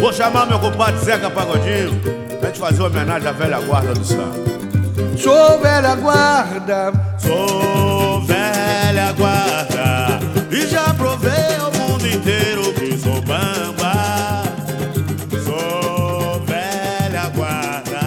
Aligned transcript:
Vou 0.00 0.10
chamar 0.14 0.46
meu 0.46 0.58
compadre 0.58 0.98
Zeca 1.04 1.28
Pagodinho 1.30 2.00
pra 2.40 2.48
gente 2.48 2.58
fazer 2.58 2.80
uma 2.80 2.88
homenagem 2.88 3.28
à 3.28 3.32
velha 3.32 3.60
guarda 3.60 3.92
do 3.92 4.02
samba. 4.02 4.32
Sou 5.18 5.60
velha 5.60 5.94
guarda, 5.94 6.92
Sou 7.18 8.22
velha 8.22 9.12
guarda 9.12 10.18
e 10.50 10.66
já 10.66 10.94
provei 10.94 11.56
ao 11.60 11.70
mundo 11.72 12.06
inteiro 12.06 12.72
que 12.72 12.96
sou 12.96 13.20
bamba. 13.20 14.42
Sou 15.44 16.40
velha 16.46 17.28
guarda, 17.36 18.00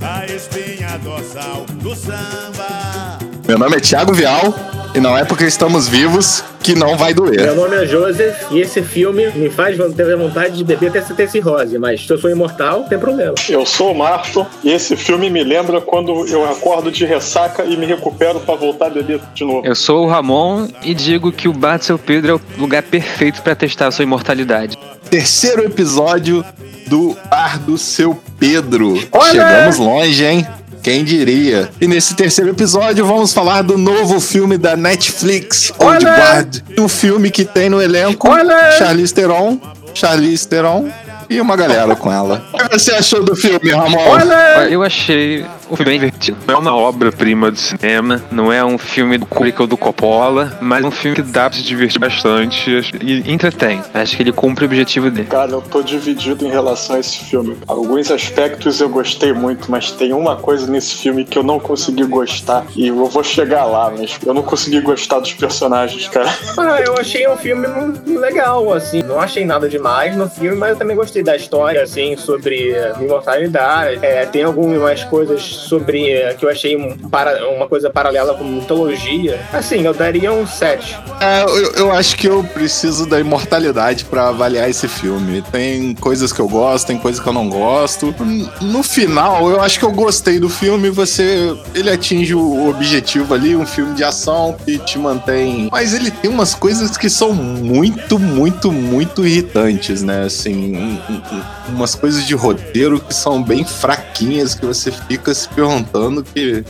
a 0.00 0.26
espinha 0.26 0.96
dorsal 1.02 1.66
do 1.82 1.96
samba. 1.96 3.18
Meu 3.48 3.58
nome 3.58 3.78
é 3.78 3.80
Thiago 3.80 4.14
Vial 4.14 4.54
e 4.94 5.00
não 5.00 5.16
é 5.16 5.24
porque 5.24 5.44
estamos 5.44 5.88
vivos 5.88 6.44
que 6.62 6.74
não 6.74 6.96
vai 6.96 7.12
Meu 7.14 7.24
doer. 7.24 7.54
nome 7.54 7.76
é 7.76 7.86
Joseph 7.86 8.36
e 8.50 8.60
esse 8.60 8.82
filme 8.82 9.26
me 9.32 9.50
faz 9.50 9.76
ter 9.94 10.16
vontade 10.16 10.56
de 10.56 10.64
beber 10.64 10.88
até 10.88 11.00
ter 11.00 11.28
cirrose, 11.28 11.78
mas 11.78 12.06
se 12.06 12.12
eu 12.12 12.18
sou 12.18 12.30
imortal, 12.30 12.84
tem 12.84 12.98
problema. 12.98 13.34
Eu 13.48 13.66
sou 13.66 13.92
o 13.92 13.98
Marto 13.98 14.46
e 14.62 14.70
esse 14.70 14.94
filme 14.96 15.28
me 15.30 15.42
lembra 15.42 15.80
quando 15.80 16.26
eu 16.28 16.48
acordo 16.48 16.90
de 16.90 17.04
ressaca 17.04 17.64
e 17.64 17.76
me 17.76 17.86
recupero 17.86 18.38
pra 18.40 18.54
voltar 18.54 18.86
a 18.86 18.90
beber 18.90 19.20
de 19.34 19.44
novo. 19.44 19.66
Eu 19.66 19.74
sou 19.74 20.04
o 20.04 20.08
Ramon 20.08 20.68
e 20.82 20.94
digo 20.94 21.32
que 21.32 21.48
o 21.48 21.52
Bar 21.52 21.78
do 21.78 21.84
Seu 21.84 21.98
Pedro 21.98 22.32
é 22.32 22.34
o 22.34 22.60
lugar 22.60 22.82
perfeito 22.82 23.42
pra 23.42 23.54
testar 23.54 23.88
a 23.88 23.90
sua 23.90 24.02
imortalidade. 24.04 24.78
Terceiro 25.10 25.64
episódio 25.64 26.44
do 26.86 27.16
Bar 27.30 27.58
do 27.60 27.76
Seu 27.76 28.20
Pedro. 28.38 29.02
Olha! 29.10 29.30
Chegamos 29.30 29.78
longe, 29.78 30.24
hein? 30.24 30.46
Quem 30.82 31.04
diria? 31.04 31.70
E 31.80 31.86
nesse 31.86 32.14
terceiro 32.14 32.50
episódio 32.50 33.06
vamos 33.06 33.32
falar 33.32 33.62
do 33.62 33.78
novo 33.78 34.20
filme 34.20 34.58
da 34.58 34.76
Netflix, 34.76 35.72
Old 35.78 36.04
Olha! 36.04 36.16
Guard. 36.16 36.56
Um 36.78 36.88
filme 36.88 37.30
que 37.30 37.44
tem 37.44 37.68
no 37.70 37.80
elenco 37.80 38.28
Olha! 38.28 38.72
Charlize 38.72 39.14
Theron, 39.14 39.60
Charlize 39.94 40.48
Theron 40.48 40.90
e 41.30 41.40
uma 41.40 41.54
galera 41.56 41.94
com 41.94 42.12
ela. 42.12 42.44
O 42.52 42.58
que 42.68 42.78
você 42.78 42.92
achou 42.92 43.22
do 43.22 43.36
filme, 43.36 43.70
Ramon? 43.70 43.96
Olha, 43.96 44.68
Eu 44.68 44.82
achei 44.82 45.46
o 45.72 45.76
filme 45.76 45.92
bem 45.92 46.00
divertido. 46.00 46.36
Não 46.46 46.54
é 46.54 46.58
uma 46.58 46.76
obra-prima 46.76 47.50
do 47.50 47.58
cinema, 47.58 48.22
não 48.30 48.52
é 48.52 48.62
um 48.62 48.76
filme 48.76 49.16
do 49.16 49.24
Kubrick 49.24 49.60
ou 49.60 49.66
do 49.66 49.76
Coppola, 49.76 50.58
mas 50.60 50.84
é 50.84 50.86
um 50.86 50.90
filme 50.90 51.16
que 51.16 51.22
dá 51.22 51.48
pra 51.48 51.58
se 51.58 51.64
divertir 51.64 51.98
bastante 51.98 52.70
e 53.00 53.32
entretém. 53.32 53.82
Acho 53.94 54.16
que 54.16 54.22
ele 54.22 54.32
cumpre 54.32 54.64
o 54.64 54.66
objetivo 54.66 55.10
dele. 55.10 55.28
Cara, 55.28 55.52
eu 55.52 55.62
tô 55.62 55.82
dividido 55.82 56.44
em 56.44 56.50
relação 56.50 56.96
a 56.96 57.00
esse 57.00 57.18
filme. 57.24 57.56
Alguns 57.66 58.10
aspectos 58.10 58.80
eu 58.80 58.88
gostei 58.88 59.32
muito, 59.32 59.70
mas 59.70 59.90
tem 59.90 60.12
uma 60.12 60.36
coisa 60.36 60.70
nesse 60.70 60.96
filme 60.96 61.24
que 61.24 61.38
eu 61.38 61.42
não 61.42 61.58
consegui 61.58 62.04
gostar. 62.04 62.66
E 62.76 62.88
eu 62.88 63.06
vou 63.06 63.24
chegar 63.24 63.64
lá, 63.64 63.90
mas 63.96 64.18
eu 64.24 64.34
não 64.34 64.42
consegui 64.42 64.80
gostar 64.80 65.20
dos 65.20 65.32
personagens, 65.32 66.08
cara. 66.08 66.32
Ah, 66.62 66.80
eu 66.80 66.94
achei 66.96 67.26
um 67.28 67.36
filme 67.36 67.66
legal, 68.06 68.72
assim. 68.72 69.02
Não 69.02 69.18
achei 69.18 69.44
nada 69.44 69.68
demais 69.68 70.14
no 70.16 70.28
filme, 70.28 70.56
mas 70.56 70.70
eu 70.70 70.76
também 70.76 70.94
gostei 70.94 71.22
da 71.22 71.34
história, 71.34 71.82
assim, 71.82 72.16
sobre 72.16 72.74
imortalidade. 73.00 73.98
É, 74.02 74.24
tem 74.26 74.44
algumas 74.44 75.02
coisas 75.04 75.61
sobre 75.62 76.10
eh, 76.10 76.34
que 76.34 76.44
eu 76.44 76.50
achei 76.50 76.76
um 76.76 76.96
para- 76.96 77.48
uma 77.50 77.66
coisa 77.68 77.88
paralela 77.90 78.34
com 78.34 78.44
mitologia. 78.44 79.40
Assim, 79.52 79.82
eu 79.84 79.94
daria 79.94 80.32
um 80.32 80.46
7. 80.46 80.98
É, 81.20 81.42
eu, 81.44 81.72
eu 81.74 81.92
acho 81.92 82.16
que 82.16 82.26
eu 82.28 82.42
preciso 82.44 83.06
da 83.08 83.18
imortalidade 83.20 84.04
pra 84.04 84.28
avaliar 84.28 84.68
esse 84.68 84.88
filme. 84.88 85.42
Tem 85.52 85.94
coisas 85.94 86.32
que 86.32 86.40
eu 86.40 86.48
gosto, 86.48 86.86
tem 86.86 86.98
coisas 86.98 87.20
que 87.22 87.28
eu 87.28 87.32
não 87.32 87.48
gosto. 87.48 88.14
No 88.60 88.82
final, 88.82 89.48
eu 89.50 89.60
acho 89.60 89.78
que 89.78 89.84
eu 89.84 89.92
gostei 89.92 90.38
do 90.38 90.48
filme. 90.48 90.90
Você, 90.90 91.54
ele 91.74 91.90
atinge 91.90 92.34
o 92.34 92.68
objetivo 92.68 93.34
ali, 93.34 93.54
um 93.56 93.66
filme 93.66 93.94
de 93.94 94.04
ação 94.04 94.56
que 94.64 94.78
te 94.78 94.98
mantém. 94.98 95.68
Mas 95.70 95.94
ele 95.94 96.10
tem 96.10 96.30
umas 96.30 96.54
coisas 96.54 96.96
que 96.96 97.08
são 97.08 97.32
muito, 97.32 98.18
muito, 98.18 98.70
muito 98.72 99.26
irritantes, 99.26 100.02
né? 100.02 100.24
Assim, 100.24 100.76
um- 100.76 101.12
um- 101.12 101.74
umas 101.76 101.94
coisas 101.94 102.24
de 102.26 102.34
roteiro 102.34 103.00
que 103.00 103.14
são 103.14 103.42
bem 103.42 103.64
fraquinhas 103.64 104.54
que 104.54 104.64
você 104.66 104.90
fica 104.90 105.30
se 105.42 105.48
perguntando 105.48 106.22
que 106.22 106.64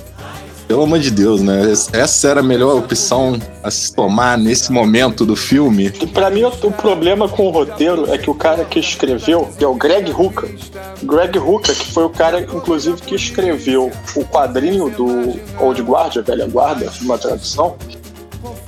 pelo 0.67 0.85
amor 0.85 1.01
de 1.01 1.11
Deus, 1.11 1.43
né? 1.43 1.71
Essa 1.93 2.29
era 2.29 2.41
a 2.41 2.43
melhor 2.43 2.79
opção 2.79 3.39
a 3.63 3.71
se 3.71 3.95
tomar 3.95 4.39
nesse 4.39 4.73
momento 4.73 5.27
do 5.27 5.37
filme. 5.37 5.91
Pra 5.91 6.31
mim, 6.31 6.45
o 6.45 6.71
problema 6.71 7.29
com 7.29 7.49
o 7.49 7.51
roteiro 7.51 8.11
é 8.11 8.17
que 8.17 8.31
o 8.31 8.35
cara 8.35 8.65
que 8.65 8.79
escreveu, 8.79 9.51
que 9.59 9.63
é 9.63 9.69
o 9.69 9.75
Greg 9.75 10.11
Hooker. 10.11 10.49
Greg 11.03 11.39
Hooker, 11.39 11.77
que 11.77 11.93
foi 11.93 12.05
o 12.05 12.09
cara, 12.09 12.41
inclusive, 12.41 12.97
que 13.03 13.15
escreveu 13.15 13.91
o 14.17 14.25
quadrinho 14.25 14.89
do 14.89 15.39
Old 15.61 15.83
Guard, 15.83 16.17
a 16.17 16.23
Velha 16.23 16.47
Guarda, 16.47 16.91
uma 17.03 17.19
tradução. 17.19 17.77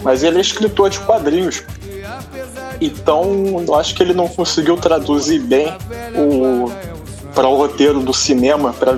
Mas 0.03 0.23
ele 0.23 0.37
é 0.37 0.41
escritor 0.43 0.91
de 0.91 0.99
quadrinhos. 1.01 1.63
Então, 2.83 3.65
eu 3.67 3.75
acho 3.77 3.95
que 3.95 4.03
ele 4.03 4.13
não 4.13 4.29
conseguiu 4.29 4.77
traduzir 4.77 5.39
bem 5.41 5.69
o 6.15 6.71
para 7.35 7.49
o 7.49 7.57
roteiro 7.57 8.01
do 8.01 8.15
cinema, 8.15 8.73
para 8.73 8.93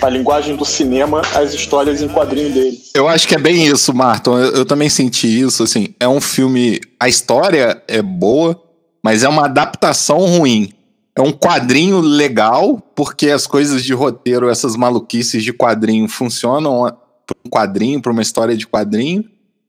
a 0.00 0.08
linguagem 0.08 0.56
do 0.56 0.64
cinema, 0.64 1.22
as 1.34 1.52
histórias 1.52 2.00
em 2.02 2.08
quadrinho 2.08 2.52
dele. 2.52 2.78
Eu 2.94 3.06
acho 3.08 3.26
que 3.28 3.34
é 3.34 3.38
bem 3.38 3.66
isso, 3.66 3.92
Marton. 3.94 4.38
Eu, 4.38 4.52
eu 4.56 4.64
também 4.64 4.88
senti 4.88 5.26
isso, 5.40 5.62
assim. 5.62 5.94
É 5.98 6.08
um 6.08 6.20
filme. 6.20 6.80
A 6.98 7.08
história 7.08 7.82
é 7.86 8.00
boa, 8.02 8.60
mas 9.02 9.22
é 9.22 9.28
uma 9.28 9.44
adaptação 9.44 10.18
ruim. 10.26 10.72
É 11.16 11.20
um 11.20 11.32
quadrinho 11.32 12.00
legal, 12.00 12.80
porque 12.94 13.30
as 13.30 13.46
coisas 13.46 13.82
de 13.84 13.92
roteiro, 13.92 14.48
essas 14.48 14.76
maluquices 14.76 15.42
de 15.42 15.52
quadrinho 15.52 16.08
funcionam 16.08 16.82
para 17.26 17.36
um 17.44 17.50
quadrinho, 17.50 18.00
para 18.00 18.12
uma 18.12 18.22
história 18.22 18.56
de 18.56 18.66
quadrinho. 18.66 19.24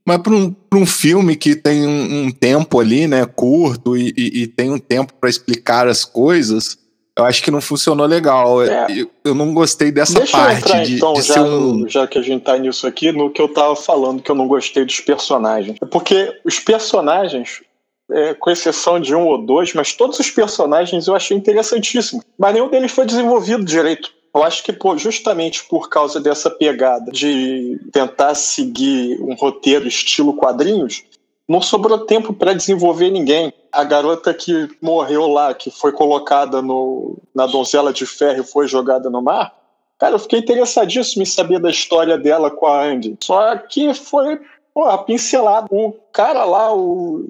Mas 0.06 0.18
para 0.20 0.34
um, 0.34 0.56
um 0.74 0.86
filme 0.86 1.36
que 1.36 1.56
tem 1.56 1.86
um, 1.86 2.26
um 2.26 2.32
tempo 2.32 2.80
ali, 2.80 3.06
né, 3.06 3.24
curto, 3.26 3.96
e, 3.96 4.14
e- 4.18 4.42
e 4.44 4.48
tem 4.48 4.72
um 4.72 4.80
tempo 4.80 5.14
para 5.20 5.30
explicar 5.30 5.88
as 5.88 6.04
coisas, 6.04 6.78
eu 7.18 7.26
acho 7.26 7.44
que 7.44 7.52
não 7.52 7.62
funcionou 7.62 8.06
legal. 8.06 8.64
É. 8.64 8.88
Eu, 8.90 9.12
eu 9.24 9.36
não 9.36 9.54
gostei 9.54 9.92
dessa 9.92 10.20
Deixa 10.20 10.38
eu 10.38 10.42
parte 10.42 10.58
entrar 10.60 10.84
de, 10.84 10.96
então, 10.96 11.14
de 11.14 11.22
já, 11.22 11.44
um. 11.44 11.88
já 11.88 12.08
que 12.08 12.18
a 12.18 12.22
gente 12.22 12.44
tá 12.44 12.58
nisso 12.58 12.88
aqui, 12.88 13.12
no 13.12 13.30
que 13.30 13.42
eu 13.42 13.50
tava 13.50 13.76
falando 13.76 14.22
que 14.22 14.32
eu 14.32 14.36
não 14.36 14.48
gostei 14.48 14.86
dos 14.86 15.00
personagens. 15.00 15.78
É 15.82 15.86
Porque 15.86 16.40
os 16.46 16.60
personagens, 16.60 17.62
é, 18.10 18.34
com 18.34 18.50
exceção 18.50 19.00
de 19.00 19.14
um 19.14 19.28
ou 19.28 19.38
dois, 19.38 19.74
mas 19.74 19.94
todos 19.94 20.20
os 20.20 20.30
personagens 20.30 21.08
eu 21.08 21.16
achei 21.16 21.36
interessantíssimos. 21.36 22.24
Mas 22.38 22.54
nenhum 22.54 22.70
deles 22.70 22.92
foi 22.92 23.06
desenvolvido 23.06 23.64
direito. 23.66 24.10
Eu 24.34 24.44
acho 24.44 24.64
que 24.64 24.72
pô, 24.72 24.98
justamente 24.98 25.66
por 25.66 25.90
causa 25.90 26.18
dessa 26.20 26.50
pegada 26.50 27.12
de 27.12 27.78
tentar 27.92 28.34
seguir 28.34 29.20
um 29.22 29.36
roteiro 29.36 29.86
estilo 29.86 30.34
quadrinhos, 30.34 31.04
não 31.52 31.62
sobrou 31.62 32.00
tempo 32.00 32.34
para 32.34 32.54
desenvolver 32.54 33.10
ninguém. 33.12 33.54
A 33.72 33.84
garota 33.84 34.34
que 34.34 34.70
morreu 34.82 35.28
lá, 35.28 35.54
que 35.54 35.70
foi 35.70 35.92
colocada 35.92 36.62
no, 36.62 37.18
na 37.36 37.46
donzela 37.46 37.92
de 37.92 38.06
ferro 38.06 38.42
e 38.42 38.46
foi 38.46 38.68
jogada 38.68 39.10
no 39.10 39.22
mar, 39.22 39.54
Cara, 40.00 40.16
eu 40.16 40.20
fiquei 40.20 40.40
interessadíssimo 40.40 41.22
em 41.22 41.28
saber 41.28 41.60
da 41.60 41.70
história 41.70 42.18
dela 42.18 42.50
com 42.50 42.66
a 42.66 42.86
Andy. 42.86 43.16
Só 43.22 43.56
que 43.56 43.94
foi, 43.94 44.40
porra, 44.74 44.98
pincelado. 44.98 45.68
O 45.70 45.92
cara 46.12 46.44
lá, 46.44 46.74
o- 46.76 47.30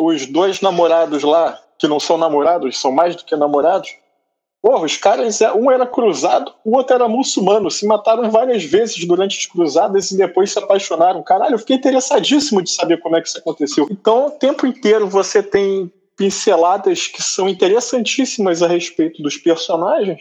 os 0.00 0.26
dois 0.26 0.60
namorados 0.60 1.22
lá, 1.22 1.56
que 1.78 1.86
não 1.86 2.00
são 2.00 2.18
namorados, 2.18 2.80
são 2.80 2.90
mais 2.90 3.14
do 3.14 3.24
que 3.24 3.36
namorados. 3.36 3.94
Porra, 4.62 4.84
os 4.84 4.96
caras, 4.96 5.40
é, 5.40 5.50
um 5.52 5.70
era 5.70 5.86
cruzado, 5.86 6.52
o 6.64 6.76
outro 6.76 6.94
era 6.94 7.08
muçulmano. 7.08 7.70
Se 7.70 7.86
mataram 7.86 8.30
várias 8.30 8.62
vezes 8.62 9.02
durante 9.06 9.38
as 9.38 9.46
cruzadas 9.46 10.10
e 10.10 10.16
depois 10.18 10.52
se 10.52 10.58
apaixonaram. 10.58 11.22
Caralho, 11.22 11.54
eu 11.54 11.58
fiquei 11.58 11.76
interessadíssimo 11.76 12.62
de 12.62 12.70
saber 12.70 12.98
como 13.00 13.16
é 13.16 13.22
que 13.22 13.28
isso 13.28 13.38
aconteceu. 13.38 13.86
Então, 13.90 14.26
o 14.26 14.30
tempo 14.32 14.66
inteiro 14.66 15.08
você 15.08 15.42
tem 15.42 15.90
pinceladas 16.14 17.06
que 17.06 17.22
são 17.22 17.48
interessantíssimas 17.48 18.62
a 18.62 18.68
respeito 18.68 19.22
dos 19.22 19.38
personagens, 19.38 20.20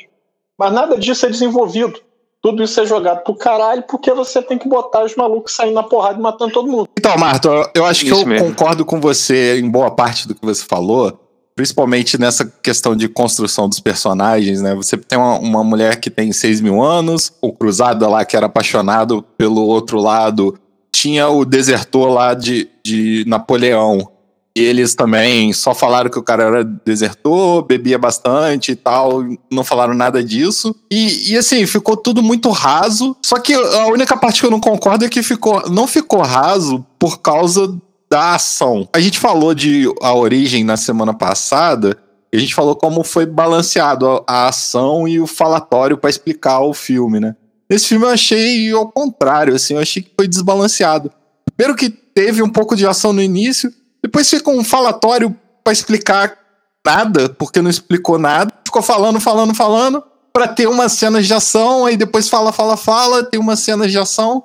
mas 0.58 0.72
nada 0.72 0.98
disso 0.98 1.26
é 1.26 1.30
desenvolvido. 1.30 2.00
Tudo 2.42 2.64
isso 2.64 2.80
é 2.80 2.86
jogado 2.86 3.22
pro 3.26 3.36
caralho 3.36 3.84
porque 3.84 4.10
você 4.14 4.42
tem 4.42 4.58
que 4.58 4.70
botar 4.70 5.04
os 5.04 5.14
malucos 5.18 5.54
saindo 5.54 5.74
na 5.74 5.84
porrada 5.84 6.18
e 6.18 6.22
matando 6.22 6.54
todo 6.54 6.72
mundo. 6.72 6.88
Então, 6.98 7.18
Marto, 7.18 7.50
eu- 7.76 7.84
acho 7.84 8.06
que 8.06 8.12
Isso 8.12 8.22
eu 8.22 8.26
mesmo. 8.26 8.48
concordo 8.48 8.86
com 8.86 9.02
você 9.02 9.60
em 9.60 9.70
boa 9.70 9.92
parte 9.92 10.26
do 10.26 10.34
que 10.34 10.46
você 10.46 10.64
falou, 10.66 11.20
principalmente 11.60 12.18
nessa 12.18 12.46
questão 12.46 12.96
de 12.96 13.10
construção 13.10 13.68
dos 13.68 13.82
personagens, 13.82 14.62
né? 14.62 14.74
Você 14.76 14.96
tem 14.96 15.20
uma, 15.20 15.38
uma 15.40 15.62
mulher 15.62 16.00
que 16.00 16.10
tem 16.10 16.32
6 16.32 16.62
mil 16.62 16.82
anos, 16.82 17.34
o 17.42 17.52
cruzado 17.52 18.08
lá 18.10 18.24
que 18.24 18.38
era 18.38 18.46
apaixonado 18.46 19.22
pelo 19.38 19.64
outro 19.64 20.00
lado, 20.00 20.58
tinha 20.90 21.28
o 21.28 21.44
desertor 21.44 22.08
lá 22.14 22.34
de, 22.34 22.70
de 22.82 23.26
Napoleão. 23.28 24.10
E 24.56 24.62
eles 24.62 24.96
também 24.96 25.52
só 25.52 25.76
falaram 25.76 26.10
que 26.10 26.18
o 26.18 26.24
cara 26.24 26.44
era 26.44 26.64
desertor, 26.64 27.66
bebia 27.66 27.98
bastante 27.98 28.72
e 28.72 28.76
tal, 28.78 29.22
não 29.52 29.66
falaram 29.66 29.94
nada 29.94 30.24
disso. 30.24 30.74
E, 30.90 31.34
e 31.34 31.38
assim, 31.38 31.66
ficou 31.66 31.98
tudo 31.98 32.24
muito 32.24 32.50
raso. 32.52 33.18
Só 33.22 33.38
que 33.38 33.54
a 33.54 33.88
única 33.88 34.16
parte 34.16 34.40
que 34.40 34.46
eu 34.46 34.52
não 34.52 34.62
concordo 34.62 35.04
é 35.04 35.10
que 35.10 35.22
ficou, 35.22 35.70
não 35.70 35.88
ficou 35.88 36.22
raso 36.22 36.86
por 36.98 37.20
causa 37.20 37.78
da 38.10 38.36
ação. 38.36 38.88
A 38.94 39.00
gente 39.00 39.20
falou 39.20 39.54
de 39.54 39.86
a 40.02 40.14
origem 40.14 40.64
na 40.64 40.76
semana 40.76 41.14
passada, 41.14 41.98
e 42.32 42.38
a 42.38 42.40
gente 42.40 42.56
falou 42.56 42.76
como 42.76 43.04
foi 43.04 43.26
balanceado 43.26 44.24
a, 44.28 44.48
ação 44.48 45.08
e 45.08 45.20
o 45.20 45.28
falatório 45.28 45.98
para 45.98 46.10
explicar 46.10 46.62
o 46.62 46.74
filme, 46.74 47.20
né? 47.20 47.36
Nesse 47.70 47.88
filme 47.88 48.06
eu 48.06 48.10
achei 48.10 48.72
ao 48.72 48.92
contrário, 48.92 49.56
assim, 49.56 49.76
eu 49.76 49.80
achei 49.80 50.02
que 50.02 50.12
foi 50.16 50.28
desbalanceado. 50.28 51.12
Primeiro 51.56 51.78
que 51.78 51.90
teve 51.90 52.42
um 52.42 52.50
pouco 52.50 52.76
de 52.76 52.86
ação 52.86 53.14
no 53.14 53.22
início, 53.22 53.72
depois 54.02 54.30
fica 54.30 54.50
um 54.50 54.64
falatório 54.64 55.36
para 55.64 55.74
explicar 55.74 56.38
nada, 56.86 57.30
porque 57.30 57.62
não 57.62 57.70
explicou 57.70 58.18
nada. 58.18 58.52
Ficou 58.66 58.82
falando, 58.82 59.20
falando, 59.20 59.54
falando, 59.54 60.04
para 60.34 60.48
ter 60.48 60.68
uma 60.68 60.90
cena 60.90 61.22
de 61.22 61.34
ação, 61.34 61.86
aí 61.86 61.98
depois 61.98 62.30
fala, 62.30 62.52
fala, 62.52 62.78
fala, 62.78 63.24
tem 63.24 63.40
uma 63.40 63.56
cena 63.56 63.88
de 63.88 63.98
ação. 63.98 64.44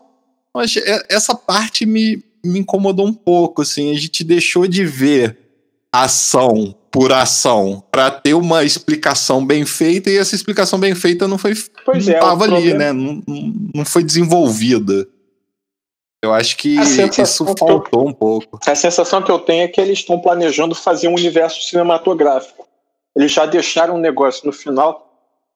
Mas 0.54 0.74
essa 1.08 1.34
parte 1.34 1.86
me, 1.86 2.22
me 2.44 2.60
incomodou 2.60 3.06
um 3.06 3.14
pouco, 3.14 3.62
assim. 3.62 3.90
A 3.90 3.98
gente 3.98 4.22
deixou 4.22 4.66
de 4.66 4.84
ver 4.84 5.38
ação 5.92 6.74
por 6.90 7.12
ação 7.12 7.82
para 7.90 8.10
ter 8.10 8.34
uma 8.34 8.62
explicação 8.62 9.44
bem 9.44 9.64
feita 9.64 10.10
e 10.10 10.16
essa 10.16 10.34
explicação 10.34 10.78
bem 10.78 10.94
feita 10.94 11.26
não 11.26 11.38
foi 11.38 11.54
pois 11.84 12.06
não 12.06 12.14
é, 12.14 12.18
tava 12.18 12.44
ali, 12.44 12.74
né? 12.74 12.92
Não, 12.92 13.22
não 13.74 13.84
foi 13.84 14.04
desenvolvida. 14.04 15.06
Eu 16.22 16.32
acho 16.32 16.56
que 16.56 16.76
isso 16.80 17.44
faltou 17.44 17.84
eu, 17.92 18.06
um 18.06 18.12
pouco. 18.12 18.58
A 18.66 18.74
sensação 18.74 19.22
que 19.22 19.30
eu 19.30 19.38
tenho 19.38 19.64
é 19.64 19.68
que 19.68 19.80
eles 19.80 19.98
estão 19.98 20.18
planejando 20.18 20.74
fazer 20.74 21.08
um 21.08 21.14
universo 21.14 21.62
cinematográfico. 21.62 22.66
Eles 23.14 23.30
já 23.30 23.44
deixaram 23.44 23.96
um 23.96 24.00
negócio 24.00 24.46
no 24.46 24.52
final 24.52 25.04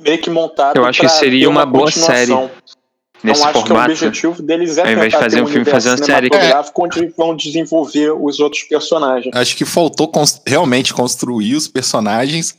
meio 0.01 0.19
que 0.19 0.31
montado. 0.31 0.77
Eu 0.77 0.85
acho 0.85 1.01
que 1.01 1.09
seria 1.09 1.49
uma, 1.49 1.63
uma 1.63 1.67
boa 1.67 1.91
série. 1.91 2.33
Nesse 3.23 3.41
então, 3.41 3.51
acho 3.51 3.67
formato, 3.67 3.95
que 3.95 4.05
o 4.05 4.09
objetivo 4.09 4.43
deles 4.43 4.79
é 4.79 4.83
ao 4.83 4.93
invés 4.93 5.13
de 5.13 5.19
fazer 5.19 5.41
um, 5.41 5.45
um 5.45 5.47
filme, 5.47 5.65
fazer 5.65 5.91
uma 5.91 5.97
série. 5.97 6.29
É. 6.33 6.65
onde 6.77 7.07
vão 7.17 7.35
desenvolver 7.35 8.13
os 8.13 8.39
outros 8.39 8.63
personagens. 8.63 9.35
Acho 9.35 9.57
que 9.57 9.65
faltou 9.65 10.09
cons 10.09 10.41
realmente 10.47 10.95
construir 10.95 11.57
os 11.57 11.67
personagens 11.67 12.57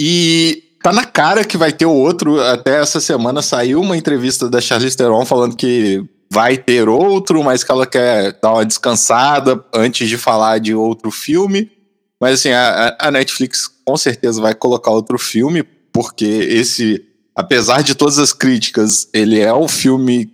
e 0.00 0.62
tá 0.82 0.92
na 0.92 1.04
cara 1.04 1.44
que 1.44 1.58
vai 1.58 1.72
ter 1.72 1.86
o 1.86 1.92
outro. 1.92 2.40
Até 2.40 2.80
essa 2.80 3.00
semana 3.00 3.42
saiu 3.42 3.80
uma 3.80 3.96
entrevista 3.96 4.48
da 4.48 4.60
Charlize 4.60 4.96
Theron 4.96 5.26
falando 5.26 5.54
que 5.54 6.02
vai 6.32 6.56
ter 6.56 6.88
outro, 6.88 7.42
mas 7.42 7.62
que 7.62 7.70
ela 7.70 7.86
quer 7.86 8.38
dar 8.40 8.54
uma 8.54 8.64
descansada 8.64 9.62
antes 9.74 10.08
de 10.08 10.16
falar 10.16 10.58
de 10.58 10.74
outro 10.74 11.10
filme. 11.10 11.70
Mas 12.20 12.34
assim, 12.34 12.50
a, 12.50 12.96
a 12.98 13.10
Netflix 13.10 13.68
com 13.84 13.96
certeza 13.96 14.40
vai 14.40 14.54
colocar 14.54 14.90
outro 14.90 15.18
filme, 15.18 15.62
porque 15.92 16.24
esse, 16.24 17.04
apesar 17.40 17.82
de 17.82 17.94
todas 17.94 18.18
as 18.18 18.32
críticas, 18.32 19.08
ele 19.12 19.40
é 19.40 19.52
o 19.52 19.66
filme 19.66 20.32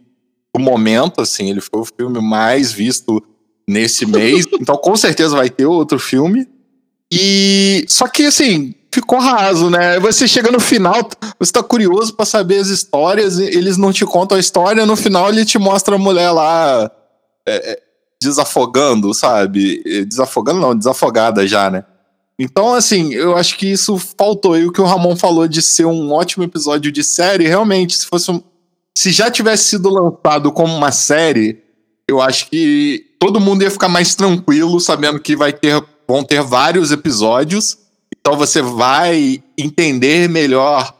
do 0.54 0.60
momento, 0.60 1.20
assim, 1.20 1.50
ele 1.50 1.60
foi 1.60 1.80
o 1.80 1.84
filme 1.84 2.20
mais 2.20 2.72
visto 2.72 3.22
nesse 3.68 4.04
mês. 4.06 4.44
Então 4.60 4.76
com 4.76 4.96
certeza 4.96 5.36
vai 5.36 5.48
ter 5.48 5.66
outro 5.66 5.98
filme. 5.98 6.46
E 7.12 7.84
só 7.88 8.08
que 8.08 8.24
assim, 8.24 8.74
ficou 8.92 9.18
raso, 9.18 9.70
né? 9.70 10.00
Você 10.00 10.26
chega 10.26 10.50
no 10.50 10.58
final, 10.58 11.08
você 11.38 11.52
tá 11.52 11.62
curioso 11.62 12.14
para 12.14 12.26
saber 12.26 12.58
as 12.58 12.68
histórias, 12.68 13.38
eles 13.38 13.76
não 13.76 13.92
te 13.92 14.04
contam 14.04 14.36
a 14.36 14.40
história, 14.40 14.84
no 14.84 14.96
final 14.96 15.28
ele 15.28 15.44
te 15.44 15.58
mostra 15.58 15.94
a 15.94 15.98
mulher 15.98 16.30
lá 16.30 16.90
é, 17.46 17.72
é 17.72 17.82
desafogando, 18.20 19.14
sabe? 19.14 19.82
É, 19.86 20.04
desafogando 20.04 20.60
não, 20.60 20.76
desafogada 20.76 21.46
já, 21.46 21.70
né? 21.70 21.84
Então, 22.38 22.74
assim, 22.74 23.14
eu 23.14 23.36
acho 23.36 23.56
que 23.56 23.66
isso 23.66 23.98
faltou. 24.18 24.58
E 24.58 24.66
o 24.66 24.72
que 24.72 24.80
o 24.80 24.84
Ramon 24.84 25.16
falou 25.16 25.48
de 25.48 25.62
ser 25.62 25.86
um 25.86 26.12
ótimo 26.12 26.44
episódio 26.44 26.92
de 26.92 27.02
série, 27.02 27.46
realmente, 27.46 27.96
se 27.96 28.06
fosse 28.06 28.30
um, 28.30 28.42
Se 28.96 29.10
já 29.10 29.30
tivesse 29.30 29.64
sido 29.64 29.88
lançado 29.88 30.52
como 30.52 30.74
uma 30.74 30.92
série, 30.92 31.62
eu 32.08 32.20
acho 32.20 32.50
que 32.50 33.16
todo 33.18 33.40
mundo 33.40 33.62
ia 33.62 33.70
ficar 33.70 33.88
mais 33.88 34.14
tranquilo, 34.14 34.78
sabendo 34.80 35.18
que 35.18 35.34
vai 35.34 35.52
ter, 35.52 35.82
vão 36.06 36.22
ter 36.22 36.42
vários 36.42 36.92
episódios 36.92 37.78
então 38.26 38.36
você 38.36 38.60
vai 38.60 39.40
entender 39.56 40.28
melhor 40.28 40.92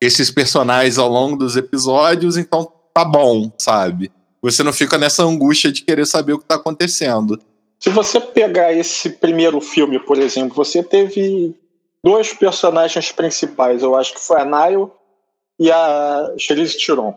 esses 0.00 0.30
personagens 0.30 0.98
ao 0.98 1.08
longo 1.08 1.36
dos 1.36 1.56
episódios, 1.56 2.36
então 2.36 2.70
tá 2.94 3.04
bom, 3.04 3.50
sabe? 3.58 4.10
Você 4.40 4.62
não 4.62 4.72
fica 4.72 4.96
nessa 4.96 5.24
angústia 5.24 5.72
de 5.72 5.82
querer 5.82 6.06
saber 6.06 6.34
o 6.34 6.38
que 6.38 6.44
tá 6.44 6.54
acontecendo. 6.54 7.40
Se 7.80 7.88
você 7.88 8.20
pegar 8.20 8.74
esse 8.74 9.08
primeiro 9.08 9.60
filme, 9.60 9.98
por 9.98 10.18
exemplo, 10.18 10.54
você 10.54 10.82
teve 10.82 11.54
dois 12.04 12.32
personagens 12.32 13.10
principais. 13.10 13.82
Eu 13.82 13.96
acho 13.96 14.12
que 14.12 14.20
foi 14.20 14.38
a 14.38 14.44
Nile 14.44 14.86
e 15.58 15.70
a 15.72 16.34
Charlize 16.38 16.78
Theron. 16.78 17.16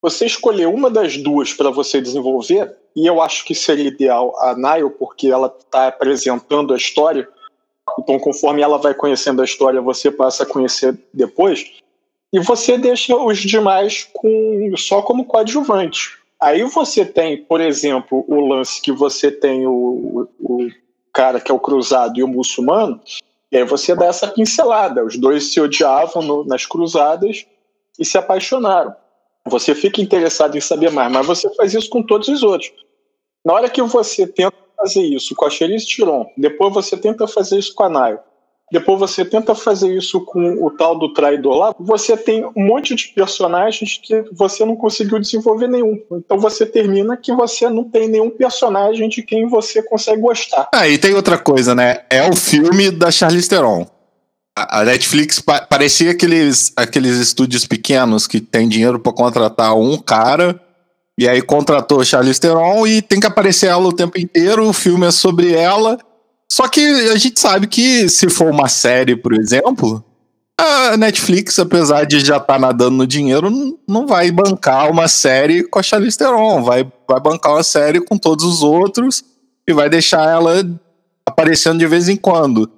Você 0.00 0.26
escolher 0.26 0.68
uma 0.68 0.88
das 0.88 1.16
duas 1.16 1.52
para 1.52 1.70
você 1.70 2.00
desenvolver, 2.00 2.72
e 2.94 3.04
eu 3.04 3.20
acho 3.20 3.44
que 3.44 3.54
seria 3.54 3.88
ideal 3.88 4.32
a 4.38 4.54
Nile, 4.54 4.90
porque 4.90 5.26
ela 5.26 5.52
está 5.58 5.88
apresentando 5.88 6.72
a 6.72 6.76
história, 6.76 7.28
então, 7.98 8.18
conforme 8.18 8.62
ela 8.62 8.78
vai 8.78 8.94
conhecendo 8.94 9.40
a 9.40 9.44
história, 9.44 9.80
você 9.80 10.10
passa 10.10 10.42
a 10.42 10.46
conhecer 10.46 10.96
depois. 11.12 11.72
E 12.32 12.38
você 12.38 12.76
deixa 12.76 13.16
os 13.16 13.38
demais 13.38 14.08
com, 14.12 14.72
só 14.76 15.00
como 15.00 15.24
coadjuvante. 15.24 16.17
Aí 16.40 16.62
você 16.64 17.04
tem, 17.04 17.36
por 17.36 17.60
exemplo, 17.60 18.24
o 18.28 18.40
lance 18.46 18.80
que 18.80 18.92
você 18.92 19.30
tem 19.30 19.66
o, 19.66 20.28
o 20.38 20.68
cara 21.12 21.40
que 21.40 21.50
é 21.50 21.54
o 21.54 21.58
cruzado 21.58 22.18
e 22.18 22.22
o 22.22 22.28
muçulmano, 22.28 23.00
e 23.50 23.56
aí 23.56 23.64
você 23.64 23.94
dá 23.94 24.06
essa 24.06 24.28
pincelada. 24.28 25.04
Os 25.04 25.16
dois 25.16 25.52
se 25.52 25.60
odiavam 25.60 26.22
no, 26.22 26.44
nas 26.44 26.64
cruzadas 26.64 27.44
e 27.98 28.04
se 28.04 28.16
apaixonaram. 28.16 28.94
Você 29.46 29.74
fica 29.74 30.00
interessado 30.00 30.56
em 30.56 30.60
saber 30.60 30.90
mais, 30.90 31.10
mas 31.10 31.26
você 31.26 31.52
faz 31.54 31.74
isso 31.74 31.88
com 31.88 32.02
todos 32.02 32.28
os 32.28 32.42
outros. 32.42 32.72
Na 33.44 33.54
hora 33.54 33.70
que 33.70 33.82
você 33.82 34.26
tenta 34.26 34.56
fazer 34.76 35.02
isso 35.02 35.34
com 35.34 35.46
a 35.46 35.50
Cherise 35.50 35.86
Tiron, 35.86 36.30
depois 36.36 36.72
você 36.72 36.96
tenta 36.96 37.26
fazer 37.26 37.58
isso 37.58 37.74
com 37.74 37.82
a 37.82 37.88
Nayo, 37.88 38.20
depois 38.70 38.98
você 38.98 39.24
tenta 39.24 39.54
fazer 39.54 39.96
isso 39.96 40.20
com 40.20 40.64
o 40.64 40.70
tal 40.70 40.98
do 40.98 41.12
traidor 41.12 41.56
lá, 41.56 41.74
você 41.78 42.16
tem 42.16 42.44
um 42.56 42.66
monte 42.66 42.94
de 42.94 43.08
personagens 43.08 43.98
que 44.02 44.24
você 44.32 44.64
não 44.64 44.76
conseguiu 44.76 45.18
desenvolver 45.18 45.68
nenhum. 45.68 45.98
Então 46.12 46.38
você 46.38 46.66
termina 46.66 47.16
que 47.16 47.32
você 47.32 47.68
não 47.68 47.84
tem 47.84 48.08
nenhum 48.08 48.30
personagem 48.30 49.08
de 49.08 49.22
quem 49.22 49.48
você 49.48 49.82
consegue 49.82 50.20
gostar. 50.20 50.68
Ah, 50.74 50.88
e 50.88 50.98
tem 50.98 51.14
outra 51.14 51.38
coisa, 51.38 51.74
né? 51.74 52.00
É 52.10 52.28
o 52.28 52.36
filme 52.36 52.90
da 52.90 53.10
Charlize 53.10 53.48
Theron. 53.48 53.86
A 54.56 54.84
Netflix 54.84 55.38
pa 55.38 55.60
parecia 55.62 56.10
aqueles, 56.10 56.72
aqueles 56.76 57.16
estúdios 57.16 57.64
pequenos 57.64 58.26
que 58.26 58.40
tem 58.40 58.68
dinheiro 58.68 58.98
para 58.98 59.12
contratar 59.12 59.76
um 59.76 59.96
cara 59.96 60.60
e 61.18 61.28
aí 61.28 61.42
contratou 61.42 62.04
Charlize 62.04 62.40
Theron 62.40 62.86
e 62.86 63.02
tem 63.02 63.18
que 63.18 63.26
aparecer 63.26 63.66
ela 63.66 63.88
o 63.88 63.92
tempo 63.92 64.18
inteiro, 64.20 64.68
o 64.68 64.72
filme 64.72 65.04
é 65.04 65.10
sobre 65.10 65.52
ela. 65.52 65.98
Só 66.50 66.66
que 66.66 66.80
a 67.10 67.16
gente 67.16 67.38
sabe 67.38 67.66
que 67.66 68.08
se 68.08 68.28
for 68.28 68.50
uma 68.50 68.68
série, 68.68 69.14
por 69.14 69.34
exemplo, 69.34 70.04
a 70.58 70.96
Netflix, 70.96 71.58
apesar 71.58 72.04
de 72.04 72.20
já 72.20 72.38
estar 72.38 72.54
tá 72.54 72.58
nadando 72.58 72.96
no 72.96 73.06
dinheiro, 73.06 73.50
não 73.86 74.06
vai 74.06 74.30
bancar 74.30 74.90
uma 74.90 75.06
série 75.06 75.62
com 75.62 75.78
a 75.78 75.82
Charlize 75.82 76.18
Theron, 76.18 76.64
vai, 76.64 76.90
vai 77.08 77.20
bancar 77.20 77.52
uma 77.52 77.62
série 77.62 78.00
com 78.00 78.16
todos 78.16 78.44
os 78.44 78.62
outros 78.62 79.22
e 79.66 79.72
vai 79.72 79.88
deixar 79.88 80.28
ela 80.28 80.64
aparecendo 81.24 81.78
de 81.78 81.86
vez 81.86 82.08
em 82.08 82.16
quando. 82.16 82.70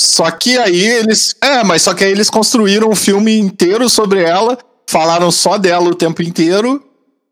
Só 0.00 0.30
que 0.30 0.56
aí 0.56 0.80
eles. 0.80 1.34
É, 1.42 1.64
mas 1.64 1.82
só 1.82 1.92
que 1.92 2.04
aí 2.04 2.12
eles 2.12 2.30
construíram 2.30 2.88
um 2.88 2.94
filme 2.94 3.36
inteiro 3.36 3.90
sobre 3.90 4.22
ela, 4.22 4.56
falaram 4.88 5.30
só 5.30 5.58
dela 5.58 5.88
o 5.88 5.94
tempo 5.94 6.22
inteiro 6.22 6.82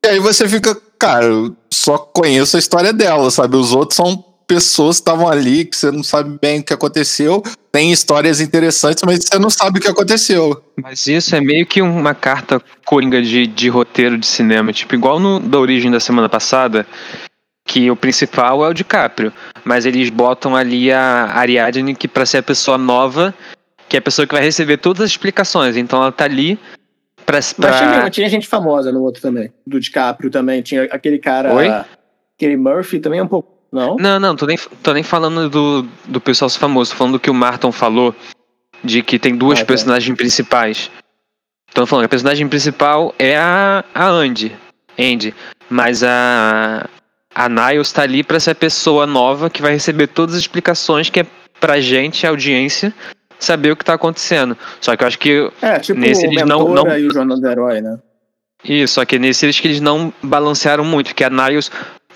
e 0.05 0.09
aí 0.09 0.19
você 0.19 0.49
fica, 0.49 0.77
cara, 0.99 1.27
só 1.73 1.97
conheço 1.97 2.57
a 2.57 2.59
história 2.59 2.93
dela, 2.93 3.31
sabe? 3.31 3.57
Os 3.57 3.73
outros 3.73 3.97
são 3.97 4.32
pessoas 4.53 4.97
estavam 4.97 5.29
ali, 5.29 5.65
que 5.65 5.75
você 5.75 5.91
não 5.91 6.03
sabe 6.03 6.39
bem 6.41 6.61
o 6.61 6.63
que 6.63 6.75
aconteceu. 6.75 7.43
Tem 7.71 7.91
histórias 7.91 8.39
interessantes, 8.39 9.03
mas 9.05 9.25
você 9.25 9.39
não 9.39 9.49
sabe 9.49 9.79
o 9.79 9.83
que 9.83 9.89
aconteceu. 9.89 10.63
Mas 10.83 11.07
isso 11.07 11.35
é 11.35 11.41
meio 11.41 11.65
que 11.65 11.81
uma 11.81 12.15
carta 12.15 12.61
coringa 12.85 13.23
de, 13.23 13.47
de 13.47 13.69
roteiro 13.71 14.19
de 14.19 14.27
cinema. 14.27 14.71
Tipo, 14.71 14.95
igual 14.95 15.19
no 15.19 15.41
da 15.41 15.59
origem 15.59 15.91
da 15.91 15.99
semana 15.99 16.29
passada, 16.29 16.87
que 17.65 17.91
o 17.91 17.97
principal 17.97 18.63
é 18.63 18.69
o 18.69 18.75
DiCaprio. 18.75 19.33
Mas 19.65 19.87
eles 19.87 20.11
botam 20.11 20.55
ali 20.55 20.93
a 20.93 21.31
Ariadne, 21.35 21.95
que 21.95 22.07
pra 22.07 22.27
ser 22.27 22.39
a 22.39 22.43
pessoa 22.43 22.77
nova, 22.77 23.35
que 23.89 23.97
é 23.97 24.01
a 24.01 24.03
pessoa 24.03 24.27
que 24.27 24.35
vai 24.35 24.43
receber 24.43 24.77
todas 24.77 25.03
as 25.03 25.11
explicações. 25.11 25.79
Então 25.79 26.03
ela 26.03 26.13
tá 26.13 26.25
ali 26.25 26.59
Pra, 27.25 27.39
pra... 27.57 27.71
Mas 27.71 27.79
tinha, 27.79 28.11
tinha, 28.11 28.29
gente 28.29 28.49
famosa 28.49 28.91
no 28.91 29.01
outro 29.01 29.23
também. 29.23 29.53
Do 29.65 29.79
DiCaprio 29.79 30.29
também. 30.29 30.61
Tinha 30.61 30.85
aquele 30.85 31.19
cara. 31.19 31.55
Oi? 31.55 31.69
Aquele 32.37 32.57
Murphy 32.57 32.99
também 32.99 33.21
é 33.21 33.23
um 33.23 33.29
pouco. 33.29 33.52
Não? 33.73 33.97
Não, 33.97 34.21
não, 34.21 34.37
tô 34.37 34.45
nem, 34.45 34.59
tô 34.83 34.93
nem 34.93 35.03
falando 35.03 35.49
do, 35.49 35.89
do 36.05 36.21
pessoal 36.21 36.51
famoso, 36.51 36.91
tô 36.91 36.97
falando 36.99 37.15
do 37.15 37.21
que 37.21 37.31
o 37.31 37.35
Martin 37.35 37.73
falou. 37.73 38.15
De 38.85 39.03
que 39.03 39.19
tem 39.19 39.37
duas 39.37 39.61
ah, 39.61 39.63
tá. 39.63 39.67
personagens 39.67 40.17
principais. 40.17 40.91
Tô 41.73 41.87
falando 41.87 42.03
que 42.03 42.07
a 42.07 42.11
personagem 42.11 42.49
principal 42.49 43.15
é 43.19 43.37
a, 43.37 43.85
a 43.95 44.09
Andy. 44.09 44.55
Andy. 44.99 45.35
Mas 45.71 46.03
a. 46.03 46.89
A 47.35 47.49
Niles 47.49 47.91
tá 47.91 48.03
ali 48.03 48.23
pra 48.23 48.39
ser 48.39 48.51
a 48.51 48.55
pessoa 48.55 49.07
nova 49.07 49.49
que 49.49 49.63
vai 49.63 49.73
receber 49.73 50.09
todas 50.09 50.35
as 50.35 50.43
explicações 50.43 51.09
que 51.09 51.21
é 51.21 51.27
pra 51.59 51.81
gente, 51.81 52.27
a 52.27 52.31
audiência, 52.31 52.93
saber 53.39 53.71
o 53.71 53.77
que 53.77 53.85
tá 53.85 53.95
acontecendo. 53.95 54.55
Só 54.83 54.95
que 54.95 55.03
eu 55.03 55.09
acho 55.09 55.19
que 55.19 55.51
é, 55.63 55.79
tipo 55.79 55.99
nesse 55.99 56.27
eles 56.27 56.43
não, 56.43 56.69
não 56.69 56.99
e 56.99 57.07
o 57.07 57.15
Jornal 57.15 57.41
do 57.41 57.49
Herói, 57.49 57.81
né? 57.81 57.99
Isso, 58.63 58.95
só 58.95 59.05
que 59.07 59.19
nesse 59.19 59.47
eles 59.47 59.59
que 59.59 59.67
eles 59.67 59.81
não 59.81 60.13
balancearam 60.23 60.85
muito, 60.85 61.15
que 61.15 61.25
a 61.25 61.31
Niles 61.31 61.71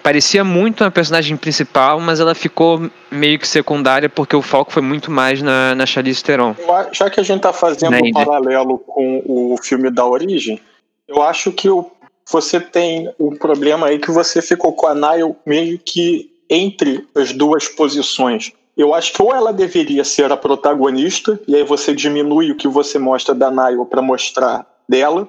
parecia 0.06 0.44
muito 0.44 0.84
a 0.84 0.90
personagem 0.90 1.36
principal, 1.36 1.98
mas 1.98 2.20
ela 2.20 2.32
ficou 2.32 2.88
meio 3.10 3.40
que 3.40 3.48
secundária 3.48 4.08
porque 4.08 4.36
o 4.36 4.40
foco 4.40 4.72
foi 4.72 4.80
muito 4.80 5.10
mais 5.10 5.42
na, 5.42 5.74
na 5.74 5.84
Charlize 5.84 6.22
Theron. 6.22 6.54
Já 6.92 7.10
que 7.10 7.18
a 7.18 7.24
gente 7.24 7.40
tá 7.40 7.52
fazendo 7.52 7.96
um 7.96 8.12
paralelo 8.12 8.78
com 8.78 9.20
o 9.26 9.56
filme 9.60 9.90
da 9.90 10.06
origem, 10.06 10.60
eu 11.08 11.24
acho 11.24 11.50
que 11.50 11.68
o, 11.68 11.90
você 12.30 12.60
tem 12.60 13.12
um 13.18 13.34
problema 13.34 13.88
aí 13.88 13.98
que 13.98 14.12
você 14.12 14.40
ficou 14.40 14.72
com 14.74 14.86
a 14.86 14.94
Nile 14.94 15.34
meio 15.44 15.76
que 15.76 16.30
entre 16.48 17.04
as 17.12 17.32
duas 17.32 17.66
posições. 17.66 18.52
Eu 18.76 18.94
acho 18.94 19.12
que 19.12 19.20
ou 19.20 19.34
ela 19.34 19.52
deveria 19.52 20.04
ser 20.04 20.30
a 20.30 20.36
protagonista, 20.36 21.40
e 21.48 21.56
aí 21.56 21.64
você 21.64 21.92
diminui 21.92 22.52
o 22.52 22.56
que 22.56 22.68
você 22.68 22.96
mostra 22.96 23.34
da 23.34 23.50
Nayo 23.50 23.84
para 23.84 24.00
mostrar 24.00 24.64
dela. 24.88 25.26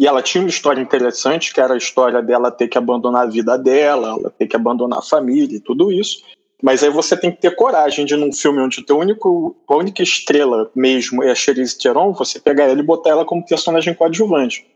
E 0.00 0.06
ela 0.06 0.22
tinha 0.22 0.42
uma 0.42 0.48
história 0.48 0.80
interessante, 0.80 1.52
que 1.52 1.60
era 1.60 1.74
a 1.74 1.76
história 1.76 2.22
dela 2.22 2.50
ter 2.50 2.68
que 2.68 2.78
abandonar 2.78 3.24
a 3.24 3.30
vida 3.30 3.58
dela, 3.58 4.16
ela 4.18 4.30
ter 4.30 4.46
que 4.46 4.56
abandonar 4.56 5.00
a 5.00 5.02
família 5.02 5.58
e 5.58 5.60
tudo 5.60 5.92
isso. 5.92 6.22
Mas 6.62 6.82
aí 6.82 6.88
você 6.88 7.14
tem 7.14 7.30
que 7.30 7.38
ter 7.38 7.54
coragem 7.54 8.06
de, 8.06 8.16
num 8.16 8.32
filme 8.32 8.62
onde 8.62 8.80
o 8.80 8.86
teu 8.86 8.96
único, 8.98 9.54
a 9.68 9.76
única 9.76 10.02
estrela 10.02 10.70
mesmo 10.74 11.22
é 11.22 11.30
a 11.30 11.34
Charlize 11.34 11.76
Theron, 11.76 12.14
você 12.14 12.40
pegar 12.40 12.64
ela 12.64 12.80
e 12.80 12.82
botar 12.82 13.10
ela 13.10 13.26
como 13.26 13.44
personagem 13.44 13.92
coadjuvante. 13.92 14.66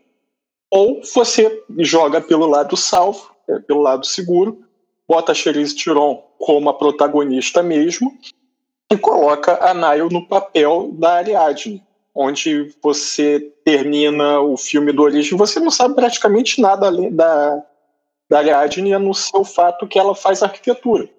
Ou 0.69 1.01
você 1.01 1.63
joga 1.79 2.21
pelo 2.21 2.45
lado 2.45 2.77
salvo, 2.77 3.31
é, 3.49 3.57
pelo 3.57 3.81
lado 3.81 4.05
seguro, 4.05 4.59
bota 5.07 5.31
a 5.31 5.35
Charlize 5.35 5.75
Theron 5.75 6.23
como 6.37 6.69
a 6.69 6.73
protagonista 6.75 7.63
mesmo 7.63 8.15
e 8.91 8.95
coloca 8.95 9.57
a 9.59 9.73
Nile 9.73 10.13
no 10.13 10.27
papel 10.27 10.91
da 10.93 11.13
Ariadne, 11.13 11.81
onde 12.15 12.73
você 12.81 13.39
termina 13.65 14.39
o 14.39 14.55
filme 14.55 14.93
do 14.93 15.03
Origem, 15.03 15.37
você 15.37 15.59
não 15.59 15.69
sabe 15.69 15.95
praticamente 15.95 16.61
nada 16.61 16.87
além 16.87 17.13
da, 17.13 17.61
da 18.29 18.37
Ariadne, 18.37 18.93
a 18.93 18.99
não 18.99 19.13
ser 19.13 19.35
o 19.35 19.43
fato 19.43 19.85
que 19.85 19.99
ela 19.99 20.15
faz 20.15 20.41
arquitetura. 20.41 21.09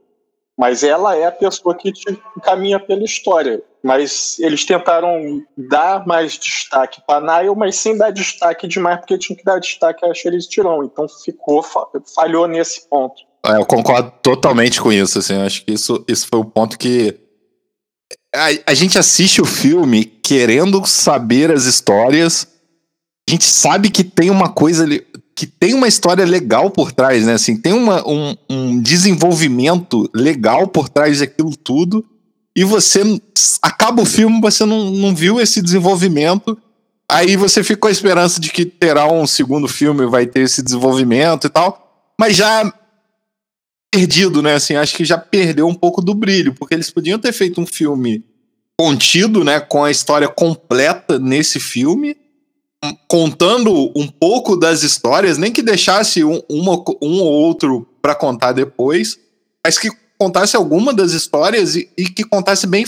Mas 0.59 0.83
ela 0.83 1.15
é 1.15 1.27
a 1.27 1.33
pessoa 1.33 1.75
que 1.75 1.93
te 1.93 2.19
caminha 2.43 2.81
pela 2.81 3.05
história. 3.05 3.63
Mas 3.83 4.39
eles 4.39 4.65
tentaram 4.65 5.45
dar 5.57 6.07
mais 6.07 6.39
destaque 6.39 7.03
para 7.07 7.43
Nile, 7.43 7.55
mas 7.55 7.77
sem 7.77 7.97
dar 7.97 8.11
destaque 8.11 8.67
demais, 8.67 8.99
porque 8.99 9.19
tinha 9.19 9.37
que 9.37 9.45
dar 9.45 9.61
destaque 9.61 10.05
a 10.05 10.15
Charlize 10.15 10.49
Theron. 10.49 10.83
Então 10.85 11.07
ficou, 11.07 11.63
falhou 12.15 12.49
nesse 12.49 12.89
ponto. 12.89 13.23
É, 13.45 13.59
eu 13.59 13.67
concordo 13.67 14.11
totalmente 14.23 14.81
com 14.81 14.91
isso, 14.91 15.19
assim, 15.19 15.41
acho 15.43 15.65
que 15.65 15.73
isso, 15.73 16.03
isso 16.09 16.27
foi 16.27 16.41
o 16.41 16.45
ponto 16.45 16.77
que 16.77 17.26
a, 18.37 18.71
a 18.71 18.75
gente 18.75 18.99
assiste 18.99 19.41
o 19.41 19.47
filme 19.47 20.05
querendo 20.05 20.85
saber 20.85 21.51
as 21.51 21.65
histórias, 21.65 22.47
a 23.29 23.33
gente 23.33 23.45
sabe 23.45 23.91
que 23.91 24.05
tem 24.05 24.31
uma 24.31 24.49
coisa 24.49 24.85
ali, 24.85 25.05
que 25.35 25.47
tem 25.47 25.75
uma 25.75 25.89
história 25.89 26.25
legal 26.25 26.71
por 26.71 26.93
trás, 26.93 27.27
né, 27.27 27.35
assim, 27.35 27.57
tem 27.57 27.73
uma, 27.73 28.07
um, 28.07 28.37
um 28.49 28.81
desenvolvimento 28.81 30.09
legal 30.15 30.69
por 30.69 30.89
trás 30.89 31.21
daquilo 31.21 31.57
tudo, 31.57 32.05
e 32.57 32.65
você 32.65 33.03
acaba 33.61 34.03
o 34.03 34.07
filme, 34.07 34.41
você 34.41 34.65
não, 34.65 34.91
não 34.91 35.15
viu 35.15 35.41
esse 35.41 35.61
desenvolvimento, 35.61 36.57
aí 37.11 37.37
você 37.37 37.63
fica 37.63 37.81
com 37.81 37.89
a 37.89 37.93
esperança 37.93 38.41
de 38.41 38.51
que 38.51 38.65
terá 38.65 39.11
um 39.11 39.27
segundo 39.27 39.69
filme, 39.69 40.07
vai 40.07 40.27
ter 40.27 40.41
esse 40.41 40.63
desenvolvimento 40.63 41.47
e 41.47 41.51
tal, 41.51 42.13
mas 42.19 42.37
já 42.37 42.73
perdido, 43.97 44.43
né? 44.43 44.55
Assim, 44.55 44.77
acho 44.77 44.95
que 44.95 45.05
já 45.07 45.17
perdeu 45.17 45.67
um 45.67 45.75
pouco 45.75 46.03
do 46.03 46.15
brilho, 46.15 46.55
porque 46.55 46.75
eles 46.75 46.91
podiam 46.91 47.19
ter 47.19 47.33
feito 47.33 47.59
um 47.61 47.67
filme 47.67 48.23
contido, 48.79 49.43
né, 49.43 49.59
com 49.59 49.83
a 49.83 49.91
história 49.91 50.29
completa 50.29 51.19
nesse 51.19 51.59
filme, 51.59 52.15
contando 53.09 53.91
um 53.97 54.07
pouco 54.07 54.55
das 54.55 54.83
histórias, 54.83 55.39
nem 55.39 55.51
que 55.51 55.63
deixasse 55.63 56.23
um, 56.23 56.43
uma, 56.47 56.75
um 57.01 57.21
ou 57.21 57.33
outro 57.33 57.89
para 58.03 58.15
contar 58.15 58.53
depois, 58.53 59.19
mas 59.65 59.79
que 59.79 59.89
contasse 60.19 60.55
alguma 60.57 60.93
das 60.93 61.13
histórias 61.13 61.75
e, 61.75 61.91
e 61.97 62.05
que 62.05 62.23
contasse 62.23 62.67
bem, 62.67 62.85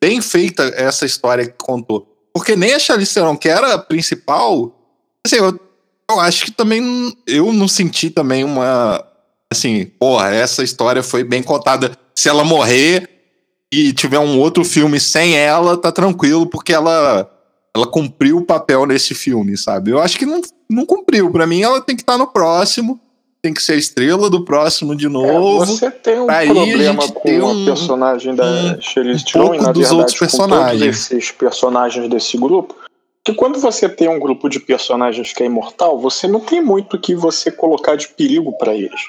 bem 0.00 0.20
feita 0.20 0.64
essa 0.74 1.06
história 1.06 1.46
que 1.46 1.64
contou. 1.64 2.08
Porque 2.34 2.56
nem 2.56 2.74
a 2.74 2.78
Charlize 2.80 3.14
Theron, 3.14 3.36
que 3.36 3.48
era 3.48 3.74
a 3.74 3.78
principal, 3.78 4.76
assim, 5.24 5.36
eu, 5.36 5.58
eu 6.10 6.18
acho 6.18 6.46
que 6.46 6.50
também 6.50 7.16
eu 7.24 7.52
não 7.52 7.68
senti 7.68 8.10
também 8.10 8.42
uma, 8.42 9.04
assim, 9.52 9.86
porra, 9.98 10.32
essa 10.34 10.62
história 10.62 11.02
foi 11.02 11.24
bem 11.24 11.42
contada. 11.42 11.96
Se 12.14 12.28
ela 12.28 12.44
morrer 12.44 13.08
e 13.72 13.92
tiver 13.92 14.18
um 14.18 14.38
outro 14.38 14.64
filme 14.64 15.00
sem 15.00 15.36
ela, 15.36 15.76
tá 15.76 15.90
tranquilo, 15.90 16.46
porque 16.46 16.72
ela 16.72 17.28
ela 17.74 17.86
cumpriu 17.86 18.38
o 18.38 18.44
papel 18.44 18.84
nesse 18.84 19.14
filme, 19.14 19.56
sabe? 19.56 19.92
Eu 19.92 20.00
acho 20.00 20.18
que 20.18 20.26
não, 20.26 20.40
não 20.68 20.84
cumpriu. 20.84 21.30
Para 21.30 21.46
mim, 21.46 21.62
ela 21.62 21.80
tem 21.80 21.94
que 21.94 22.02
estar 22.02 22.14
tá 22.14 22.18
no 22.18 22.26
próximo, 22.26 22.98
tem 23.40 23.54
que 23.54 23.62
ser 23.62 23.74
a 23.74 23.76
estrela 23.76 24.28
do 24.28 24.44
próximo 24.44 24.94
de 24.96 25.08
novo. 25.08 25.62
É, 25.62 25.66
você 25.66 25.90
tem 25.90 26.20
um 26.20 26.26
problema 26.26 27.08
com 27.08 27.30
um, 27.30 27.64
personagem 27.64 28.34
da 28.34 28.44
um, 28.44 28.80
Charlize 28.80 29.24
Theron 29.24 29.50
um 29.50 29.54
e, 29.54 29.58
na 29.58 29.72
dos 29.72 29.82
verdade, 29.82 29.94
outros 29.94 30.18
personagens. 30.18 30.80
todos 30.80 31.10
esses 31.12 31.30
personagens 31.30 32.08
desse 32.08 32.36
grupo, 32.36 32.74
que 33.24 33.34
quando 33.34 33.60
você 33.60 33.88
tem 33.88 34.08
um 34.08 34.18
grupo 34.18 34.48
de 34.48 34.58
personagens 34.58 35.32
que 35.32 35.42
é 35.42 35.46
imortal, 35.46 35.98
você 35.98 36.26
não 36.26 36.40
tem 36.40 36.60
muito 36.60 36.98
que 36.98 37.14
você 37.14 37.52
colocar 37.52 37.94
de 37.94 38.08
perigo 38.08 38.52
para 38.58 38.74
eles. 38.74 39.00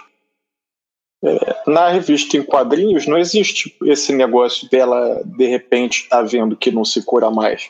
É, 1.24 1.56
na 1.68 1.90
revista 1.90 2.36
em 2.36 2.42
quadrinhos 2.42 3.06
não 3.06 3.18
existe 3.18 3.78
esse 3.86 4.12
negócio 4.12 4.68
dela 4.70 5.22
de 5.24 5.46
repente 5.46 6.10
tá 6.10 6.24
vendo 6.24 6.58
que 6.58 6.72
não 6.72 6.84
se 6.84 7.04
cura 7.04 7.30
mais. 7.30 7.70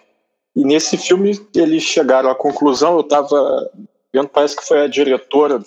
E 0.55 0.63
nesse 0.63 0.97
filme 0.97 1.39
eles 1.55 1.83
chegaram 1.83 2.29
à 2.29 2.35
conclusão, 2.35 2.93
eu 2.93 3.01
estava 3.01 3.69
vendo, 4.13 4.29
parece 4.29 4.55
que 4.55 4.65
foi 4.65 4.81
a 4.81 4.87
diretora 4.87 5.61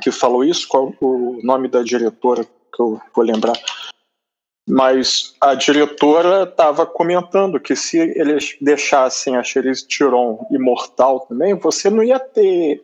que 0.00 0.10
falou 0.10 0.44
isso, 0.44 0.66
qual 0.68 0.92
o 1.00 1.38
nome 1.42 1.68
da 1.68 1.82
diretora 1.82 2.44
que 2.44 2.80
eu 2.80 3.00
vou 3.14 3.24
lembrar. 3.24 3.58
Mas 4.68 5.34
a 5.40 5.54
diretora 5.54 6.44
estava 6.44 6.86
comentando 6.86 7.60
que 7.60 7.74
se 7.74 7.98
eles 7.98 8.56
deixassem 8.60 9.36
a 9.36 9.42
Cherise 9.42 9.86
Tiron 9.86 10.46
imortal 10.50 11.20
também, 11.20 11.54
você 11.54 11.90
não 11.90 12.02
ia 12.02 12.18
ter 12.18 12.82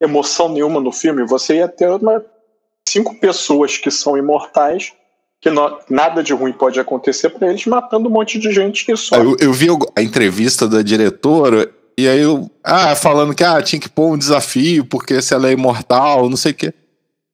emoção 0.00 0.48
nenhuma 0.48 0.80
no 0.80 0.90
filme, 0.90 1.24
você 1.24 1.56
ia 1.56 1.68
ter 1.68 1.88
uma 1.88 2.24
cinco 2.92 3.14
pessoas 3.14 3.78
que 3.78 3.90
são 3.90 4.16
imortais, 4.16 4.92
que 5.40 5.50
não, 5.50 5.78
nada 5.90 6.22
de 6.22 6.32
ruim 6.32 6.52
pode 6.52 6.78
acontecer 6.78 7.30
para 7.30 7.48
eles, 7.48 7.66
matando 7.66 8.08
um 8.08 8.12
monte 8.12 8.38
de 8.38 8.52
gente 8.52 8.84
que 8.84 8.96
só. 8.96 9.16
Eu, 9.16 9.36
eu 9.40 9.52
vi 9.52 9.68
a 9.96 10.02
entrevista 10.02 10.68
da 10.68 10.82
diretora 10.82 11.70
e 11.98 12.08
aí 12.08 12.20
eu. 12.20 12.50
Ah, 12.62 12.94
falando 12.94 13.34
que 13.34 13.42
ah, 13.42 13.60
tinha 13.60 13.80
que 13.80 13.88
pôr 13.88 14.12
um 14.12 14.18
desafio, 14.18 14.84
porque 14.84 15.20
se 15.20 15.34
ela 15.34 15.48
é 15.48 15.52
imortal, 15.52 16.28
não 16.28 16.36
sei 16.36 16.52
o 16.52 16.54
quê. 16.54 16.74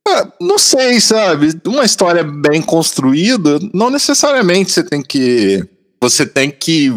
Ah, 0.06 0.32
não 0.40 0.58
sei, 0.58 1.00
sabe? 1.00 1.50
Uma 1.66 1.84
história 1.84 2.24
bem 2.24 2.62
construída, 2.62 3.58
não 3.74 3.90
necessariamente 3.90 4.72
você 4.72 4.82
tem 4.82 5.02
que. 5.02 5.62
Você 6.00 6.24
tem 6.24 6.50
que 6.50 6.94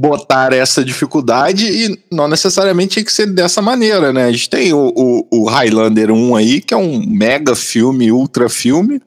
botar 0.00 0.54
essa 0.54 0.82
dificuldade 0.82 1.66
e 1.66 2.02
não 2.10 2.26
necessariamente 2.26 2.94
tem 2.94 3.04
que 3.04 3.12
ser 3.12 3.26
dessa 3.26 3.60
maneira, 3.60 4.14
né? 4.14 4.24
A 4.24 4.32
gente 4.32 4.48
tem 4.48 4.72
o, 4.72 4.90
o, 4.96 5.26
o, 5.30 5.44
Highlander 5.44 6.10
1 6.10 6.36
aí, 6.36 6.62
que 6.62 6.72
é 6.72 6.76
um 6.76 7.04
mega 7.06 7.54
filme, 7.54 8.10
ultra 8.10 8.48
filme. 8.48 9.02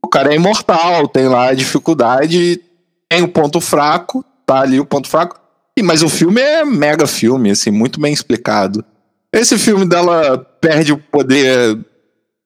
O 0.00 0.06
cara 0.06 0.32
é 0.32 0.36
imortal, 0.36 1.08
tem 1.08 1.26
lá 1.26 1.48
a 1.48 1.54
dificuldade, 1.54 2.60
tem 3.08 3.24
o 3.24 3.28
ponto 3.28 3.60
fraco, 3.60 4.24
tá 4.46 4.60
ali 4.60 4.78
o 4.78 4.86
ponto 4.86 5.08
fraco. 5.08 5.36
E, 5.76 5.82
mas 5.82 6.04
o 6.04 6.08
filme 6.08 6.40
é 6.40 6.64
mega 6.64 7.08
filme, 7.08 7.50
assim, 7.50 7.72
muito 7.72 8.00
bem 8.00 8.12
explicado. 8.12 8.84
Esse 9.32 9.58
filme 9.58 9.84
dela 9.84 10.38
perde 10.60 10.92
o 10.92 10.98
poder 10.98 11.76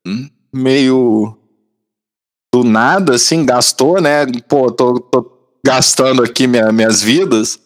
hum, 0.07 0.27
meio 0.51 1.37
do 2.51 2.65
nada, 2.65 3.17
assim, 3.17 3.45
gastou, 3.45 4.01
né? 4.01 4.25
Pô, 4.49 4.73
tô, 4.73 4.99
tô 4.99 5.31
gastando 5.63 6.23
aqui 6.23 6.47
minha, 6.47 6.73
minhas 6.73 7.03
vidas 7.03 7.61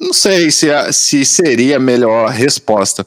não 0.00 0.12
sei 0.12 0.50
se, 0.50 0.68
se 0.92 1.24
seria 1.24 1.76
a 1.76 1.80
melhor 1.80 2.30
resposta. 2.30 3.06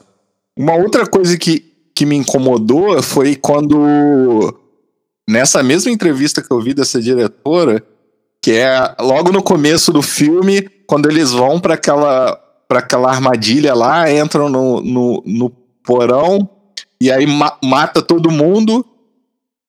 Uma 0.56 0.74
outra 0.74 1.06
coisa 1.06 1.36
que, 1.36 1.64
que 1.94 2.06
me 2.06 2.16
incomodou 2.16 3.02
foi 3.02 3.36
quando, 3.36 4.54
nessa 5.28 5.62
mesma 5.62 5.90
entrevista 5.90 6.42
que 6.42 6.50
eu 6.50 6.60
vi 6.60 6.74
dessa 6.74 7.00
diretora, 7.00 7.82
que 8.42 8.52
é 8.52 8.94
logo 9.00 9.32
no 9.32 9.42
começo 9.42 9.92
do 9.92 10.02
filme, 10.02 10.68
quando 10.86 11.08
eles 11.08 11.32
vão 11.32 11.60
para 11.60 11.74
aquela, 11.74 12.34
pra 12.66 12.78
aquela 12.78 13.10
armadilha 13.10 13.74
lá, 13.74 14.10
entram 14.10 14.48
no, 14.48 14.80
no, 14.80 15.22
no 15.26 15.50
porão 15.84 16.48
e 17.00 17.10
aí 17.10 17.26
ma 17.26 17.56
mata 17.62 18.02
todo 18.02 18.30
mundo. 18.30 18.84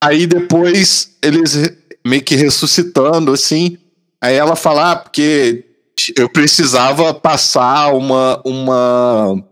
Aí 0.02 0.26
depois 0.26 1.18
eles 1.22 1.72
meio 2.06 2.24
que 2.24 2.36
ressuscitando, 2.36 3.34
assim. 3.34 3.78
Aí 4.22 4.36
ela 4.36 4.56
fala, 4.56 4.92
ah, 4.92 4.96
porque 4.96 5.66
eu 6.16 6.30
precisava 6.30 7.14
passar 7.14 7.94
uma, 7.94 8.42
uma 8.46 9.44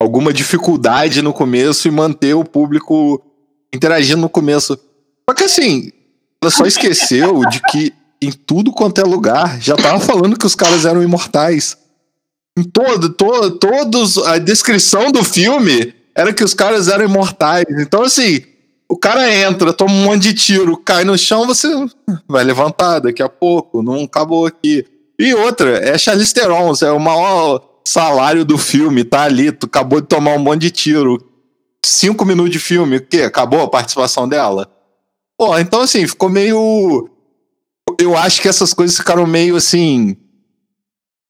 alguma 0.00 0.32
dificuldade 0.32 1.22
no 1.22 1.32
começo 1.32 1.86
e 1.86 1.90
manter 1.90 2.34
o 2.34 2.44
público 2.44 3.22
interagindo 3.72 4.20
no 4.20 4.28
começo. 4.28 4.78
Só 5.28 5.34
que 5.34 5.44
assim, 5.44 5.92
ela 6.42 6.50
só 6.50 6.66
esqueceu 6.66 7.44
de 7.48 7.60
que 7.70 7.92
em 8.20 8.30
tudo 8.30 8.72
quanto 8.72 9.00
é 9.00 9.04
lugar 9.04 9.60
já 9.60 9.76
tava 9.76 10.00
falando 10.00 10.38
que 10.38 10.46
os 10.46 10.54
caras 10.54 10.84
eram 10.84 11.02
imortais. 11.02 11.76
Em 12.58 12.64
todo, 12.64 13.10
todo, 13.10 13.58
todos 13.58 14.18
a 14.18 14.38
descrição 14.38 15.10
do 15.10 15.24
filme 15.24 15.94
era 16.14 16.32
que 16.34 16.44
os 16.44 16.52
caras 16.52 16.88
eram 16.88 17.04
imortais. 17.04 17.64
Então 17.78 18.02
assim, 18.02 18.42
o 18.88 18.96
cara 18.96 19.32
entra, 19.32 19.72
toma 19.72 19.92
um 19.92 20.04
monte 20.04 20.22
de 20.24 20.34
tiro, 20.34 20.76
cai 20.76 21.04
no 21.04 21.16
chão, 21.16 21.46
você 21.46 21.68
vai 22.28 22.44
levantar 22.44 22.98
daqui 22.98 23.22
a 23.22 23.28
pouco, 23.28 23.82
não 23.82 24.04
acabou 24.04 24.44
aqui. 24.44 24.84
E 25.18 25.34
outra, 25.34 25.78
é 25.78 25.96
Charlize 25.96 26.34
Theron, 26.34 26.72
é 26.82 26.90
o 26.90 26.98
maior 26.98 27.72
salário 27.84 28.44
do 28.44 28.56
filme, 28.56 29.04
tá 29.04 29.22
ali, 29.22 29.52
tu 29.52 29.66
acabou 29.66 30.00
de 30.00 30.06
tomar 30.06 30.34
um 30.34 30.38
monte 30.38 30.62
de 30.62 30.70
tiro. 30.70 31.18
Cinco 31.84 32.24
minutos 32.24 32.52
de 32.52 32.58
filme, 32.58 32.96
o 32.96 33.06
quê? 33.06 33.22
Acabou 33.22 33.60
a 33.60 33.68
participação 33.68 34.28
dela? 34.28 34.70
Pô, 35.36 35.58
então 35.58 35.80
assim, 35.80 36.06
ficou 36.06 36.28
meio. 36.28 37.08
eu 38.00 38.16
acho 38.16 38.40
que 38.40 38.48
essas 38.48 38.72
coisas 38.72 38.96
ficaram 38.96 39.26
meio 39.26 39.56
assim. 39.56 40.16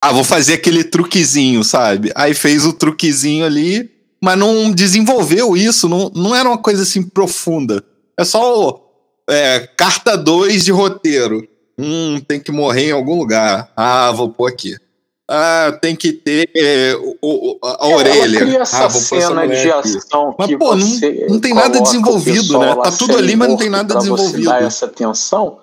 Ah, 0.02 0.12
vou 0.12 0.24
fazer 0.24 0.54
aquele 0.54 0.84
truquezinho, 0.84 1.62
sabe? 1.64 2.12
Aí 2.14 2.34
fez 2.34 2.66
o 2.66 2.72
truquezinho 2.72 3.46
ali, 3.46 3.90
mas 4.22 4.38
não 4.38 4.70
desenvolveu 4.70 5.56
isso, 5.56 5.88
não, 5.88 6.10
não 6.14 6.34
era 6.34 6.48
uma 6.48 6.58
coisa 6.58 6.82
assim 6.82 7.02
profunda. 7.02 7.84
É 8.18 8.24
só 8.24 8.82
é, 9.30 9.60
carta 9.76 10.16
2 10.16 10.64
de 10.64 10.72
roteiro. 10.72 11.48
Hum, 11.78 12.20
tem 12.20 12.40
que 12.40 12.52
morrer 12.52 12.88
em 12.90 12.92
algum 12.92 13.18
lugar. 13.18 13.70
Ah, 13.76 14.12
vou 14.12 14.28
pôr 14.28 14.48
aqui. 14.48 14.76
Ah, 15.28 15.78
tem 15.80 15.96
que 15.96 16.12
ter 16.12 16.50
é, 16.54 16.94
o, 17.22 17.58
a 17.62 17.88
É, 17.88 17.94
orelha. 17.94 18.40
Cria 18.40 18.58
essa 18.60 18.84
ah, 18.84 18.88
vou 18.88 19.00
pôr 19.00 19.20
cena 19.20 19.48
de 19.48 19.70
ação 19.72 20.34
Mas, 20.38 20.48
que 20.48 20.58
pô, 20.58 20.74
não- 20.76 20.86
não 21.30 21.40
tem 21.40 21.54
nada 21.54 21.80
desenvolvido, 21.80 22.58
né? 22.58 22.74
Tá 22.74 22.92
tudo 22.92 23.16
ali, 23.16 23.34
mas 23.34 23.48
não 23.48 23.56
tem 23.56 23.70
nada 23.70 23.94
pra 23.94 24.02
você 24.02 24.10
desenvolvido. 24.10 24.44
dar 24.44 24.62
essa 24.62 24.88
tensão, 24.88 25.60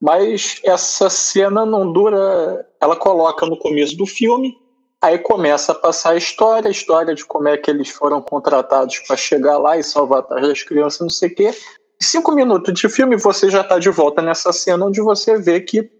mas 0.00 0.60
essa 0.64 1.08
cena 1.08 1.64
não 1.64 1.90
dura. 1.90 2.66
Ela 2.80 2.96
coloca 2.96 3.46
no 3.46 3.58
começo 3.58 3.96
do 3.96 4.04
filme, 4.04 4.54
aí 5.00 5.18
começa 5.18 5.72
a 5.72 5.74
passar 5.74 6.10
a 6.10 6.16
história, 6.16 6.68
a 6.68 6.72
história 6.72 7.14
de 7.14 7.24
como 7.24 7.48
é 7.48 7.56
que 7.56 7.70
eles 7.70 7.88
foram 7.88 8.20
contratados 8.20 8.98
para 9.06 9.16
chegar 9.16 9.56
lá 9.56 9.78
e 9.78 9.82
salvar 9.82 10.26
as 10.30 10.62
crianças, 10.62 11.00
não 11.00 11.08
sei 11.10 11.30
o 11.30 11.34
quê. 11.34 11.54
Cinco 12.00 12.32
minutos 12.32 12.78
de 12.78 12.88
filme, 12.88 13.16
você 13.16 13.50
já 13.50 13.62
está 13.62 13.78
de 13.78 13.88
volta 13.90 14.20
nessa 14.20 14.52
cena 14.52 14.86
onde 14.86 15.00
você 15.00 15.38
vê 15.38 15.60
que 15.60 15.90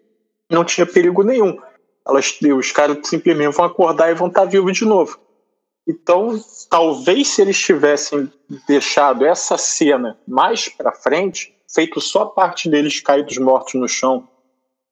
não 0.50 0.64
tinha 0.64 0.86
perigo 0.86 1.22
nenhum. 1.22 1.58
Elas, 2.06 2.38
os 2.40 2.72
caras 2.72 2.98
simplesmente 3.04 3.54
vão 3.54 3.64
acordar 3.64 4.10
e 4.10 4.14
vão 4.14 4.28
estar 4.28 4.44
vivos 4.44 4.76
de 4.76 4.84
novo. 4.84 5.18
Então, 5.88 6.38
talvez 6.68 7.28
se 7.28 7.42
eles 7.42 7.58
tivessem 7.58 8.30
deixado 8.66 9.24
essa 9.24 9.56
cena 9.56 10.18
mais 10.26 10.68
pra 10.68 10.92
frente, 10.92 11.54
feito 11.72 12.00
só 12.00 12.22
a 12.22 12.30
parte 12.30 12.68
deles 12.68 13.00
caídos 13.00 13.38
mortos 13.38 13.74
no 13.74 13.88
chão, 13.88 14.28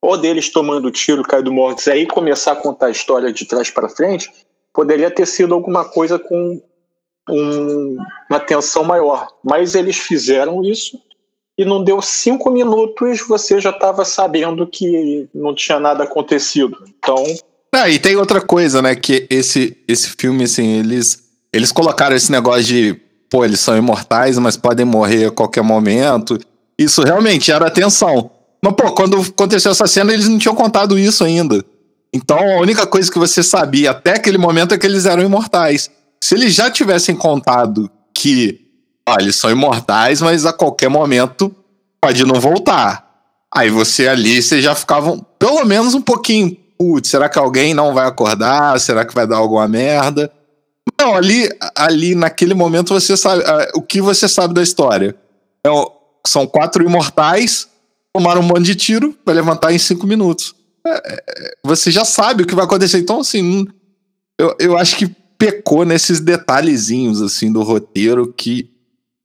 ou 0.01 0.17
deles 0.17 0.51
tomando 0.51 0.91
tiro, 0.91 1.23
caídos 1.23 1.53
mortos, 1.53 1.89
aí 1.89 2.07
começar 2.07 2.53
a 2.53 2.57
contar 2.57 2.87
a 2.87 2.91
história 2.91 3.33
de 3.33 3.45
trás 3.45 3.71
pra 3.71 3.89
frente, 3.89 4.31
poderia 4.73 5.11
ter 5.11 5.27
sido 5.27 5.55
alguma 5.55 5.85
coisa 5.85 6.19
com 6.19 6.63
um- 7.29 7.97
uma 8.31 8.41
tensão 8.41 8.85
maior. 8.85 9.29
Mas 9.43 9.75
eles 9.75 9.97
fizeram 9.97 10.63
isso 10.65 10.99
e 11.57 11.65
não 11.65 11.83
deu 11.83 12.03
cinco 12.03 12.51
minutos, 12.51 13.21
você 13.27 13.61
já 13.61 13.71
estava 13.71 14.05
sabendo 14.05 14.67
que 14.67 15.29
não 15.35 15.55
tinha 15.55 15.79
nada 15.79 16.05
acontecido. 16.05 16.77
Então, 16.99 17.23
Ah, 17.77 17.89
e 17.89 17.99
tem 17.99 18.15
outra 18.17 18.41
coisa, 18.41 18.81
né? 18.81 18.95
Que 18.95 19.27
esse, 19.29 19.77
esse 19.89 20.11
filme, 20.17 20.45
assim, 20.45 20.79
eles, 20.79 21.25
eles 21.53 21.73
colocaram 21.73 22.15
esse 22.15 22.31
negócio 22.31 22.63
de, 22.63 22.95
pô, 23.29 23.45
eles 23.45 23.59
são 23.59 23.77
imortais, 23.77 24.39
mas 24.39 24.57
podem 24.57 24.87
morrer 24.87 25.27
a 25.27 25.31
qualquer 25.33 25.63
momento. 25.63 26.39
Isso 26.79 27.03
realmente 27.03 27.51
era 27.51 27.67
atenção. 27.67 28.31
Mas, 28.63 28.75
pô, 28.75 28.93
quando 28.93 29.21
aconteceu 29.21 29.73
essa 29.73 29.89
cena, 29.89 30.13
eles 30.13 30.29
não 30.29 30.39
tinham 30.39 30.55
contado 30.55 30.97
isso 30.97 31.25
ainda. 31.25 31.65
Então, 32.13 32.39
a 32.39 32.61
única 32.61 32.87
coisa 32.87 33.11
que 33.11 33.19
você 33.19 33.43
sabia 33.43 33.91
até 33.91 34.13
aquele 34.13 34.39
momento 34.39 34.73
é 34.73 34.79
que 34.79 34.87
eles 34.87 35.05
eram 35.05 35.25
imortais. 35.25 35.91
Se 36.25 36.35
eles 36.35 36.55
já 36.55 36.71
tivessem 36.71 37.15
contado 37.15 37.91
que, 38.15 38.59
ó, 39.07 39.17
eles 39.21 39.37
são 39.37 39.51
imortais, 39.51 40.23
mas 40.23 40.47
a 40.47 40.55
qualquer 40.55 40.89
momento 40.89 41.55
pode 42.01 42.25
não 42.25 42.41
voltar. 42.41 43.07
Aí 43.55 43.69
você 43.69 44.09
ali, 44.09 44.41
você 44.41 44.63
já 44.63 44.75
ficava 44.75 45.19
pelo 45.39 45.67
menos 45.67 45.93
um 45.93 46.01
pouquinho. 46.01 46.57
Putz, 46.79 47.11
será 47.11 47.29
que 47.29 47.39
alguém 47.39 47.75
não 47.75 47.93
vai 47.93 48.07
acordar? 48.07 48.81
Será 48.81 49.05
que 49.05 49.15
vai 49.15 49.27
dar 49.27 49.37
alguma 49.37 49.69
merda? 49.69 50.33
Não, 50.99 51.15
ali, 51.15 51.47
ali 51.77 52.15
naquele 52.15 52.55
momento 52.55 52.95
você 52.95 53.19
sabe. 53.19 53.45
ah, 53.45 53.73
O 53.75 53.83
que 53.83 54.01
você 54.01 54.27
sabe 54.27 54.55
da 54.55 54.63
história? 54.63 55.15
É 55.63 55.69
são 56.27 56.47
quatro 56.47 56.83
imortais, 56.83 57.69
tomaram 58.15 58.41
um 58.41 58.45
monte 58.45 58.63
de 58.63 58.75
tiro, 58.75 59.15
vai 59.27 59.35
levantar 59.35 59.75
em 59.75 59.79
cinco 59.79 60.07
minutos. 60.07 60.55
É, 60.87 60.91
é, 60.91 61.55
você 61.63 61.91
já 61.91 62.03
sabe 62.03 62.45
o 62.45 62.47
que 62.47 62.55
vai 62.55 62.65
acontecer. 62.65 62.97
Então, 62.97 63.21
assim, 63.21 63.69
eu, 64.39 64.57
eu 64.59 64.79
acho 64.79 64.97
que 64.97 65.15
pecou 65.45 65.85
nesses 65.85 66.21
detalhezinhos, 66.21 67.21
assim, 67.21 67.53
do 67.53 67.63
roteiro, 67.63 68.33
que 68.35 68.71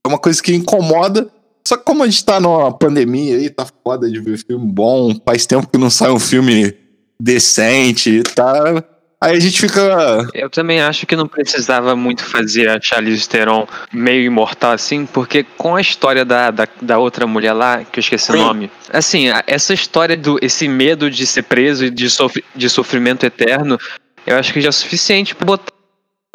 é 0.06 0.08
uma 0.08 0.20
coisa 0.20 0.44
que 0.44 0.54
incomoda. 0.54 1.30
Só 1.66 1.78
que 1.78 1.86
como 1.86 2.04
a 2.04 2.08
gente 2.08 2.26
tá 2.26 2.40
numa 2.40 2.72
pandemia 2.78 3.38
aí, 3.38 3.50
tá 3.50 3.66
foda 3.84 4.10
de 4.10 4.20
ver 4.20 4.38
filme 4.38 4.66
bom, 4.66 5.16
faz 5.26 5.46
tempo 5.46 5.68
que 5.68 5.78
não 5.78 5.90
sai 5.90 6.12
um 6.12 6.20
filme 6.20 6.74
decente, 7.20 8.22
tá? 8.36 8.84
Aí 9.22 9.36
a 9.36 9.40
gente 9.40 9.60
fica. 9.60 10.28
Eu 10.34 10.50
também 10.50 10.82
acho 10.82 11.06
que 11.06 11.16
não 11.16 11.28
precisava 11.28 11.96
muito 11.96 12.24
fazer 12.24 12.70
a 12.70 12.80
Charlize 12.82 13.28
Theron 13.28 13.68
meio 13.94 14.24
imortal 14.24 14.72
assim, 14.72 15.06
porque 15.06 15.46
com 15.58 15.76
a 15.76 15.82
história 15.82 16.26
da, 16.26 16.52
da, 16.52 16.68
da 16.82 16.98
outra 16.98 17.28
mulher 17.28 17.54
lá, 17.54 17.84
que 17.84 18.00
eu 18.00 18.02
esqueci 18.02 18.32
o 18.32 18.36
Sim. 18.36 18.40
nome, 18.40 18.72
assim, 18.92 19.26
essa 19.46 19.74
história 19.74 20.16
do 20.18 20.40
esse 20.42 20.68
medo 20.68 21.12
de 21.12 21.28
ser 21.28 21.44
preso 21.44 21.86
e 21.86 21.90
de, 21.90 22.10
sofri, 22.10 22.44
de 22.56 22.70
sofrimento 22.70 23.26
eterno, 23.26 23.78
eu 24.26 24.38
acho 24.38 24.54
que 24.54 24.62
já 24.62 24.70
é 24.70 24.72
suficiente 24.72 25.36
pra 25.36 25.46
botar 25.46 25.79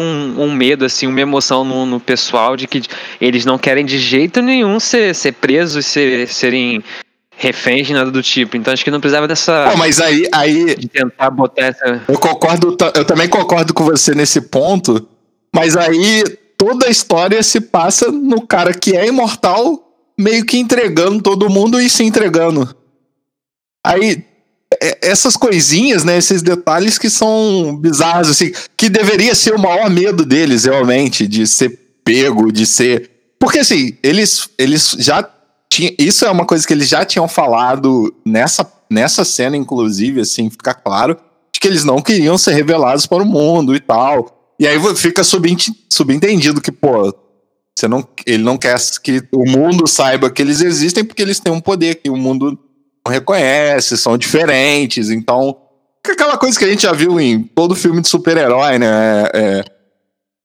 um, 0.01 0.45
um 0.45 0.53
medo, 0.53 0.85
assim, 0.85 1.07
uma 1.07 1.21
emoção 1.21 1.65
no, 1.65 1.87
no 1.87 2.01
pessoal 2.01 2.57
de 2.57 2.67
que 2.67 2.83
eles 3.21 3.45
não 3.45 3.59
querem 3.59 3.85
de 3.85 3.99
jeito 3.99 4.43
nenhum 4.43 4.81
ser, 4.81 5.15
ser 5.15 5.33
presos, 5.33 5.87
ser, 5.87 6.29
serem 6.29 6.83
reféns, 7.37 7.89
nada 7.91 8.11
do 8.11 8.23
tipo. 8.23 8.57
Então 8.57 8.73
acho 8.73 8.85
que 8.85 8.91
não 8.91 9.01
precisava 9.01 9.29
dessa. 9.29 9.71
Pô, 9.71 9.77
mas 9.77 10.01
aí, 10.01 10.29
aí 10.33 10.75
de 10.75 10.89
tentar 10.89 11.31
botar 11.31 11.67
essa. 11.67 12.03
eu 12.09 12.19
concordo, 12.19 12.77
eu 12.95 13.05
também 13.05 13.29
concordo 13.29 13.73
com 13.73 13.85
você 13.85 14.15
nesse 14.15 14.41
ponto, 14.41 15.09
mas 15.55 15.77
aí 15.77 16.25
toda 16.57 16.87
a 16.87 16.91
história 16.91 17.43
se 17.43 17.61
passa 17.61 18.11
no 18.11 18.47
cara 18.47 18.73
que 18.73 18.97
é 18.97 19.07
imortal, 19.07 19.81
meio 20.19 20.45
que 20.45 20.59
entregando 20.59 21.23
todo 21.23 21.51
mundo 21.51 21.81
e 21.81 21.89
se 21.89 22.03
entregando. 22.03 22.75
Aí, 23.85 24.25
essas 25.01 25.37
coisinhas, 25.37 26.05
né, 26.05 26.17
esses 26.17 26.43
detalhes 26.43 26.99
que 26.99 27.11
são 27.11 27.77
bizarros, 27.77 28.29
assim, 28.31 28.53
que 28.77 28.89
deveria 28.89 29.35
ser 29.35 29.55
o 29.55 29.59
maior 29.59 29.91
medo 29.91 30.25
deles, 30.25 30.65
realmente, 30.65 31.27
de 31.27 31.47
ser 31.47 31.79
pego, 32.05 32.53
de 32.53 32.67
ser. 32.67 33.11
Porque, 33.39 33.59
assim, 33.59 33.97
eles, 34.03 34.49
eles 34.59 34.97
já 34.99 35.29
tinham. 35.69 35.95
Isso 35.99 36.25
é 36.25 36.31
uma 36.31 36.47
coisa 36.47 36.67
que 36.67 36.73
eles 36.73 36.89
já 36.89 37.05
tinham 37.05 37.29
falado 37.29 38.15
nessa, 38.25 38.71
nessa 38.91 39.25
cena, 39.25 39.57
inclusive, 39.57 40.21
assim, 40.21 40.49
fica 40.51 40.73
claro, 40.73 41.17
de 41.53 41.61
que 41.61 41.69
eles 41.69 41.85
não 41.85 42.01
queriam 42.01 42.39
ser 42.39 42.55
revelados 42.55 43.07
para 43.07 43.23
o 43.23 43.27
mundo 43.27 43.75
e 43.75 43.81
tal. 43.81 44.55
E 44.59 44.67
aí 44.67 44.79
fica 44.95 45.25
subent- 45.25 45.75
subentendido 45.91 46.61
que, 46.61 46.71
pô, 46.71 47.13
você 47.77 47.89
não, 47.89 48.07
ele 48.25 48.43
não 48.43 48.57
quer 48.57 48.77
que 49.03 49.23
o 49.33 49.45
mundo 49.51 49.87
saiba 49.87 50.31
que 50.31 50.41
eles 50.41 50.61
existem 50.61 51.05
porque 51.05 51.23
eles 51.23 51.41
têm 51.41 51.53
um 51.53 51.61
poder 51.61 51.97
que 51.97 52.09
o 52.09 52.17
mundo 52.17 52.57
reconhece, 53.11 53.97
são 53.97 54.17
diferentes. 54.17 55.11
Então, 55.11 55.57
é 56.07 56.13
aquela 56.13 56.37
coisa 56.37 56.59
que 56.59 56.65
a 56.65 56.69
gente 56.69 56.83
já 56.83 56.93
viu 56.93 57.21
em 57.21 57.43
todo 57.43 57.75
filme 57.75 58.01
de 58.01 58.09
super-herói, 58.09 58.79
né? 58.79 58.87
É, 58.87 59.31
é, 59.35 59.65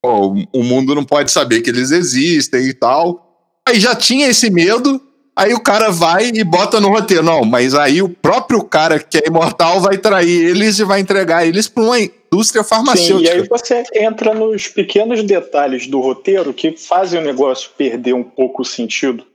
pô, 0.01 0.35
o 0.53 0.63
mundo 0.63 0.95
não 0.95 1.03
pode 1.03 1.31
saber 1.31 1.61
que 1.61 1.69
eles 1.69 1.91
existem 1.91 2.67
e 2.67 2.73
tal. 2.73 3.25
Aí 3.67 3.79
já 3.79 3.95
tinha 3.95 4.27
esse 4.27 4.49
medo, 4.49 5.01
aí 5.35 5.53
o 5.53 5.59
cara 5.59 5.91
vai 5.91 6.31
e 6.33 6.43
bota 6.43 6.79
no 6.79 6.89
roteiro. 6.89 7.23
Não, 7.23 7.43
mas 7.43 7.75
aí 7.75 8.01
o 8.01 8.09
próprio 8.09 8.63
cara 8.63 8.99
que 8.99 9.17
é 9.17 9.27
imortal 9.27 9.79
vai 9.79 9.97
trair 9.97 10.49
eles 10.49 10.79
e 10.79 10.83
vai 10.83 10.99
entregar 10.99 11.45
eles 11.45 11.67
para 11.67 11.83
uma 11.83 11.99
indústria 11.99 12.63
Sim, 12.63 12.69
farmacêutica. 12.69 13.35
e 13.35 13.41
aí 13.41 13.47
você 13.47 13.83
entra 13.93 14.33
nos 14.33 14.67
pequenos 14.67 15.23
detalhes 15.23 15.87
do 15.87 15.99
roteiro 15.99 16.53
que 16.53 16.75
fazem 16.77 17.19
o 17.19 17.23
negócio 17.23 17.71
perder 17.77 18.13
um 18.13 18.23
pouco 18.23 18.61
o 18.61 18.65
sentido. 18.65 19.25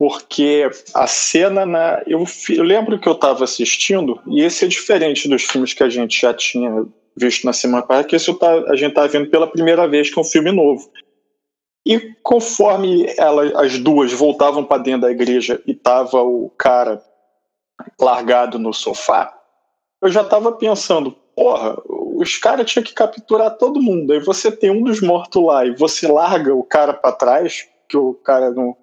Porque 0.00 0.66
a 0.94 1.06
cena 1.06 1.66
na. 1.66 2.02
Eu, 2.06 2.24
fi- 2.24 2.56
eu 2.56 2.64
lembro 2.64 2.98
que 2.98 3.06
eu 3.06 3.12
estava 3.12 3.44
assistindo, 3.44 4.18
e 4.26 4.40
esse 4.40 4.64
é 4.64 4.68
diferente 4.68 5.28
dos 5.28 5.42
filmes 5.42 5.74
que 5.74 5.82
a 5.82 5.90
gente 5.90 6.18
já 6.18 6.32
tinha 6.32 6.86
visto 7.14 7.44
na 7.44 7.52
semana 7.52 7.82
passada, 7.82 8.08
que 8.08 8.16
esse 8.16 8.30
eu 8.30 8.38
tá- 8.38 8.64
a 8.68 8.76
gente 8.76 8.94
tá 8.94 9.06
vendo 9.06 9.28
pela 9.28 9.46
primeira 9.46 9.86
vez, 9.86 10.08
que 10.08 10.18
é 10.18 10.22
um 10.22 10.24
filme 10.24 10.50
novo. 10.50 10.90
E 11.86 12.14
conforme 12.22 13.12
ela, 13.18 13.60
as 13.60 13.78
duas 13.78 14.10
voltavam 14.10 14.64
para 14.64 14.80
dentro 14.82 15.02
da 15.02 15.10
igreja 15.10 15.60
e 15.66 15.74
tava 15.74 16.22
o 16.22 16.48
cara 16.56 17.02
largado 18.00 18.58
no 18.58 18.72
sofá, 18.72 19.38
eu 20.00 20.08
já 20.08 20.22
estava 20.22 20.50
pensando, 20.52 21.12
porra, 21.36 21.76
os 22.16 22.38
caras 22.38 22.70
tinham 22.70 22.84
que 22.84 22.94
capturar 22.94 23.58
todo 23.58 23.82
mundo. 23.82 24.14
Aí 24.14 24.20
você 24.20 24.50
tem 24.50 24.70
um 24.70 24.82
dos 24.82 25.02
mortos 25.02 25.44
lá 25.44 25.66
e 25.66 25.76
você 25.76 26.08
larga 26.08 26.54
o 26.54 26.64
cara 26.64 26.94
para 26.94 27.12
trás, 27.12 27.68
que 27.86 27.98
o 27.98 28.14
cara 28.14 28.50
não 28.50 28.74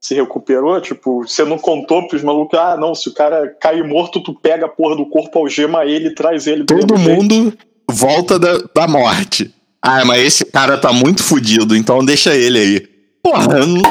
se 0.00 0.14
recuperou, 0.14 0.80
tipo, 0.80 1.26
você 1.26 1.44
não 1.44 1.58
contou 1.58 2.06
pros 2.06 2.22
malucos, 2.22 2.58
ah, 2.58 2.76
não, 2.76 2.94
se 2.94 3.08
o 3.08 3.14
cara 3.14 3.48
cair 3.60 3.82
morto, 3.84 4.22
tu 4.22 4.34
pega 4.34 4.66
a 4.66 4.68
porra 4.68 4.96
do 4.96 5.06
corpo, 5.06 5.38
algema 5.38 5.84
ele 5.84 6.08
e 6.08 6.14
traz 6.14 6.46
ele. 6.46 6.62
do 6.62 6.66
Todo 6.66 6.94
mesmo 6.98 7.06
jeito. 7.06 7.34
mundo 7.34 7.58
volta 7.90 8.38
da, 8.38 8.58
da 8.74 8.86
morte. 8.86 9.52
Ah, 9.82 10.04
mas 10.04 10.22
esse 10.22 10.44
cara 10.44 10.76
tá 10.78 10.92
muito 10.92 11.22
fudido, 11.22 11.76
então 11.76 12.04
deixa 12.04 12.34
ele 12.34 12.58
aí. 12.58 12.88
Porra, 13.22 13.66
não 13.66 13.82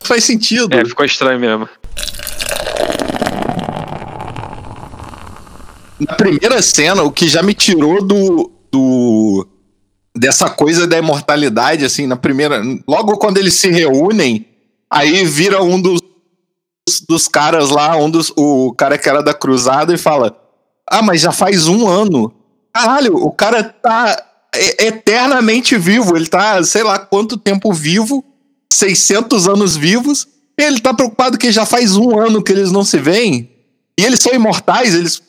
faz 0.00 0.24
sentido. 0.24 0.68
É, 0.74 0.84
ficou 0.84 1.04
estranho 1.04 1.38
mesmo. 1.38 1.68
Na 5.98 6.14
primeira 6.14 6.60
cena, 6.60 7.02
o 7.02 7.10
que 7.10 7.26
já 7.26 7.42
me 7.42 7.54
tirou 7.54 8.04
do, 8.04 8.50
do 8.70 9.46
dessa 10.14 10.50
coisa 10.50 10.86
da 10.86 10.98
imortalidade, 10.98 11.84
assim, 11.84 12.06
na 12.06 12.16
primeira. 12.16 12.60
Logo 12.86 13.16
quando 13.16 13.38
eles 13.38 13.54
se 13.54 13.70
reúnem, 13.70 14.46
aí 14.96 15.24
vira 15.24 15.62
um 15.62 15.80
dos 15.80 16.00
dos, 17.08 17.26
caras 17.26 17.70
lá, 17.70 17.96
um 17.96 18.08
dos, 18.08 18.32
o 18.36 18.72
cara 18.72 18.96
que 18.96 19.08
era 19.08 19.22
da 19.22 19.34
cruzada, 19.34 19.92
e 19.92 19.98
fala: 19.98 20.36
Ah, 20.88 21.02
mas 21.02 21.20
já 21.20 21.32
faz 21.32 21.66
um 21.66 21.88
ano. 21.88 22.32
Caralho, 22.72 23.16
o 23.16 23.30
cara 23.32 23.62
tá 23.64 24.16
eternamente 24.78 25.76
vivo. 25.76 26.16
Ele 26.16 26.26
tá, 26.26 26.62
sei 26.62 26.82
lá 26.82 26.98
quanto 26.98 27.36
tempo 27.36 27.72
vivo, 27.72 28.24
600 28.72 29.48
anos 29.48 29.76
vivos. 29.76 30.28
Ele 30.58 30.80
tá 30.80 30.94
preocupado 30.94 31.38
que 31.38 31.52
já 31.52 31.66
faz 31.66 31.96
um 31.96 32.18
ano 32.18 32.42
que 32.42 32.52
eles 32.52 32.70
não 32.70 32.84
se 32.84 32.98
veem. 32.98 33.50
E 33.98 34.04
eles 34.04 34.20
são 34.20 34.32
imortais, 34.32 34.94
eles. 34.94 35.22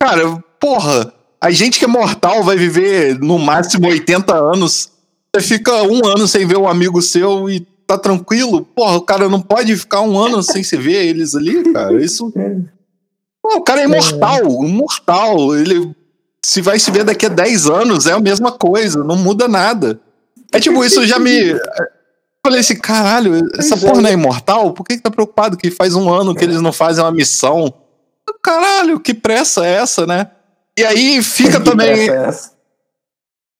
Cara, 0.00 0.42
porra, 0.60 1.12
a 1.40 1.50
gente 1.50 1.78
que 1.78 1.84
é 1.84 1.88
mortal 1.88 2.44
vai 2.44 2.56
viver 2.56 3.18
no 3.18 3.38
máximo 3.38 3.88
80 3.88 4.34
anos. 4.34 4.90
Você 5.34 5.42
fica 5.42 5.82
um 5.82 6.06
ano 6.06 6.26
sem 6.26 6.46
ver 6.46 6.58
um 6.58 6.68
amigo 6.68 7.00
seu 7.02 7.48
e 7.50 7.66
tá 7.88 7.98
tranquilo. 7.98 8.62
Porra, 8.62 8.98
o 8.98 9.02
cara 9.02 9.28
não 9.28 9.40
pode 9.40 9.74
ficar 9.76 10.02
um 10.02 10.18
ano 10.18 10.42
sem 10.42 10.62
se 10.62 10.76
ver 10.76 11.06
eles 11.06 11.34
ali, 11.34 11.72
cara. 11.72 12.00
Isso. 12.04 12.30
Pô, 13.42 13.56
o 13.56 13.62
cara 13.62 13.80
é 13.80 13.84
imortal, 13.84 14.44
imortal. 14.62 15.56
Ele 15.56 15.96
se 16.44 16.60
vai 16.60 16.78
se 16.78 16.90
ver 16.90 17.04
daqui 17.04 17.26
a 17.26 17.30
10 17.30 17.66
anos, 17.66 18.06
é 18.06 18.12
a 18.12 18.20
mesma 18.20 18.52
coisa, 18.52 19.02
não 19.02 19.16
muda 19.16 19.48
nada. 19.48 19.98
É 20.52 20.60
tipo, 20.60 20.84
isso 20.84 21.06
já 21.06 21.18
me. 21.18 21.54
Falei 22.44 22.60
assim, 22.60 22.76
caralho, 22.76 23.42
essa 23.58 23.74
é. 23.74 23.78
porra 23.78 24.00
não 24.00 24.08
é 24.08 24.12
imortal? 24.12 24.72
Por 24.72 24.84
que, 24.84 24.96
que 24.96 25.02
tá 25.02 25.10
preocupado 25.10 25.56
que 25.56 25.70
faz 25.70 25.94
um 25.94 26.08
ano 26.12 26.34
que 26.34 26.44
eles 26.44 26.60
não 26.60 26.72
fazem 26.72 27.02
uma 27.02 27.10
missão? 27.10 27.72
Caralho, 28.42 29.00
que 29.00 29.12
pressa 29.12 29.66
é 29.66 29.72
essa, 29.74 30.06
né? 30.06 30.30
E 30.78 30.84
aí 30.84 31.22
fica 31.22 31.58
também. 31.60 32.08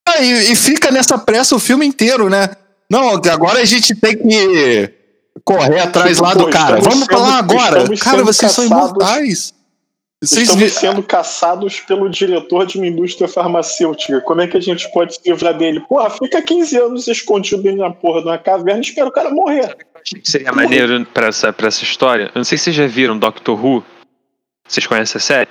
Ah, 0.07 0.23
e, 0.23 0.53
e 0.53 0.57
fica 0.57 0.91
nessa 0.91 1.19
pressa 1.19 1.57
o 1.57 1.59
filme 1.59 1.85
inteiro, 1.85 2.31
né? 2.31 2.49
Não, 2.91 3.11
agora 3.15 3.61
a 3.61 3.65
gente 3.65 3.95
tem 3.95 4.17
que 4.17 4.95
correr 5.45 5.81
atrás 5.81 6.17
Tipo, 6.17 6.23
lá 6.29 6.35
do 6.35 6.51
cara. 6.51 6.81
Vamos 6.81 7.01
sendo- 7.01 7.11
falar 7.11 7.39
agora. 7.39 7.85
Cara, 7.99 8.23
vocês 8.25 8.53
são 8.53 8.69
caçados. 8.69 8.91
imortais. 8.91 9.55
Vocês 10.21 10.43
Estamos 10.49 10.65
vi- 10.65 10.71
sendo 10.71 11.03
caçados 11.03 11.79
pelo 11.81 12.09
diretor 12.11 12.67
de 12.67 12.77
uma 12.77 12.89
indústria 12.89 13.29
farmacêutica. 13.29 14.21
Como 14.23 14.41
é 14.41 14.49
que 14.49 14.57
a 14.57 14.61
gente 14.61 14.91
pode 14.91 15.15
se 15.15 15.21
livrar 15.25 15.57
dele? 15.57 15.79
Porra, 15.89 16.11
fica 16.11 16.43
15 16.43 16.77
anos 16.77 17.07
escondido 17.07 17.63
dentro 17.63 17.79
da 17.79 17.91
porra 17.91 18.23
de 18.23 18.27
uma 18.27 18.39
caverna 18.39 18.81
e 18.81 18.83
espera 18.89 19.07
o 19.07 19.13
cara 19.13 19.31
morrer. 19.31 19.77
Seria 20.25 20.53
maneiro 20.53 21.07
pra 21.07 21.29
essa, 21.29 21.53
pra 21.53 21.69
essa 21.69 21.85
história. 21.85 22.25
Eu 22.35 22.39
não 22.39 22.45
sei 22.45 22.59
se 22.59 22.65
vocês 22.65 22.77
já 22.77 22.87
viram 22.89 23.17
Doctor 23.17 23.65
Who. 23.65 23.85
Vocês 24.67 24.87
conhecem 24.89 25.19
a 25.19 25.21
série? 25.23 25.49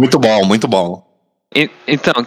Muito 0.00 0.18
bom, 0.18 0.44
muito 0.44 0.66
bom. 0.66 1.06
E- 1.54 1.70
então, 1.86 2.26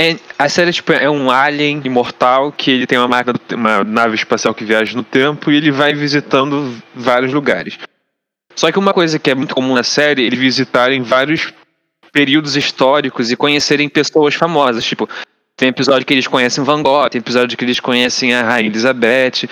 é, 0.00 0.16
a 0.38 0.48
série 0.48 0.72
tipo, 0.72 0.92
é 0.92 1.10
um 1.10 1.30
alien 1.30 1.82
imortal 1.84 2.50
que 2.50 2.70
ele 2.70 2.86
tem 2.86 2.96
uma 2.96 3.06
máquina, 3.06 3.38
uma 3.52 3.84
nave 3.84 4.14
espacial 4.14 4.54
que 4.54 4.64
viaja 4.64 4.96
no 4.96 5.04
tempo 5.04 5.50
e 5.50 5.56
ele 5.56 5.70
vai 5.70 5.92
visitando 5.92 6.74
vários 6.94 7.34
lugares. 7.34 7.78
Só 8.56 8.72
que 8.72 8.78
uma 8.78 8.94
coisa 8.94 9.18
que 9.18 9.30
é 9.30 9.34
muito 9.34 9.54
comum 9.54 9.74
na 9.74 9.82
série, 9.82 10.22
ele 10.22 10.36
visitarem 10.36 11.02
vários 11.02 11.52
períodos 12.12 12.56
históricos 12.56 13.30
e 13.30 13.36
conhecerem 13.36 13.90
pessoas 13.90 14.34
famosas. 14.34 14.84
Tipo, 14.86 15.06
tem 15.54 15.68
episódio 15.68 16.06
que 16.06 16.14
eles 16.14 16.26
conhecem 16.26 16.64
Van 16.64 16.82
Gogh, 16.82 17.10
tem 17.10 17.18
episódio 17.18 17.58
que 17.58 17.64
eles 17.64 17.78
conhecem 17.78 18.34
a 18.34 18.42
Rainha 18.42 18.70
Elizabeth. 18.70 19.46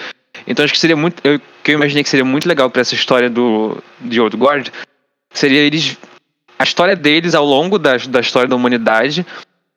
Então 0.47 0.65
acho 0.65 0.73
que 0.73 0.81
seria 0.81 0.97
muito. 0.97 1.21
Eu, 1.23 1.39
que 1.63 1.73
eu 1.73 1.75
imaginei 1.75 2.03
que 2.03 2.09
seria 2.09 2.25
muito 2.25 2.49
legal 2.49 2.71
pra 2.71 2.81
essa 2.81 2.95
história 2.95 3.29
do 3.29 3.77
de 4.01 4.19
Old 4.19 4.37
Guard 4.37 4.69
seria 5.35 5.61
eles. 5.61 5.99
A 6.59 6.65
história 6.65 6.97
deles 6.97 7.35
ao 7.35 7.45
longo 7.45 7.79
da, 7.79 7.99
da 7.99 8.21
história 8.21 8.49
da 8.49 8.57
humanidade 8.57 9.27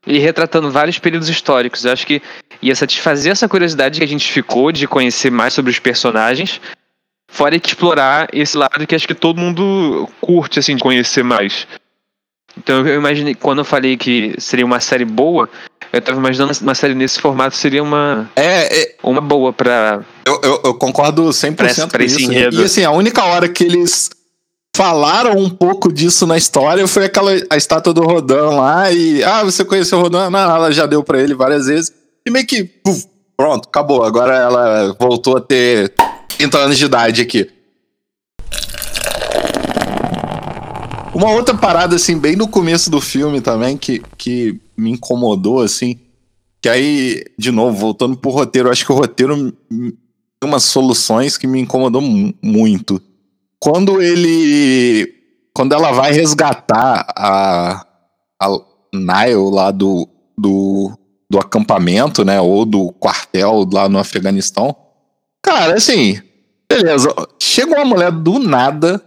e 0.06 0.18
retratando 0.20 0.72
vários 0.72 0.98
períodos 1.00 1.30
históricos. 1.30 1.86
Eu 1.86 1.92
acho 1.94 2.06
que 2.08 2.22
ia 2.62 2.76
satisfazer 2.76 3.32
essa 3.32 3.48
curiosidade 3.48 4.00
que 4.00 4.04
a 4.04 4.08
gente 4.08 4.32
ficou 4.32 4.72
de 4.72 4.88
conhecer 4.88 5.32
mais 5.32 5.54
sobre 5.54 5.72
os 5.72 5.80
personagens, 5.80 6.60
fora 7.32 7.60
que 7.60 7.70
explorar 7.70 8.28
esse 8.34 8.58
lado 8.58 8.86
que 8.88 8.96
acho 8.96 9.08
que 9.08 9.16
todo 9.16 9.40
mundo 9.40 10.10
curte, 10.20 10.60
assim, 10.60 10.76
de 10.76 10.82
conhecer 10.82 11.24
mais. 11.24 11.68
Então 12.58 12.86
eu 12.86 12.96
imaginei, 12.96 13.34
quando 13.34 13.60
eu 13.60 13.66
falei 13.66 13.96
que 13.96 14.36
seria 14.38 14.66
uma 14.66 14.80
série 14.82 15.06
boa, 15.06 15.50
eu 15.94 16.02
tava 16.02 16.18
imaginando 16.20 16.52
uma 16.62 16.76
série 16.76 16.94
nesse 16.94 17.20
formato 17.20 17.56
seria 17.56 17.82
uma, 17.82 18.30
É, 18.36 18.82
é, 18.82 18.96
uma 19.02 19.22
boa 19.22 19.54
pra. 19.54 20.02
eu, 20.26 20.42
eu, 20.44 20.62
eu 20.66 20.74
concordo 20.74 21.24
100% 21.32 21.56
Pra 21.56 21.68
esse- 21.68 21.82
com 21.82 21.88
pra 21.88 22.04
esse 22.04 22.22
isso. 22.22 22.32
enredo. 22.32 22.62
E 22.62 22.66
assim, 22.66 22.84
a 22.84 22.92
única 22.92 23.24
hora 23.24 23.48
que 23.48 23.64
eles 23.64 24.10
falaram 24.76 25.38
um 25.38 25.50
pouco 25.50 25.92
disso 25.92 26.26
na 26.26 26.38
história 26.38 26.88
foi 26.88 27.06
aquela 27.06 27.32
a 27.50 27.58
estátua 27.58 27.94
do 27.94 28.02
Rodan 28.04 28.50
lá 28.52 28.92
e 28.92 29.24
ah, 29.24 29.44
você 29.44 29.66
conheceu 29.66 29.98
o 30.00 30.02
Rodan? 30.04 30.30
Não, 30.30 30.40
ela 30.40 30.72
já 30.72 30.86
deu 30.86 31.04
pra 31.04 31.20
ele 31.22 31.34
várias 31.34 31.68
vezes. 31.68 31.92
E 32.26 32.32
meio 32.32 32.46
que 32.48 32.64
puf, 32.64 33.06
pronto, 33.36 33.68
acabou. 33.68 34.04
Agora 34.04 34.34
ela 34.36 34.96
voltou 35.00 35.38
a 35.38 35.42
ter 35.42 35.94
30 36.38 36.58
anos 36.58 36.78
de 36.78 36.86
idade 36.86 37.22
aqui. 37.22 37.50
Uma 41.14 41.32
outra 41.32 41.54
parada, 41.54 41.96
assim, 41.98 42.18
bem 42.18 42.36
no 42.38 42.48
começo 42.48 42.90
do 42.90 43.02
filme 43.02 43.42
também, 43.42 43.76
que, 43.78 44.02
que 44.18 44.60
me 44.78 44.92
incomodou, 44.92 45.60
assim, 45.62 46.00
que 46.62 46.70
aí, 46.70 47.26
de 47.38 47.52
novo, 47.52 47.78
voltando 47.78 48.16
pro 48.16 48.32
roteiro, 48.32 48.72
acho 48.72 48.86
que 48.86 48.92
o 48.94 48.96
roteiro 48.96 49.52
tem 49.70 49.94
umas 50.50 50.64
soluções 50.64 51.38
que 51.38 51.46
me 51.46 51.60
incomodou 51.60 52.02
mu- 52.02 52.34
muito. 52.42 53.02
Quando 53.62 54.02
ele. 54.02 55.14
Quando 55.54 55.74
ela 55.74 55.92
vai 55.92 56.12
resgatar 56.12 57.06
a, 57.16 57.86
a 58.42 58.48
Nile 58.94 59.52
lá 59.52 59.70
do, 59.70 60.10
do, 60.38 60.98
do 61.30 61.38
acampamento, 61.38 62.26
né? 62.26 62.42
Ou 62.42 62.66
do 62.66 62.92
quartel 62.94 63.68
lá 63.72 63.88
no 63.88 64.00
Afeganistão. 64.00 64.76
Cara, 65.44 65.76
assim, 65.76 66.20
beleza. 66.70 67.14
Chega 67.40 67.76
uma 67.76 67.86
mulher 67.86 68.12
do 68.12 68.40
nada 68.40 69.04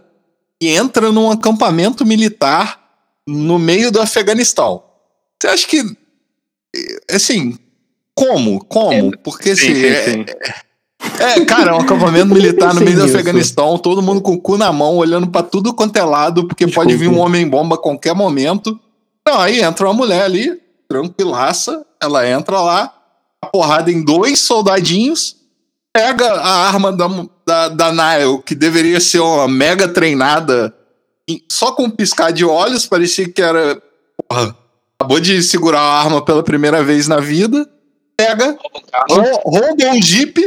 e 0.61 0.69
entra 0.69 1.11
num 1.11 1.29
acampamento 1.31 2.05
militar 2.05 2.79
no 3.27 3.59
meio 3.59 3.91
do 3.91 3.99
Afeganistão. 4.01 4.83
Você 5.41 5.47
acha 5.49 5.67
que. 5.67 5.83
Assim, 7.11 7.57
como? 8.13 8.63
Como? 8.63 9.17
Porque 9.17 9.51
assim. 9.51 9.73
Sim, 9.73 9.81
sim, 9.81 9.87
é- 9.87 10.03
sim. 10.03 10.25
É, 11.19 11.45
cara, 11.45 11.71
é 11.71 11.73
um 11.73 11.79
acampamento 11.81 12.33
militar 12.33 12.73
no 12.73 12.81
meio 12.81 12.97
do. 12.97 13.03
Afeganistão, 13.05 13.77
todo 13.77 14.01
mundo 14.01 14.21
com 14.21 14.33
o 14.33 14.39
cu 14.41 14.57
na 14.57 14.71
mão, 14.71 14.95
olhando 14.97 15.27
pra 15.27 15.43
tudo 15.43 15.73
quanto 15.73 15.95
é 15.97 16.03
lado, 16.03 16.47
porque 16.47 16.67
pode 16.67 16.95
vir 16.95 17.07
um 17.07 17.19
homem-bomba 17.19 17.75
a 17.75 17.79
qualquer 17.79 18.13
momento. 18.15 18.79
Não, 19.27 19.39
aí 19.39 19.61
entra 19.61 19.85
uma 19.87 19.93
mulher 19.93 20.23
ali, 20.23 20.59
tranquilaça, 20.87 21.85
ela 22.01 22.27
entra 22.29 22.59
lá, 22.61 22.93
a 23.41 23.47
porrada 23.47 23.91
em 23.91 24.03
dois 24.03 24.39
soldadinhos, 24.39 25.35
pega 25.93 26.29
a 26.33 26.67
arma 26.67 26.91
da, 26.91 27.07
da, 27.45 27.69
da 27.69 27.91
Nile, 27.91 28.41
que 28.45 28.53
deveria 28.53 28.99
ser 28.99 29.19
uma 29.19 29.47
mega 29.47 29.87
treinada, 29.87 30.73
só 31.51 31.71
com 31.71 31.83
um 31.83 31.89
piscar 31.89 32.31
de 32.31 32.45
olhos, 32.45 32.85
parecia 32.85 33.27
que 33.27 33.41
era. 33.41 33.81
Porra, 34.27 34.55
acabou 34.99 35.19
de 35.19 35.41
segurar 35.41 35.79
a 35.81 35.99
arma 36.01 36.23
pela 36.23 36.43
primeira 36.43 36.83
vez 36.83 37.07
na 37.07 37.19
vida, 37.19 37.67
pega, 38.15 38.57
rou- 39.09 39.41
rouba 39.45 39.85
um 39.91 40.01
jeep, 40.01 40.39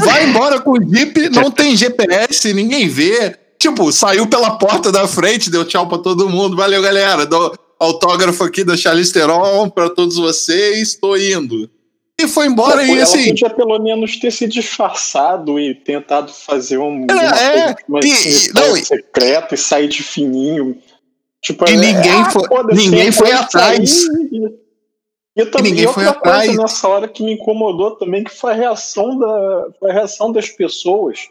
vai 0.00 0.24
embora 0.28 0.60
com 0.60 0.72
o 0.72 0.80
jeep, 0.82 1.28
não 1.30 1.50
tem 1.50 1.76
GPS, 1.76 2.52
ninguém 2.52 2.88
vê. 2.88 3.36
Tipo, 3.58 3.92
saiu 3.92 4.26
pela 4.26 4.56
porta 4.58 4.90
da 4.90 5.06
frente, 5.06 5.50
deu 5.50 5.64
tchau 5.64 5.86
pra 5.88 5.98
todo 5.98 6.28
mundo. 6.28 6.56
Valeu, 6.56 6.80
galera. 6.82 7.26
Dou 7.26 7.54
autógrafo 7.78 8.42
aqui 8.44 8.64
da 8.64 8.76
Charlize 8.76 9.12
Theron 9.12 9.68
pra 9.70 9.90
todos 9.90 10.16
vocês, 10.16 10.94
tô 10.94 11.16
indo. 11.16 11.68
E 12.20 12.28
foi 12.28 12.46
embora 12.46 12.76
Pô, 12.78 12.82
e 12.86 12.90
ela 12.92 13.02
assim. 13.02 13.28
podia 13.28 13.48
pelo 13.50 13.78
menos 13.78 14.18
ter 14.18 14.30
se 14.30 14.46
disfarçado 14.46 15.58
e 15.58 15.74
tentado 15.74 16.30
fazer 16.32 16.76
um, 16.78 17.06
É, 17.10 17.14
uma 17.14 18.00
é, 18.00 18.04
e- 18.04 18.46
e- 18.48 18.52
não, 18.52 18.76
secreta 18.76 19.54
e 19.54 19.58
sair 19.58 19.88
de 19.88 20.02
fininho. 20.02 20.76
Tipo, 21.42 21.66
E 21.68 21.72
é, 21.72 21.76
ninguém 21.76 22.12
ah, 22.12 22.30
foi- 22.30 22.48
ninguém 22.74 23.10
foi 23.10 23.32
atrás. 23.32 23.90
sair 24.04 24.52
E, 25.44 25.48
e, 25.48 25.50
também, 25.50 25.70
ninguém 25.72 25.84
e 25.84 25.86
outra 25.86 26.02
foi 26.02 26.10
atrás. 26.10 26.56
nessa 26.56 26.88
hora 26.88 27.08
que 27.08 27.22
me 27.22 27.34
incomodou 27.34 27.92
também, 27.96 28.24
que 28.24 28.30
foi 28.30 28.52
a 28.52 28.56
reação, 28.56 29.18
da, 29.18 29.66
foi 29.78 29.90
a 29.90 29.94
reação 29.94 30.32
das 30.32 30.48
pessoas. 30.48 31.28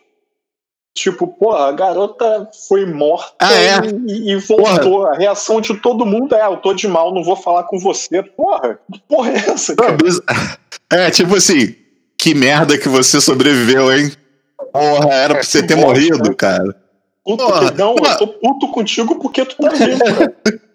Tipo, 0.95 1.27
pô, 1.27 1.53
a 1.53 1.71
garota 1.71 2.49
foi 2.67 2.85
morta 2.85 3.33
Ah, 3.39 3.53
é? 3.53 3.77
e, 4.07 4.31
e 4.31 4.35
voltou. 4.37 5.05
A 5.05 5.13
reação 5.15 5.61
de 5.61 5.75
todo 5.79 6.05
mundo 6.05 6.35
é: 6.35 6.41
"Ah, 6.41 6.49
eu 6.51 6.57
tô 6.57 6.73
de 6.73 6.87
mal, 6.87 7.13
não 7.13 7.23
vou 7.23 7.35
falar 7.35 7.63
com 7.63 7.79
você. 7.79 8.21
Porra, 8.23 8.79
que 8.91 8.99
porra 9.07 9.31
é 9.31 9.35
essa, 9.49 9.75
cara? 9.75 9.97
É, 10.91 11.11
tipo 11.11 11.35
assim, 11.35 11.75
que 12.17 12.33
merda 12.33 12.75
que 12.75 12.89
você 12.89 13.21
sobreviveu, 13.21 13.95
hein? 13.95 14.11
Porra, 14.73 15.13
era 15.13 15.33
pra 15.35 15.43
você 15.43 15.61
ter 15.61 15.75
bosta, 15.75 15.87
morrido, 15.87 16.29
né? 16.29 16.35
cara. 16.35 16.75
Puto, 17.23 17.45
Porra, 17.45 17.71
não, 17.71 17.95
porra. 17.95 18.13
eu 18.13 18.17
tô 18.17 18.27
puto 18.27 18.67
contigo 18.69 19.19
porque 19.19 19.45
tu 19.45 19.55
tá 19.57 19.69
vivo, 19.69 19.99
cara. 20.03 20.35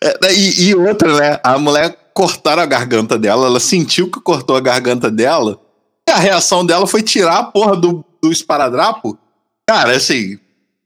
É, 0.00 0.32
e, 0.32 0.68
e 0.68 0.74
outra, 0.76 1.12
né? 1.18 1.40
A 1.42 1.58
mulher 1.58 1.92
cortaram 2.18 2.60
a 2.60 2.66
garganta 2.66 3.16
dela, 3.16 3.46
ela 3.46 3.60
sentiu 3.60 4.10
que 4.10 4.20
cortou 4.20 4.56
a 4.56 4.60
garganta 4.60 5.08
dela, 5.08 5.60
e 6.08 6.10
a 6.10 6.16
reação 6.16 6.66
dela 6.66 6.84
foi 6.84 7.00
tirar 7.00 7.38
a 7.38 7.44
porra 7.44 7.76
do, 7.76 8.04
do 8.20 8.32
esparadrapo. 8.32 9.16
Cara, 9.64 9.96
assim, 9.96 10.36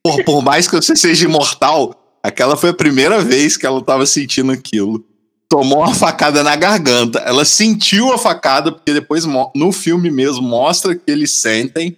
por, 0.04 0.22
por 0.24 0.42
mais 0.42 0.68
que 0.68 0.76
você 0.76 0.94
seja 0.94 1.24
imortal, 1.24 1.94
aquela 2.22 2.54
foi 2.54 2.68
a 2.68 2.74
primeira 2.74 3.22
vez 3.22 3.56
que 3.56 3.64
ela 3.64 3.82
tava 3.82 4.04
sentindo 4.04 4.52
aquilo. 4.52 5.02
Tomou 5.48 5.78
uma 5.78 5.94
facada 5.94 6.42
na 6.42 6.54
garganta. 6.54 7.20
Ela 7.20 7.46
sentiu 7.46 8.12
a 8.12 8.18
facada, 8.18 8.70
porque 8.70 8.92
depois 8.92 9.24
no 9.24 9.72
filme 9.72 10.10
mesmo 10.10 10.42
mostra 10.42 10.94
que 10.94 11.10
eles 11.10 11.40
sentem. 11.40 11.96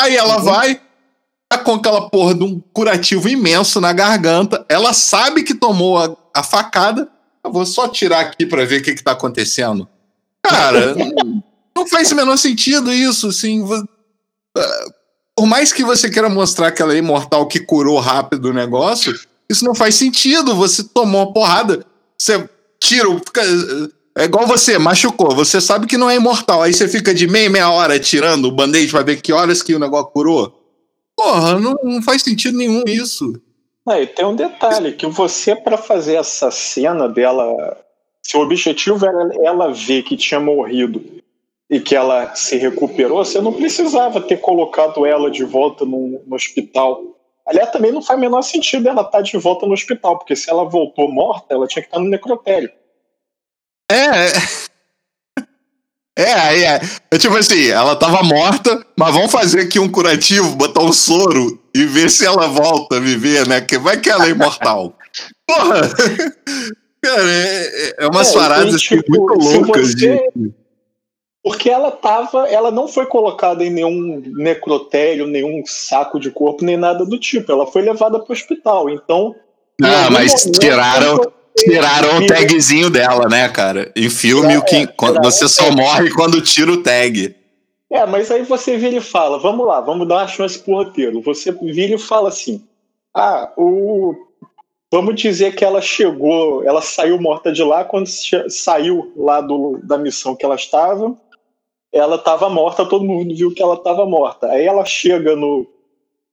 Aí 0.00 0.14
ela 0.14 0.36
vai, 0.38 0.78
tá 1.48 1.56
com 1.56 1.72
aquela 1.72 2.10
porra 2.10 2.34
de 2.34 2.44
um 2.44 2.60
curativo 2.72 3.30
imenso 3.30 3.80
na 3.80 3.94
garganta. 3.94 4.66
Ela 4.68 4.92
sabe 4.92 5.42
que 5.42 5.54
tomou 5.54 5.96
a, 5.96 6.14
a 6.34 6.42
facada. 6.42 7.08
Eu 7.48 7.52
vou 7.52 7.64
só 7.64 7.88
tirar 7.88 8.20
aqui 8.20 8.44
pra 8.44 8.64
ver 8.64 8.80
o 8.80 8.84
que, 8.84 8.94
que 8.94 9.02
tá 9.02 9.12
acontecendo. 9.12 9.88
Cara, 10.42 10.94
não, 10.94 11.42
não 11.74 11.86
faz 11.88 12.12
o 12.12 12.14
menor 12.14 12.36
sentido 12.36 12.92
isso, 12.92 13.28
assim. 13.28 13.64
ah, 14.56 14.84
Por 15.34 15.46
mais 15.46 15.72
que 15.72 15.82
você 15.82 16.10
queira 16.10 16.28
mostrar 16.28 16.70
que 16.72 16.82
ela 16.82 16.94
é 16.94 16.98
imortal 16.98 17.46
que 17.48 17.58
curou 17.58 17.98
rápido 17.98 18.50
o 18.50 18.52
negócio, 18.52 19.18
isso 19.48 19.64
não 19.64 19.74
faz 19.74 19.94
sentido. 19.94 20.54
Você 20.54 20.84
tomou 20.84 21.22
uma 21.22 21.32
porrada, 21.32 21.84
você 22.18 22.48
tira, 22.78 23.08
fica, 23.18 23.42
é 24.16 24.24
igual 24.24 24.46
você, 24.46 24.78
machucou, 24.78 25.34
você 25.34 25.60
sabe 25.60 25.86
que 25.86 25.96
não 25.96 26.10
é 26.10 26.16
imortal, 26.16 26.62
aí 26.62 26.74
você 26.74 26.86
fica 26.86 27.14
de 27.14 27.26
meia, 27.26 27.48
meia 27.48 27.70
hora 27.70 27.98
tirando 27.98 28.44
o 28.46 28.52
band-aid 28.52 28.90
pra 28.90 29.02
ver 29.02 29.22
que 29.22 29.32
horas 29.32 29.62
que 29.62 29.74
o 29.74 29.78
negócio 29.78 30.10
curou. 30.10 30.54
Porra, 31.16 31.58
não, 31.58 31.74
não 31.82 32.02
faz 32.02 32.22
sentido 32.22 32.58
nenhum 32.58 32.84
isso. 32.86 33.40
É, 33.90 34.02
e 34.02 34.06
tem 34.06 34.24
um 34.24 34.36
detalhe, 34.36 34.92
que 34.92 35.06
você, 35.06 35.56
pra 35.56 35.78
fazer 35.78 36.16
essa 36.16 36.50
cena 36.50 37.08
dela, 37.08 37.76
se 38.22 38.36
o 38.36 38.40
objetivo 38.40 39.06
era 39.06 39.30
ela 39.44 39.72
ver 39.72 40.02
que 40.02 40.16
tinha 40.16 40.40
morrido 40.40 41.02
e 41.70 41.80
que 41.80 41.94
ela 41.94 42.34
se 42.34 42.56
recuperou, 42.56 43.24
você 43.24 43.40
não 43.40 43.52
precisava 43.52 44.20
ter 44.20 44.38
colocado 44.38 45.06
ela 45.06 45.30
de 45.30 45.44
volta 45.44 45.84
no, 45.84 46.22
no 46.26 46.36
hospital. 46.36 47.02
Aliás, 47.46 47.70
também 47.70 47.92
não 47.92 48.02
faz 48.02 48.18
o 48.18 48.20
menor 48.20 48.42
sentido 48.42 48.88
ela 48.88 49.02
estar 49.02 49.22
de 49.22 49.36
volta 49.38 49.66
no 49.66 49.72
hospital, 49.72 50.18
porque 50.18 50.36
se 50.36 50.50
ela 50.50 50.64
voltou 50.64 51.10
morta, 51.10 51.54
ela 51.54 51.66
tinha 51.66 51.82
que 51.82 51.88
estar 51.88 51.98
no 51.98 52.08
necrotério. 52.08 52.70
É. 53.90 54.68
É, 56.18 56.32
aí 56.32 56.64
é, 56.64 56.80
é 57.12 57.16
tipo 57.16 57.36
assim, 57.36 57.68
ela 57.68 57.94
tava 57.94 58.24
morta, 58.24 58.84
mas 58.98 59.14
vamos 59.14 59.30
fazer 59.30 59.60
aqui 59.60 59.78
um 59.78 59.88
curativo, 59.88 60.56
botar 60.56 60.82
um 60.82 60.92
soro 60.92 61.56
e 61.80 61.86
ver 61.86 62.10
se 62.10 62.24
ela 62.26 62.46
volta 62.48 62.96
a 62.96 63.00
viver, 63.00 63.46
né? 63.46 63.60
Que 63.60 63.78
vai 63.78 63.98
que 64.00 64.10
ela 64.10 64.26
é 64.26 64.30
imortal. 64.30 64.94
Porra! 65.46 65.80
Cara, 67.02 67.22
é, 67.22 67.94
é 67.98 68.06
umas 68.08 68.30
É, 68.34 68.38
paradas 68.38 68.72
e, 68.72 68.76
assim, 68.76 68.96
tipo, 68.96 69.10
muito 69.12 69.34
loucas 69.44 69.92
você- 69.92 69.94
de. 70.34 70.52
Porque 71.42 71.70
ela 71.70 71.90
tava, 71.90 72.46
ela 72.48 72.70
não 72.70 72.88
foi 72.88 73.06
colocada 73.06 73.64
em 73.64 73.70
nenhum 73.70 74.20
necrotério, 74.36 75.26
nenhum 75.26 75.62
saco 75.64 76.18
de 76.20 76.30
corpo, 76.30 76.64
nem 76.64 76.76
nada 76.76 77.06
do 77.06 77.18
tipo. 77.18 77.50
Ela 77.50 77.66
foi 77.66 77.80
levada 77.82 78.18
para 78.18 78.30
o 78.30 78.36
hospital. 78.36 78.90
Então. 78.90 79.34
Ah, 79.82 80.10
mas 80.10 80.44
momento, 80.44 80.58
tiraram- 80.60 81.32
Tiraram 81.56 82.18
o 82.18 82.26
tagzinho 82.26 82.88
dela, 82.88 83.26
né, 83.28 83.48
cara? 83.48 83.90
Em 83.96 84.08
filme, 84.08 84.52
É, 84.54 84.58
o 84.58 84.62
que, 84.62 84.86
quando 84.88 85.14
tiraram 85.14 85.30
você 85.30 85.48
só 85.48 85.72
morre 85.72 86.08
quando 86.10 86.40
tira 86.40 86.70
o 86.70 86.82
tag. 86.82 87.34
É, 87.90 88.04
mas 88.04 88.30
aí 88.30 88.42
você 88.42 88.76
vira 88.76 88.96
e 88.96 89.00
fala, 89.00 89.38
vamos 89.38 89.66
lá, 89.66 89.80
vamos 89.80 90.06
dar 90.06 90.16
uma 90.16 90.28
chance 90.28 90.58
pro 90.58 90.74
roteiro. 90.74 91.22
Você 91.22 91.50
vira 91.52 91.94
e 91.94 91.98
fala 91.98 92.28
assim, 92.28 92.62
ah, 93.14 93.50
o... 93.56 94.14
vamos 94.92 95.14
dizer 95.20 95.54
que 95.54 95.64
ela 95.64 95.80
chegou, 95.80 96.62
ela 96.64 96.82
saiu 96.82 97.18
morta 97.20 97.50
de 97.50 97.62
lá, 97.62 97.84
quando 97.84 98.06
saiu 98.06 99.10
lá 99.16 99.40
do, 99.40 99.80
da 99.82 99.96
missão 99.96 100.36
que 100.36 100.44
ela 100.44 100.54
estava, 100.54 101.16
ela 101.90 102.16
estava 102.16 102.50
morta, 102.50 102.84
todo 102.84 103.04
mundo 103.04 103.34
viu 103.34 103.54
que 103.54 103.62
ela 103.62 103.74
estava 103.74 104.04
morta. 104.04 104.48
Aí 104.48 104.66
ela 104.66 104.84
chega 104.84 105.34
no 105.34 105.66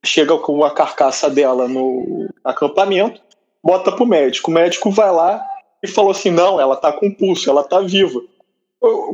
chega 0.04 0.38
com 0.38 0.62
a 0.62 0.70
carcaça 0.70 1.28
dela 1.28 1.66
no 1.66 2.28
acampamento, 2.44 3.20
bota 3.62 3.90
pro 3.90 4.06
médico. 4.06 4.50
O 4.50 4.54
médico 4.54 4.90
vai 4.90 5.10
lá 5.10 5.44
e 5.82 5.88
falou 5.88 6.10
assim: 6.10 6.30
não, 6.30 6.60
ela 6.60 6.76
tá 6.76 6.92
com 6.92 7.10
pulso, 7.10 7.50
ela 7.50 7.64
tá 7.64 7.80
viva. 7.80 8.20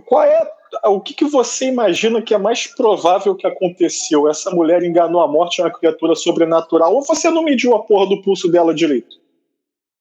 Qual 0.07 0.23
é 0.23 0.51
o 0.87 1.01
que, 1.01 1.15
que 1.15 1.25
você 1.25 1.67
imagina 1.67 2.23
que 2.23 2.35
é 2.35 2.39
mais 2.39 2.67
provável 2.67 3.35
que 3.35 3.47
aconteceu? 3.47 4.29
Essa 4.29 4.51
mulher 4.51 4.83
enganou 4.83 5.21
a 5.21 5.29
morte 5.29 5.57
de 5.57 5.63
uma 5.63 5.71
criatura 5.71 6.15
sobrenatural 6.15 6.95
ou 6.95 7.03
você 7.03 7.31
não 7.31 7.45
mediu 7.45 7.75
a 7.75 7.83
porra 7.83 8.09
do 8.09 8.23
pulso 8.23 8.51
dela 8.51 8.75
direito? 8.75 9.17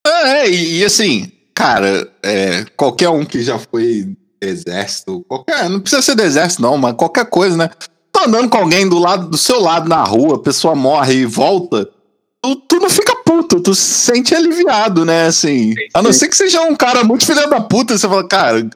É, 0.06 0.50
e, 0.50 0.80
e 0.80 0.86
assim, 0.86 1.32
cara, 1.54 2.12
é, 2.24 2.66
qualquer 2.76 3.10
um 3.10 3.26
que 3.26 3.44
já 3.44 3.60
foi 3.60 4.16
exército, 4.42 5.24
qualquer, 5.28 5.70
não 5.70 5.80
precisa 5.80 6.02
ser 6.02 6.16
do 6.16 6.24
exército 6.24 6.62
não, 6.62 6.78
mas 6.78 6.96
qualquer 6.96 7.26
coisa, 7.26 7.56
né? 7.56 7.70
Tá 8.12 8.26
andando 8.26 8.50
com 8.50 8.58
alguém 8.58 8.90
do 8.90 8.98
lado 8.98 9.30
do 9.30 9.38
seu 9.38 9.60
lado 9.60 9.88
na 9.88 10.04
rua, 10.04 10.36
a 10.36 10.40
pessoa 10.40 10.76
morre 10.76 11.14
e 11.14 11.26
volta, 11.26 11.88
tu, 12.42 12.56
tu 12.56 12.78
não 12.78 12.90
fica 12.90 13.16
puto, 13.24 13.62
tu 13.62 13.76
se 13.76 13.82
sente 13.82 14.34
aliviado, 14.34 15.06
né? 15.06 15.28
Assim, 15.28 15.74
a 15.94 16.02
não 16.02 16.12
ser 16.12 16.28
que 16.28 16.36
seja 16.36 16.62
um 16.62 16.76
cara 16.76 17.04
muito 17.04 17.26
filho 17.26 17.48
da 17.48 17.62
puta, 17.62 17.98
você 17.98 18.08
fala, 18.08 18.28
cara, 18.28 18.68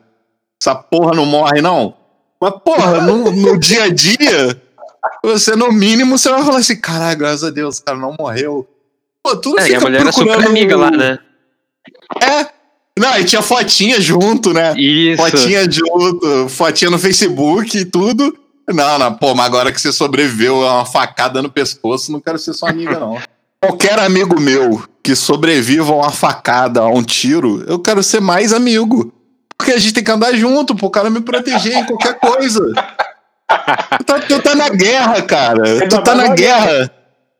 essa 0.61 0.75
porra 0.75 1.13
não 1.13 1.25
morre 1.25 1.61
não. 1.61 1.93
Mas 2.41 2.53
porra, 2.63 3.01
no, 3.01 3.31
no 3.31 3.57
dia 3.59 3.83
a 3.83 3.89
dia, 3.89 4.61
você 5.23 5.55
no 5.55 5.71
mínimo 5.71 6.17
você 6.17 6.29
vai 6.29 6.43
falar 6.43 6.57
assim, 6.59 6.75
caralho, 6.79 7.17
graças 7.19 7.43
a 7.43 7.49
Deus, 7.49 7.77
o 7.79 7.83
cara 7.83 7.97
não 7.97 8.15
morreu. 8.19 8.67
Pô, 9.23 9.35
tu 9.35 9.51
não 9.51 9.59
É, 9.59 9.61
e 9.61 9.63
a 9.63 9.67
fica 9.79 9.81
mulher 9.81 10.01
era 10.01 10.11
super 10.11 10.25
procurando- 10.27 10.49
amiga 10.49 10.77
lá, 10.77 10.91
né? 10.91 11.19
é. 12.21 12.55
Não, 12.97 13.17
e 13.19 13.25
tinha 13.25 13.41
fotinha 13.41 13.99
junto, 13.99 14.53
né? 14.53 14.73
Isso. 14.79 15.21
Fotinha 15.21 15.69
junto, 15.69 16.47
fotinha 16.47 16.89
no 16.89 16.97
Facebook 16.97 17.77
e 17.77 17.83
tudo. 17.83 18.33
Não, 18.69 18.97
não, 18.97 19.13
pô, 19.13 19.35
mas 19.35 19.45
agora 19.47 19.71
que 19.71 19.79
você 19.81 19.91
sobreviveu 19.91 20.65
a 20.65 20.75
uma 20.77 20.85
facada 20.85 21.41
no 21.41 21.49
pescoço, 21.51 22.11
não 22.11 22.21
quero 22.21 22.39
ser 22.39 22.53
sua 22.53 22.69
amiga, 22.69 22.97
não. 22.97 23.19
Qualquer 23.61 23.99
amigo 23.99 24.39
meu 24.39 24.81
que 25.03 25.13
sobreviva 25.15 25.91
a 25.91 25.95
uma 25.95 26.11
facada, 26.11 26.81
a 26.81 26.87
um 26.87 27.03
tiro, 27.03 27.63
eu 27.67 27.79
quero 27.79 28.01
ser 28.01 28.21
mais 28.21 28.53
amigo. 28.53 29.11
Porque 29.57 29.71
a 29.71 29.77
gente 29.77 29.93
tem 29.93 30.03
que 30.03 30.11
andar 30.11 30.33
junto, 30.33 30.75
pro 30.75 30.89
cara 30.89 31.09
me 31.09 31.21
proteger 31.21 31.77
em 31.77 31.85
qualquer 31.85 32.19
coisa. 32.19 32.61
Tu 33.97 34.03
tá, 34.03 34.19
tu 34.19 34.41
tá 34.41 34.55
na 34.55 34.69
guerra, 34.69 35.21
cara. 35.21 35.87
Tu 35.87 36.01
tá 36.03 36.15
na 36.15 36.29
guerra. 36.29 36.91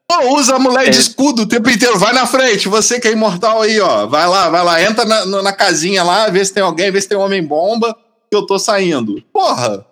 Pô, 0.08 0.36
usa 0.36 0.56
a 0.56 0.60
mulher 0.60 0.90
de 0.90 0.98
É. 0.98 1.02
escudo 1.02 1.42
o 1.44 1.48
tempo 1.48 1.70
inteiro. 1.70 1.98
Vai 1.98 2.14
na 2.14 2.26
frente, 2.28 2.68
você 2.68 3.00
que 3.00 3.08
é 3.08 3.12
imortal 3.12 3.62
aí, 3.64 3.80
ó. 3.82 4.06
Vai 4.06 4.28
lá, 4.28 4.50
vai 4.50 4.64
lá. 4.64 4.82
Entra 4.82 5.04
na, 5.04 5.26
na 5.42 5.52
casinha 5.54 6.04
lá, 6.04 6.30
vê 6.30 6.46
se 6.46 6.54
tem 6.54 6.62
alguém, 6.64 6.92
vê 6.92 7.02
se 7.02 7.10
tem 7.10 7.18
um 7.18 7.22
homem-bomba, 7.22 7.96
que 8.30 8.38
eu 8.38 8.46
tô 8.46 8.60
saindo. 8.60 9.22
Porra! 9.34 9.84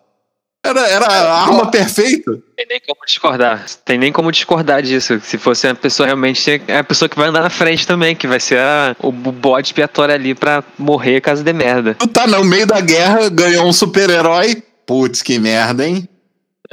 Era, 0.65 0.87
era 0.87 1.05
a 1.05 1.41
arma 1.41 1.69
perfeita. 1.69 2.31
Tem 2.55 2.65
nem 2.69 2.79
como 2.87 3.05
discordar. 3.05 3.65
Tem 3.83 3.97
nem 3.97 4.13
como 4.13 4.31
discordar 4.31 4.81
disso. 4.81 5.19
Se 5.19 5.37
fosse 5.37 5.67
a 5.67 5.75
pessoa 5.75 6.07
realmente. 6.07 6.61
É 6.67 6.77
a 6.77 6.83
pessoa 6.83 7.09
que 7.09 7.17
vai 7.17 7.27
andar 7.27 7.41
na 7.41 7.49
frente 7.49 7.85
também, 7.85 8.15
que 8.15 8.27
vai 8.27 8.39
ser 8.39 8.59
a, 8.59 8.95
o 8.99 9.11
bode 9.11 9.67
expiatório 9.67 10.15
ali 10.15 10.33
pra 10.33 10.63
morrer 10.77 11.19
caso 11.19 11.43
dê 11.43 11.51
merda. 11.51 11.95
Tu 11.95 12.07
tá 12.07 12.25
no 12.25 12.45
meio 12.45 12.65
da 12.65 12.79
guerra, 12.79 13.27
ganhou 13.29 13.67
um 13.67 13.73
super-herói. 13.73 14.63
Putz, 14.85 15.21
que 15.21 15.37
merda, 15.37 15.85
hein? 15.85 16.07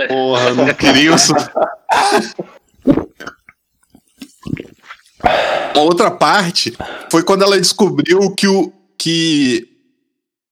Porra, 0.08 0.54
não 0.54 0.72
queria 0.72 1.14
isso. 1.14 1.34
Uma 5.74 5.84
outra 5.84 6.10
parte 6.10 6.76
foi 7.10 7.22
quando 7.22 7.42
ela 7.42 7.58
descobriu 7.58 8.34
que, 8.34 8.48
o, 8.48 8.72
que, 8.98 9.68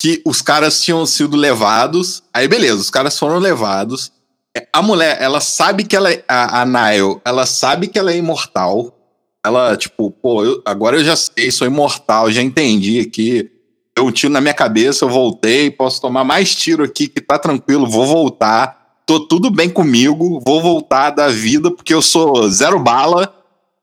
que 0.01 0.23
os 0.25 0.41
caras 0.41 0.81
tinham 0.81 1.05
sido 1.07 1.37
levados. 1.37 2.23
Aí, 2.33 2.47
beleza, 2.47 2.77
os 2.81 2.91
caras 2.91 3.19
foram 3.19 3.39
levados. 3.39 4.13
É, 4.57 4.67
A 4.73 4.81
mulher, 4.81 5.19
ela 5.21 5.41
sabe 5.41 5.85
que 5.85 5.97
ela 5.97 6.11
é. 6.13 6.25
A, 6.29 6.63
a 6.63 6.67
Nile, 6.67 7.21
ela 7.25 7.45
sabe 7.47 7.89
que 7.89 7.99
ela 7.99 8.13
é 8.13 8.17
imortal. 8.17 8.95
Ela, 9.45 9.77
tipo, 9.77 10.11
pô, 10.11 10.45
eu- 10.45 10.63
agora 10.65 10.97
eu 10.99 11.05
já 11.05 11.17
sei, 11.17 11.51
sou 11.51 11.67
imortal, 11.67 12.31
já 12.31 12.43
entendi 12.43 13.01
aqui. 13.01 13.51
Deu 13.97 14.07
um 14.07 14.13
tiro 14.13 14.33
na 14.33 14.41
minha 14.41 14.55
cabeça, 14.55 15.05
eu 15.05 15.09
voltei, 15.09 15.71
posso 15.71 16.01
tomar 16.01 16.23
mais 16.25 16.55
tiro 16.55 16.85
aqui, 16.85 17.09
que 17.09 17.21
tá 17.21 17.39
tranquilo, 17.39 17.89
vou 17.89 18.07
voltar. 18.07 18.79
Tô 19.07 19.21
tudo 19.27 19.51
bem 19.51 19.69
comigo, 19.71 20.41
vou 20.45 20.61
voltar 20.63 21.11
da 21.11 21.29
vida, 21.29 21.71
porque 21.71 21.95
eu 21.95 22.03
sou 22.03 22.49
zero 22.51 22.79
bala. 22.79 23.35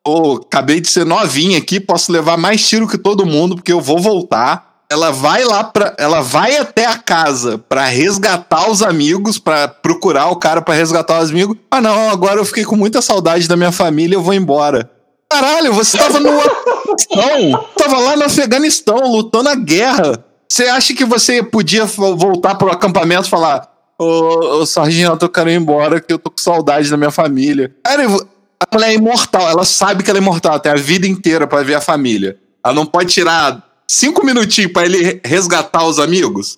Pô, 0.03 0.33
acabei 0.35 0.79
de 0.79 0.87
ser 0.87 1.05
novinha 1.05 1.57
aqui, 1.57 1.79
posso 1.79 2.11
levar 2.11 2.37
mais 2.37 2.67
tiro 2.67 2.87
que 2.87 2.97
todo 2.97 3.25
mundo, 3.25 3.55
porque 3.55 3.73
eu 3.73 3.81
vou 3.81 3.99
voltar. 3.99 4.74
Ela 4.95 5.11
vai 5.11 5.43
lá 5.43 5.61
pra. 5.61 5.93
Ela 5.97 6.21
vai 6.21 6.55
até 6.55 6.85
a 6.85 6.97
casa 6.97 7.57
pra 7.57 7.83
resgatar 7.85 8.69
os 8.71 8.81
amigos, 8.81 9.37
pra 9.37 9.67
procurar 9.67 10.27
o 10.27 10.37
cara 10.37 10.61
pra 10.61 10.73
resgatar 10.73 11.21
os 11.21 11.31
amigos. 11.31 11.57
Ah, 11.69 11.81
não, 11.81 12.09
agora 12.09 12.39
eu 12.39 12.45
fiquei 12.45 12.63
com 12.63 12.77
muita 12.77 13.01
saudade 13.01 13.45
da 13.45 13.57
minha 13.57 13.73
família, 13.73 14.15
eu 14.15 14.21
vou 14.21 14.33
embora. 14.33 14.89
Caralho, 15.29 15.73
você 15.73 15.97
tava 15.97 16.17
no 16.21 16.29
Afeganistão. 16.29 17.65
Tava 17.75 17.97
lá 17.97 18.15
no 18.15 18.23
Afeganistão, 18.23 19.11
lutando 19.11 19.49
a 19.49 19.55
guerra. 19.55 20.23
Você 20.49 20.63
acha 20.63 20.93
que 20.93 21.03
você 21.03 21.43
podia 21.43 21.83
vo- 21.83 22.15
voltar 22.15 22.55
pro 22.55 22.71
acampamento 22.71 23.27
e 23.27 23.29
falar: 23.29 23.67
Ô, 23.99 24.61
ô 24.61 24.65
sargento, 24.65 25.25
eu 25.25 25.29
quero 25.29 25.49
ir 25.49 25.55
embora, 25.55 25.99
que 25.99 26.13
eu 26.13 26.17
tô 26.19 26.31
com 26.31 26.37
saudade 26.37 26.89
da 26.89 26.95
minha 26.95 27.11
família. 27.11 27.75
Cara, 27.83 28.03
eu- 28.03 28.25
a 28.61 28.73
mulher 28.73 28.91
é 28.91 28.93
imortal, 28.93 29.49
ela 29.49 29.65
sabe 29.65 30.03
que 30.03 30.09
ela 30.09 30.19
é 30.19 30.21
imortal, 30.21 30.57
tem 30.57 30.71
a 30.71 30.75
vida 30.75 31.05
inteira 31.05 31.45
pra 31.45 31.63
ver 31.63 31.75
a 31.75 31.81
família. 31.81 32.37
Ela 32.63 32.73
não 32.73 32.85
pode 32.85 33.11
tirar 33.11 33.61
cinco 33.87 34.25
minutinhos 34.25 34.71
pra 34.71 34.85
ele 34.85 35.19
resgatar 35.23 35.85
os 35.85 35.99
amigos. 35.99 36.57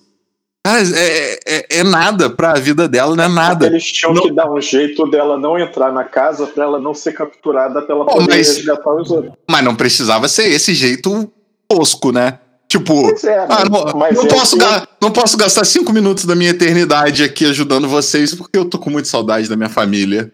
Cara, 0.66 0.82
é, 0.96 1.40
é, 1.46 1.66
é 1.78 1.84
nada 1.84 2.28
pra 2.28 2.54
vida 2.54 2.86
dela, 2.88 3.14
não 3.16 3.24
é 3.24 3.28
nada. 3.28 3.66
Eles 3.66 3.84
tinham 3.84 4.12
Não- 4.12 4.22
que 4.22 4.32
dar 4.32 4.50
um 4.50 4.60
jeito 4.60 5.06
dela 5.10 5.38
não 5.38 5.58
entrar 5.58 5.92
na 5.92 6.04
casa 6.04 6.46
pra 6.46 6.64
ela 6.64 6.78
não 6.80 6.92
ser 6.92 7.12
capturada 7.12 7.80
pela 7.82 8.04
poder 8.04 8.26
mas- 8.28 8.56
resgatar 8.56 8.94
os 8.94 9.10
outros. 9.10 9.32
Mas 9.48 9.64
não 9.64 9.74
precisava 9.74 10.28
ser 10.28 10.48
esse 10.50 10.74
jeito 10.74 11.30
tosco, 11.68 12.12
né? 12.12 12.38
Tipo, 12.68 12.92
é, 13.26 13.38
ah, 13.48 13.64
não, 13.70 13.84
não 13.84 14.06
é 14.06 14.12
posso 14.28 14.58
ga- 14.58 14.86
não 15.00 15.10
posso 15.10 15.38
gastar 15.38 15.64
cinco 15.64 15.90
minutos 15.90 16.26
da 16.26 16.34
minha 16.34 16.50
eternidade 16.50 17.22
aqui 17.24 17.46
ajudando 17.46 17.88
vocês 17.88 18.34
porque 18.34 18.58
eu 18.58 18.66
tô 18.66 18.78
com 18.78 18.90
muita 18.90 19.08
saudade 19.08 19.48
da 19.48 19.56
minha 19.56 19.70
família. 19.70 20.30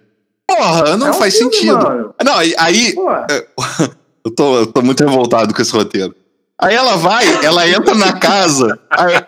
Porra, 0.49 0.97
não 0.97 1.07
É 1.07 1.11
um 1.11 1.15
faz 1.15 1.37
filme, 1.37 1.53
sentido. 1.55 1.75
mano. 1.79 2.13
Não, 2.25 2.35
aí, 2.37 2.53
aí 2.59 2.93
eu, 4.25 4.31
tô, 4.35 4.57
eu 4.59 4.67
tô 4.67 4.83
muito 4.83 5.05
revoltado 5.05 5.55
com 5.55 5.63
esse 5.63 5.71
roteiro. 5.73 6.13
Aí 6.61 6.75
ela 6.75 6.97
vai, 6.97 7.45
ela 7.45 7.69
entra 7.69 7.95
na 7.95 8.12
casa, 8.12 8.79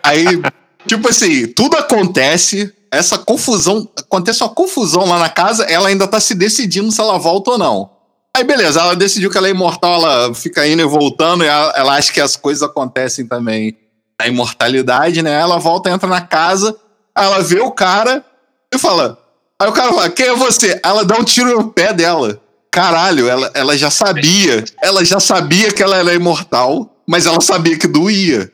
aí, 0.01 0.41
tipo 0.85 1.09
assim, 1.09 1.47
tudo 1.47 1.75
acontece, 1.75 2.73
essa 2.89 3.17
confusão, 3.17 3.87
acontece 3.99 4.41
uma 4.43 4.49
confusão 4.49 5.05
lá 5.05 5.19
na 5.19 5.29
casa, 5.29 5.65
ela 5.65 5.89
ainda 5.89 6.07
tá 6.07 6.19
se 6.19 6.33
decidindo 6.33 6.91
se 6.91 7.01
ela 7.01 7.17
volta 7.17 7.51
ou 7.51 7.57
não. 7.57 7.89
Aí 8.35 8.43
beleza, 8.43 8.79
ela 8.79 8.95
decidiu 8.95 9.29
que 9.29 9.37
ela 9.37 9.47
é 9.47 9.51
imortal, 9.51 9.95
ela 9.95 10.33
fica 10.33 10.65
indo 10.67 10.81
e 10.81 10.85
voltando, 10.85 11.43
e 11.43 11.47
ela, 11.47 11.73
ela 11.75 11.95
acha 11.95 12.13
que 12.13 12.21
as 12.21 12.35
coisas 12.35 12.63
acontecem 12.63 13.27
também 13.27 13.77
na 14.19 14.27
imortalidade, 14.27 15.21
né? 15.21 15.39
Ela 15.39 15.57
volta, 15.57 15.89
entra 15.89 16.07
na 16.07 16.21
casa, 16.21 16.75
ela 17.15 17.39
vê 17.39 17.59
o 17.59 17.71
cara 17.71 18.23
e 18.73 18.77
fala. 18.77 19.17
Aí 19.59 19.67
o 19.67 19.73
cara 19.73 19.91
fala, 19.91 20.09
quem 20.09 20.27
é 20.27 20.35
você? 20.35 20.79
Ela 20.83 21.03
dá 21.03 21.17
um 21.17 21.23
tiro 21.23 21.57
no 21.57 21.69
pé 21.71 21.93
dela. 21.93 22.39
Caralho, 22.71 23.27
ela, 23.27 23.49
ela 23.55 23.77
já 23.77 23.89
sabia. 23.89 24.63
Ela 24.81 25.03
já 25.03 25.19
sabia 25.19 25.71
que 25.71 25.81
ela 25.81 25.97
era 25.97 26.13
imortal, 26.13 26.96
mas 27.09 27.25
ela 27.25 27.41
sabia 27.41 27.77
que 27.77 27.87
doía. 27.87 28.51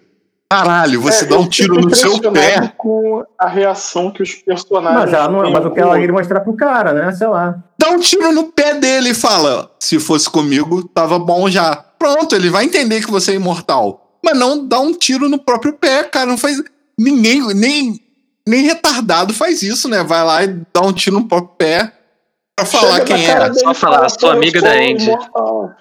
Caralho, 0.49 1.01
você 1.01 1.23
É, 1.25 1.27
dá 1.27 1.37
um 1.39 1.47
tiro 1.47 1.81
no 1.81 1.95
seu 1.95 2.19
pé. 2.31 2.71
com 2.77 3.23
a 3.39 3.47
reação 3.47 4.11
que 4.11 4.21
os 4.21 4.35
personagens. 4.35 5.05
mas, 5.05 5.13
ela 5.13 5.27
não, 5.27 5.41
têm 5.41 5.51
mas 5.51 5.65
o 5.65 5.71
que 5.71 5.79
ela 5.79 5.95
queria 5.97 6.13
mostrar 6.13 6.41
pro 6.41 6.53
cara, 6.55 6.93
né? 6.93 7.11
Sei 7.11 7.25
lá. 7.27 7.55
Dá 7.79 7.89
um 7.89 7.99
tiro 7.99 8.31
no 8.31 8.43
pé 8.51 8.75
dele 8.75 9.09
e 9.09 9.13
fala: 9.15 9.71
se 9.79 9.99
fosse 9.99 10.29
comigo, 10.29 10.83
tava 10.89 11.17
bom 11.17 11.49
já. 11.49 11.75
Pronto, 11.97 12.35
ele 12.35 12.49
vai 12.51 12.65
entender 12.65 13.03
que 13.03 13.09
você 13.09 13.31
é 13.31 13.35
imortal. 13.35 14.19
Mas 14.23 14.37
não 14.37 14.67
dá 14.67 14.79
um 14.79 14.93
tiro 14.93 15.27
no 15.27 15.39
próprio 15.39 15.73
pé, 15.73 16.03
cara. 16.03 16.27
Não 16.27 16.37
faz. 16.37 16.61
Ninguém, 16.99 17.41
nem, 17.55 17.99
nem 18.47 18.61
retardado 18.61 19.33
faz 19.33 19.63
isso, 19.63 19.89
né? 19.89 20.03
Vai 20.03 20.23
lá 20.23 20.43
e 20.43 20.47
dá 20.71 20.81
um 20.81 20.93
tiro 20.93 21.19
no 21.19 21.27
próprio 21.27 21.55
pé 21.57 21.91
pra 22.55 22.63
falar 22.65 22.93
Chega 22.99 23.05
quem 23.05 23.25
é. 23.25 23.53
Só 23.55 23.73
falar, 23.73 23.97
fala, 23.97 24.09
sou 24.09 24.19
"Pô, 24.19 24.27
eu 24.27 24.31
amiga 24.33 24.61
da 24.61 24.71
Andy." 24.73 25.03
imortal. 25.05 25.71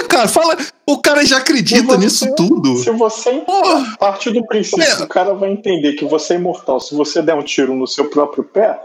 É, 0.00 0.04
cara, 0.04 0.28
fala. 0.28 0.56
O 0.86 0.98
cara 0.98 1.24
já 1.24 1.38
acredita 1.38 1.82
você- 1.82 1.98
nisso 1.98 2.34
tudo. 2.34 2.76
Se 2.76 2.90
você 2.90 3.32
Porra. 3.40 3.96
partir 3.98 4.30
do 4.32 4.44
princípio 4.46 4.82
É. 4.82 5.02
o 5.02 5.06
cara 5.08 5.34
vai 5.34 5.50
entender 5.50 5.92
que 5.94 6.04
você 6.04 6.34
é 6.34 6.36
imortal 6.36 6.80
se 6.80 6.94
você 6.94 7.20
der 7.22 7.34
um 7.34 7.42
tiro 7.42 7.74
no 7.74 7.86
seu 7.86 8.06
próprio 8.10 8.44
pé, 8.44 8.78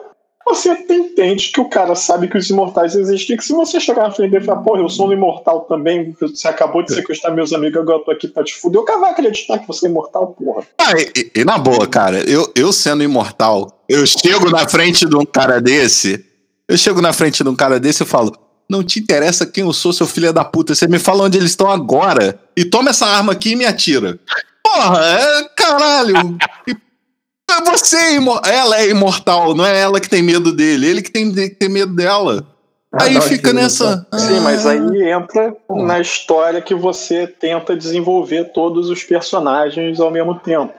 você 0.47 0.69
entende 0.89 1.51
que 1.51 1.61
o 1.61 1.69
cara 1.69 1.93
sabe 1.95 2.27
que 2.27 2.37
os 2.37 2.49
imortais 2.49 2.95
existem. 2.95 3.37
Que 3.37 3.43
se 3.43 3.53
você 3.53 3.79
chegar 3.79 4.03
na 4.03 4.11
frente 4.11 4.31
dele 4.31 4.43
e 4.43 4.45
falar, 4.47 4.61
porra, 4.61 4.81
eu 4.81 4.89
sou 4.89 5.09
um 5.09 5.13
imortal 5.13 5.61
também, 5.61 6.15
você 6.19 6.47
acabou 6.47 6.81
de 6.81 6.93
sequestrar 6.93 7.33
meus 7.35 7.53
amigos, 7.53 7.79
agora 7.81 7.99
eu 7.99 8.03
tô 8.05 8.11
aqui 8.11 8.27
pra 8.27 8.43
te 8.43 8.55
fuder, 8.55 8.81
o 8.81 8.85
cara 8.85 8.99
vai 8.99 9.11
acreditar 9.11 9.59
que 9.59 9.67
você 9.67 9.85
é 9.85 9.89
imortal, 9.89 10.27
porra. 10.27 10.63
Ah, 10.77 10.93
e, 10.97 11.11
e- 11.15 11.31
e 11.41 11.45
na 11.45 11.57
boa, 11.57 11.85
cara, 11.85 12.27
eu, 12.29 12.51
eu 12.55 12.73
sendo 12.73 13.03
imortal, 13.03 13.83
eu 13.87 14.05
chego 14.07 14.49
na 14.49 14.67
frente 14.67 15.05
de 15.05 15.15
um 15.15 15.25
cara 15.25 15.61
desse, 15.61 16.25
eu 16.67 16.77
chego 16.77 17.01
na 17.01 17.13
frente 17.13 17.43
de 17.43 17.49
um 17.49 17.55
cara 17.55 17.79
desse 17.79 18.01
e 18.03 18.05
falo, 18.05 18.31
não 18.69 18.83
te 18.83 18.99
interessa 18.99 19.47
quem 19.47 19.63
eu 19.63 19.73
sou, 19.73 19.91
seu 19.91 20.05
filho 20.05 20.31
da 20.31 20.45
puta, 20.45 20.75
você 20.75 20.87
me 20.87 20.99
fala 20.99 21.23
onde 21.23 21.37
eles 21.37 21.51
estão 21.51 21.71
agora 21.71 22.39
e 22.55 22.63
toma 22.63 22.91
essa 22.91 23.07
arma 23.07 23.33
aqui 23.33 23.51
e 23.51 23.55
me 23.55 23.65
atira. 23.65 24.19
Porra, 24.63 25.03
é 25.03 25.43
caralho. 25.55 26.37
É 26.67 27.61
você, 27.71 27.97
ela 28.45 28.79
é 28.79 28.89
imortal, 28.89 29.55
não 29.55 29.65
é 29.65 29.79
ela 29.79 29.99
que 29.99 30.07
tem 30.07 30.21
medo 30.21 30.53
dele, 30.53 30.87
ele 30.87 31.01
que 31.01 31.11
tem 31.11 31.33
que 31.33 31.49
ter 31.49 31.67
medo 31.67 31.95
dela. 31.95 32.45
Ah, 32.91 33.03
Aí 33.03 33.21
fica 33.21 33.53
nessa. 33.53 34.07
Sim, 34.13 34.39
mas 34.39 34.65
ah, 34.65 34.71
aí 34.71 35.11
entra 35.11 35.55
na 35.69 35.99
história 35.99 36.61
que 36.61 36.73
você 36.73 37.27
tenta 37.27 37.75
desenvolver 37.75 38.45
todos 38.51 38.89
os 38.89 39.03
personagens 39.03 39.99
ao 39.99 40.09
mesmo 40.11 40.39
tempo. 40.39 40.73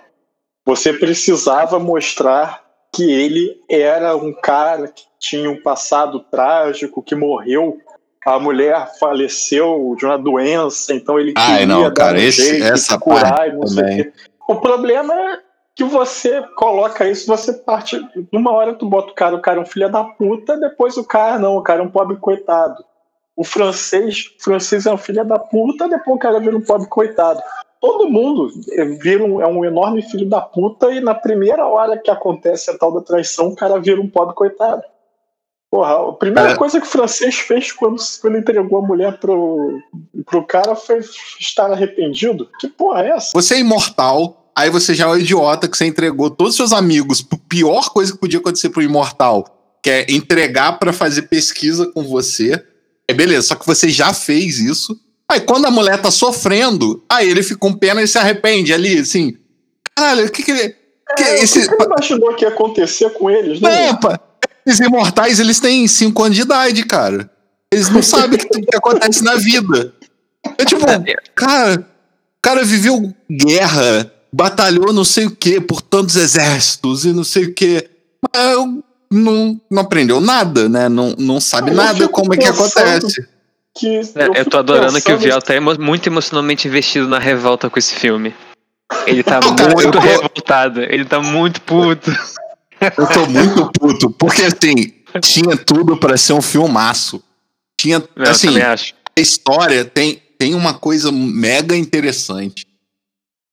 Você 0.66 0.92
precisava 0.92 1.78
mostrar 1.78 2.62
que 2.94 3.10
ele 3.10 3.60
era 3.68 4.16
um 4.16 4.32
cara 4.32 4.88
que 4.88 5.04
tinha 5.20 5.48
um 5.50 5.60
passado 5.62 6.18
trágico, 6.18 7.02
que 7.02 7.14
morreu. 7.14 7.78
A 8.26 8.38
mulher 8.38 8.90
faleceu 8.98 9.94
de 9.98 10.04
uma 10.04 10.18
doença, 10.18 10.92
então 10.94 11.18
ele 11.18 11.32
Ai, 11.36 11.60
queria 11.60 11.66
não, 11.66 11.94
cara, 11.94 12.18
um 12.18 12.20
esse- 12.20 12.42
jeito 12.58 12.64
essa 12.64 12.98
curar 12.98 13.34
parte 13.36 13.54
e 13.54 13.58
não 13.58 13.66
sei 13.66 13.76
o 13.82 13.86
também. 13.86 14.04
quê. 14.04 14.12
O 14.48 14.56
problema 14.56 15.14
é 15.14 15.38
que 15.76 15.84
você 15.84 16.42
coloca 16.56 17.08
isso, 17.08 17.26
você 17.26 17.52
parte. 17.52 17.98
Numa 18.32 18.52
hora 18.52 18.74
tu 18.74 18.86
bota 18.86 19.12
o 19.12 19.14
cara, 19.14 19.34
o 19.36 19.40
cara 19.40 19.58
é 19.58 19.62
um 19.62 19.66
filho 19.66 19.90
da 19.90 20.02
puta, 20.04 20.56
depois 20.58 20.96
o 20.96 21.04
cara 21.04 21.38
não, 21.38 21.56
o 21.56 21.62
cara 21.62 21.80
é 21.80 21.84
um 21.84 21.90
pobre 21.90 22.16
coitado. 22.16 22.84
O 23.36 23.44
francês, 23.44 24.26
o 24.38 24.42
francês 24.42 24.84
é 24.84 24.92
um 24.92 24.98
filho 24.98 25.24
da 25.24 25.38
puta, 25.38 25.88
depois 25.88 26.16
o 26.16 26.18
cara 26.18 26.40
vira 26.40 26.56
um 26.56 26.60
pobre 26.60 26.88
coitado. 26.88 27.40
Todo 27.80 28.10
mundo 28.10 28.50
vira 29.00 29.24
um, 29.24 29.40
é 29.40 29.46
um 29.46 29.64
enorme 29.64 30.02
filho 30.02 30.28
da 30.28 30.42
puta 30.42 30.92
e 30.92 31.00
na 31.00 31.14
primeira 31.14 31.66
hora 31.66 31.96
que 31.96 32.10
acontece 32.10 32.70
a 32.70 32.76
tal 32.76 32.92
da 32.92 33.00
traição, 33.00 33.48
o 33.48 33.56
cara 33.56 33.78
vira 33.80 33.98
um 33.98 34.10
pobre 34.10 34.34
coitado. 34.34 34.82
Porra, 35.70 36.08
a 36.10 36.12
primeira 36.14 36.50
É. 36.50 36.56
coisa 36.56 36.80
que 36.80 36.86
o 36.86 36.90
francês 36.90 37.36
fez 37.36 37.70
quando, 37.70 37.96
quando 38.20 38.36
entregou 38.38 38.78
a 38.78 38.86
mulher 38.86 39.18
pro, 39.18 39.78
pro 40.26 40.44
cara 40.44 40.74
foi 40.74 40.98
estar 41.38 41.70
arrependido. 41.70 42.48
Que 42.58 42.68
porra 42.68 43.02
é 43.04 43.10
essa? 43.10 43.30
Você 43.34 43.54
é 43.54 43.60
imortal, 43.60 44.50
aí 44.56 44.68
você 44.68 44.94
já 44.94 45.04
é 45.04 45.08
um 45.08 45.16
idiota 45.16 45.68
que 45.68 45.76
você 45.76 45.86
entregou 45.86 46.28
todos 46.28 46.54
os 46.54 46.56
seus 46.56 46.72
amigos 46.72 47.22
pro 47.22 47.38
pior 47.38 47.90
coisa 47.90 48.12
que 48.12 48.18
podia 48.18 48.40
acontecer 48.40 48.70
pro 48.70 48.82
imortal, 48.82 49.76
que 49.80 49.88
é 49.90 50.06
entregar 50.10 50.78
pra 50.80 50.92
fazer 50.92 51.22
pesquisa 51.22 51.86
com 51.86 52.02
você. 52.02 52.60
É 53.06 53.14
beleza, 53.14 53.48
só 53.48 53.54
que 53.54 53.66
você 53.66 53.88
já 53.88 54.12
fez 54.12 54.58
isso. 54.58 54.98
Aí 55.30 55.40
quando 55.40 55.66
a 55.66 55.70
mulher 55.70 56.02
tá 56.02 56.10
sofrendo, 56.10 57.04
aí 57.08 57.28
ele 57.30 57.44
fica 57.44 57.60
com 57.60 57.72
pena 57.72 58.02
e 58.02 58.08
se 58.08 58.18
arrepende 58.18 58.72
ali, 58.74 58.98
assim. 58.98 59.36
Caralho, 59.94 60.26
o 60.26 60.30
que 60.32 60.42
que 60.42 60.50
ele. 60.50 60.74
Que 61.16 61.22
É, 61.22 61.42
esse, 61.42 61.60
O 61.60 61.68
que 61.70 61.76
você 61.76 61.84
imaginou 61.84 62.34
que 62.34 62.44
ia 62.44 62.48
acontecer 62.50 63.10
com 63.10 63.30
eles, 63.30 63.60
né? 63.60 63.88
é, 63.88 63.94
pá, 63.94 64.18
esses 64.66 64.80
imortais, 64.80 65.40
eles 65.40 65.60
têm 65.60 65.86
5 65.86 66.22
anos 66.22 66.36
de 66.36 66.42
idade, 66.42 66.84
cara. 66.84 67.30
Eles 67.72 67.88
não 67.88 68.02
sabem 68.02 68.36
o 68.36 68.38
que, 68.38 68.48
que 68.62 68.76
acontece 68.76 69.22
na 69.22 69.36
vida. 69.36 69.92
É 70.58 70.64
tipo, 70.64 70.84
cara, 71.34 71.80
o 71.80 72.42
cara 72.42 72.64
viveu 72.64 73.14
guerra, 73.30 74.10
batalhou 74.32 74.92
não 74.92 75.04
sei 75.04 75.26
o 75.26 75.30
que 75.30 75.60
por 75.60 75.80
tantos 75.80 76.16
exércitos 76.16 77.04
e 77.04 77.12
não 77.12 77.22
sei 77.24 77.44
o 77.44 77.54
que. 77.54 77.88
Mas 78.22 78.56
não, 79.12 79.60
não 79.70 79.82
aprendeu 79.82 80.20
nada, 80.20 80.68
né? 80.68 80.88
Não, 80.88 81.14
não 81.18 81.40
sabe 81.40 81.70
Eu 81.70 81.74
nada 81.76 82.08
como 82.08 82.34
é 82.34 82.36
que 82.36 82.44
pensando- 82.46 82.66
acontece. 82.88 83.26
Que 83.78 83.86
É, 84.16 84.26
Eu, 84.26 84.34
fico 84.34 84.50
tô 84.50 84.58
adorando 84.58 84.92
que 84.94 84.98
o 85.12 85.16
pensando- 85.16 85.20
Viel 85.20 85.42
tá 85.42 85.54
emo- 85.54 85.78
muito 85.78 86.08
emocionalmente 86.08 86.66
investido 86.66 87.06
na 87.08 87.18
revolta 87.20 87.70
com 87.70 87.78
esse 87.78 87.94
filme. 87.94 88.34
Ele 89.06 89.22
tá 89.22 89.38
Não, 89.40 89.54
cara, 89.54 89.70
eu 89.70 89.74
muito 89.76 89.92
tô- 89.92 89.98
revoltado, 90.00 90.80
ele 90.82 91.04
tá 91.04 91.20
muito 91.20 91.60
puto. 91.62 92.10
Eu 92.96 93.06
tô 93.06 93.26
muito 93.26 93.70
puto, 93.72 94.10
porque 94.10 94.42
assim, 94.42 94.74
tinha 95.22 95.56
tudo 95.56 95.96
pra 95.96 96.16
ser 96.16 96.32
um 96.32 96.42
filmaço. 96.42 97.22
Tinha, 97.78 98.02
Eu 98.16 98.30
assim, 98.30 98.58
a 98.60 98.76
história 99.20 99.84
tem, 99.84 100.22
tem 100.38 100.54
uma 100.54 100.74
coisa 100.74 101.10
mega 101.12 101.76
interessante. 101.76 102.66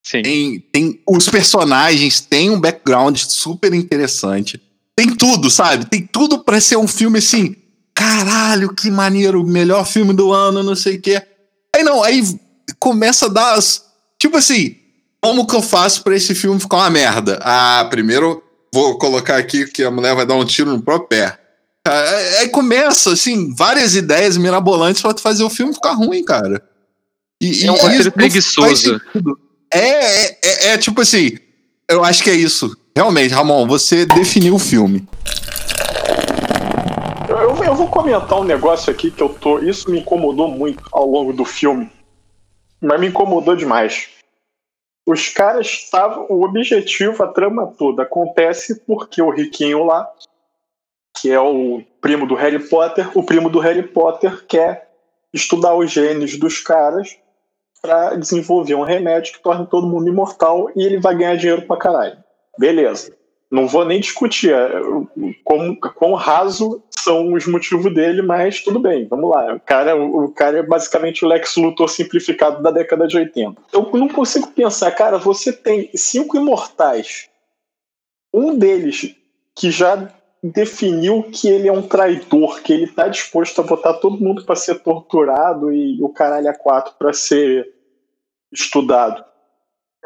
Sim. 0.04 0.22
Tem, 0.22 0.60
tem 0.72 1.02
os 1.08 1.28
personagens 1.28 2.22
têm 2.22 2.50
um 2.50 2.60
background 2.60 3.18
super 3.18 3.74
interessante. 3.74 4.62
Tem 4.96 5.14
tudo, 5.14 5.50
sabe? 5.50 5.86
Tem 5.86 6.08
tudo 6.08 6.44
pra 6.44 6.62
ser 6.62 6.78
um 6.78 6.88
filme 6.88 7.20
assim. 7.20 7.56
Caralho, 7.94 8.74
que 8.74 8.90
maneiro, 8.90 9.44
melhor 9.44 9.86
filme 9.86 10.14
do 10.14 10.32
ano, 10.32 10.64
não 10.64 10.76
sei 10.76 10.96
o 10.96 11.02
quê. 11.02 11.22
Aí 11.76 11.84
não, 11.84 12.04
aí 12.04 12.24
começa 12.80 13.26
a 13.26 13.30
dar 13.30 13.54
as. 13.54 13.86
Tipo 14.18 14.38
assim, 14.38 14.78
como 15.22 15.46
que 15.46 15.56
eu 15.56 15.62
faço 15.62 16.04
pra 16.04 16.16
esse 16.16 16.34
filme 16.34 16.60
ficar 16.60 16.78
uma 16.78 16.90
merda? 16.90 17.40
Ah, 17.42 17.86
primeiro 17.90 18.42
vou 18.74 18.98
colocar 18.98 19.38
aqui 19.38 19.66
que 19.66 19.84
a 19.84 19.92
mulher 19.92 20.16
vai 20.16 20.26
dar 20.26 20.36
um 20.36 20.46
tiro 20.46 20.72
no 20.72 20.82
próprio 20.82 21.10
pé. 21.10 21.40
Aí 21.88 22.38
aí 22.40 22.50
começa, 22.50 23.14
assim, 23.14 23.54
várias 23.56 23.96
ideias 23.96 24.38
mirabolantes 24.38 25.02
pra 25.02 25.14
tu 25.14 25.22
fazer 25.22 25.44
o 25.44 25.50
filme 25.50 25.74
ficar 25.74 25.94
ruim, 25.94 26.24
cara. 26.24 26.62
E, 27.42 27.66
É 27.66 27.72
um 27.72 27.76
roteiro 27.76 28.12
preguiçoso. 28.12 29.00
É, 29.74 29.80
é, 29.80 30.40
é, 30.44 30.68
é 30.70 30.78
tipo 30.78 31.02
assim, 31.02 31.38
eu 31.90 32.04
acho 32.04 32.24
que 32.24 32.30
é 32.30 32.36
isso. 32.36 32.76
Realmente, 32.96 33.34
Ramon, 33.34 33.68
você 33.68 34.06
definiu 34.06 34.56
o 34.56 34.60
filme. 34.60 35.08
Eu, 37.30 37.64
eu 37.64 37.76
vou 37.76 37.88
comentar 37.88 38.40
um 38.40 38.44
negócio 38.44 38.92
aqui 38.92 39.12
que 39.12 39.22
eu 39.22 39.30
tô. 39.30 39.60
Isso 39.60 39.92
me 39.92 40.00
incomodou 40.00 40.50
muito 40.50 40.84
ao 40.92 41.06
longo 41.06 41.32
do 41.32 41.46
filme. 41.46 41.90
Mas 42.82 43.00
me 43.00 43.08
incomodou 43.08 43.56
demais. 43.56 44.10
Os 45.08 45.30
caras 45.30 45.66
estavam. 45.68 46.26
O 46.30 46.44
objetivo, 46.44 47.24
a 47.24 47.28
trama 47.28 47.74
toda, 47.78 48.04
acontece 48.04 48.82
porque 48.82 49.22
o 49.22 49.30
Riquinho 49.30 49.86
lá, 49.86 50.06
que 51.20 51.32
é 51.32 51.40
o 51.40 51.82
primo 52.02 52.28
do 52.28 52.36
Harry 52.36 52.68
Potter, 52.68 53.18
o 53.18 53.24
primo 53.24 53.50
do 53.50 53.60
Harry 53.60 53.84
Potter 53.84 54.46
quer 54.46 54.92
estudar 55.34 55.74
os 55.76 55.90
genes 55.90 56.38
dos 56.38 56.60
caras 56.60 57.18
pra 57.82 58.16
desenvolver 58.16 58.76
um 58.76 58.84
remédio 58.84 59.34
que 59.34 59.42
torne 59.42 59.66
todo 59.68 59.88
mundo 59.88 60.10
imortal 60.10 60.70
e 60.76 60.84
ele 60.84 61.00
vai 61.00 61.16
ganhar 61.16 61.38
dinheiro 61.38 61.62
pra 61.62 61.78
caralho. 61.78 62.18
Beleza. 62.60 63.17
Não 63.50 63.68
vou 63.68 63.86
nem 63.86 64.00
discutir 64.00 64.54
é, 64.54 64.70
quão, 65.44 65.76
quão 65.76 66.14
raso 66.16 66.84
são 66.90 67.32
os 67.34 67.48
motivos 67.48 67.94
dele, 67.94 68.22
mas 68.22 68.62
tudo 68.62 68.80
bem, 68.80 69.08
vamos 69.08 69.30
lá. 69.30 69.56
O 69.56 69.60
cara, 69.62 69.96
o 69.96 70.30
cara 70.34 70.60
é 70.60 70.64
basicamente 70.64 71.24
o 71.24 71.28
Lex 71.28 71.56
Luthor 71.56 71.88
simplificado 71.88 72.62
da 72.62 72.72
década 72.72 73.08
de 73.08 73.16
80. 73.16 73.62
Eu 73.72 73.90
não 73.94 74.10
consigo 74.10 74.48
pensar, 74.48 74.92
cara, 74.92 75.18
você 75.18 75.54
tem 75.54 75.90
cinco 75.96 76.36
imortais. 76.36 77.30
Um 78.34 78.58
deles 78.58 79.16
que 79.56 79.72
já 79.72 80.12
definiu 80.44 81.24
que 81.24 81.48
ele 81.48 81.68
é 81.68 81.72
um 81.72 81.82
traidor, 81.82 82.62
que 82.62 82.74
ele 82.74 82.88
tá 82.88 83.08
disposto 83.08 83.62
a 83.62 83.64
botar 83.64 83.94
todo 83.96 84.22
mundo 84.22 84.44
para 84.44 84.56
ser 84.56 84.80
torturado 84.80 85.72
e 85.72 86.02
o 86.02 86.10
caralho 86.10 86.50
a 86.50 86.54
quatro 86.54 86.94
para 87.00 87.14
ser 87.14 87.74
estudado. 88.52 89.24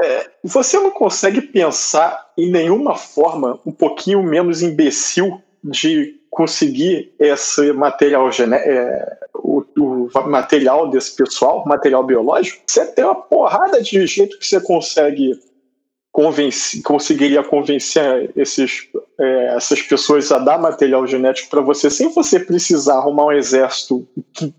É, 0.02 0.32
você 0.43 0.80
não 0.80 0.89
consegue 0.89 1.41
pensar 1.41 2.32
em 2.38 2.49
nenhuma 2.49 2.95
forma 2.95 3.60
um 3.66 3.72
pouquinho 3.72 4.24
menos 4.24 4.62
imbecil 4.62 5.41
de 5.64 6.20
conseguir 6.30 7.14
esse 7.20 7.72
material 7.74 8.32
genético, 8.32 8.70
é, 8.70 9.18
o, 9.36 9.64
o, 9.78 10.10
material 10.28 10.89
desse 10.89 11.16
pessoal, 11.16 11.64
material 11.68 12.04
biológico, 12.04 12.64
você 12.66 12.86
tem 12.86 13.04
uma 13.04 13.16
porrada 13.16 13.82
de 13.82 14.08
jeito 14.08 14.39
que 14.39 14.47
você 14.47 14.60
consegue 14.62 15.39
convencer, 16.12 16.82
conseguiria 16.84 17.43
convencer 17.43 18.32
esses, 18.36 18.88
é, 19.20 19.56
essas 19.56 19.82
pessoas 19.82 20.32
a 20.32 20.39
dar 20.39 20.58
material 20.58 21.06
genético 21.06 21.49
para 21.49 21.62
você 21.62 21.89
sem 21.89 22.10
você 22.10 22.39
precisar 22.39 22.95
arrumar 22.95 23.28
um 23.28 23.32
exército 23.32 24.08
que 24.34 24.54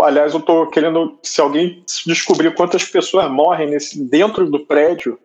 aliás 0.00 0.32
eu 0.32 0.40
estou 0.40 0.66
querendo 0.68 1.18
se 1.22 1.40
alguém 1.40 1.82
descobrir 2.06 2.54
quantas 2.54 2.84
pessoas 2.84 3.30
morrem 3.30 3.70
nesse, 3.70 4.02
dentro 4.02 4.50
do 4.50 4.60
prédio 4.66 5.18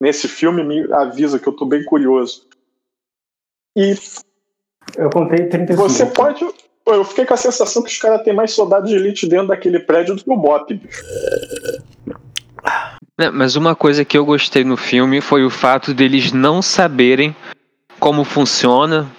nesse 0.00 0.28
filme 0.28 0.62
me 0.62 0.92
avisa 0.92 1.38
que 1.38 1.46
eu 1.46 1.52
estou 1.52 1.66
bem 1.66 1.84
curioso 1.84 2.46
e 3.76 3.94
eu 4.96 5.10
contei 5.10 5.46
35. 5.46 5.82
Você 5.82 6.06
pode. 6.06 6.46
Eu 6.86 7.04
fiquei 7.04 7.24
com 7.24 7.34
a 7.34 7.38
sensação 7.38 7.82
que 7.82 7.90
os 7.90 7.98
caras 7.98 8.22
têm 8.22 8.34
mais 8.34 8.52
soldados 8.52 8.90
de 8.90 8.96
elite 8.96 9.26
dentro 9.26 9.48
daquele 9.48 9.80
prédio 9.80 10.14
do 10.14 10.22
que 10.22 10.30
o 10.30 10.36
Bop, 10.36 10.72
bicho. 10.72 11.02
Mas 13.32 13.56
uma 13.56 13.74
coisa 13.74 14.04
que 14.04 14.18
eu 14.18 14.24
gostei 14.24 14.64
no 14.64 14.76
filme 14.76 15.20
foi 15.20 15.44
o 15.44 15.50
fato 15.50 15.94
deles 15.94 16.32
não 16.32 16.60
saberem 16.60 17.34
como 17.98 18.24
funciona 18.24 19.10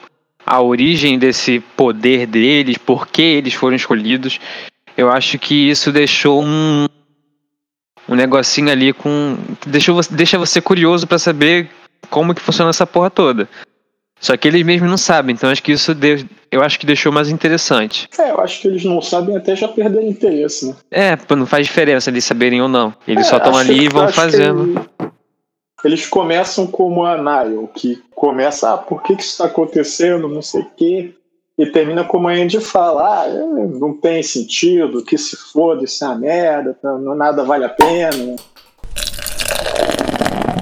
a 0.45 0.61
origem 0.61 1.17
desse 1.17 1.59
poder 1.75 2.27
deles, 2.27 2.77
por 2.77 3.07
que 3.07 3.21
eles 3.21 3.53
foram 3.53 3.75
escolhidos. 3.75 4.39
Eu 4.95 5.09
acho 5.09 5.39
que 5.39 5.69
isso 5.69 5.91
deixou 5.91 6.43
um, 6.43 6.87
um 8.07 8.15
negocinho 8.15 8.69
ali 8.69 8.93
com. 8.93 9.37
Deixou, 9.65 9.99
deixa 10.11 10.37
você 10.37 10.61
curioso 10.61 11.07
para 11.07 11.19
saber 11.19 11.69
como 12.09 12.35
que 12.35 12.41
funciona 12.41 12.69
essa 12.69 12.85
porra 12.85 13.09
toda. 13.09 13.49
Só 14.19 14.37
que 14.37 14.47
eles 14.47 14.63
mesmos 14.63 14.89
não 14.89 14.97
sabem, 14.97 15.33
então 15.33 15.49
acho 15.49 15.61
que 15.61 15.73
isso 15.73 15.93
deu, 15.93 16.23
eu 16.49 16.63
acho 16.63 16.79
que 16.79 16.85
deixou 16.85 17.11
mais 17.11 17.29
interessante. 17.29 18.07
É, 18.17 18.31
eu 18.31 18.39
acho 18.39 18.61
que 18.61 18.67
eles 18.67 18.83
não 18.85 19.01
sabem 19.01 19.35
até 19.35 19.55
já 19.55 19.67
perderam 19.67 20.07
interesse, 20.07 20.67
né? 20.67 20.75
É, 20.89 21.17
não 21.35 21.45
faz 21.45 21.67
diferença 21.67 22.09
eles 22.09 22.23
saberem 22.23 22.61
ou 22.61 22.67
não. 22.67 22.93
Eles 23.05 23.27
é, 23.27 23.29
só 23.29 23.37
estão 23.37 23.57
ali 23.57 23.85
e 23.85 23.89
vão 23.89 24.07
fazendo. 24.07 24.89
Eles 25.85 26.07
começam 26.07 26.65
como 26.65 27.05
a 27.05 27.15
Nile, 27.15 27.69
que 27.75 28.01
começa, 28.15 28.73
ah, 28.73 28.77
por 28.77 29.03
que, 29.03 29.15
que 29.15 29.21
isso 29.21 29.33
está 29.33 29.45
acontecendo, 29.45 30.27
não 30.27 30.41
sei 30.41 30.61
o 30.61 30.69
quê. 30.75 31.13
E 31.59 31.67
termina 31.67 32.03
como 32.03 32.27
a 32.27 32.31
Andy 32.31 32.59
fala, 32.59 33.21
ah, 33.21 33.27
não 33.29 33.93
tem 33.93 34.23
sentido, 34.23 35.05
que 35.05 35.15
se 35.15 35.37
foda, 35.37 35.83
isso 35.83 36.03
é 36.03 36.07
uma 36.07 36.15
merda, 36.15 36.75
nada 37.15 37.43
vale 37.43 37.65
a 37.65 37.69
pena. 37.69 38.35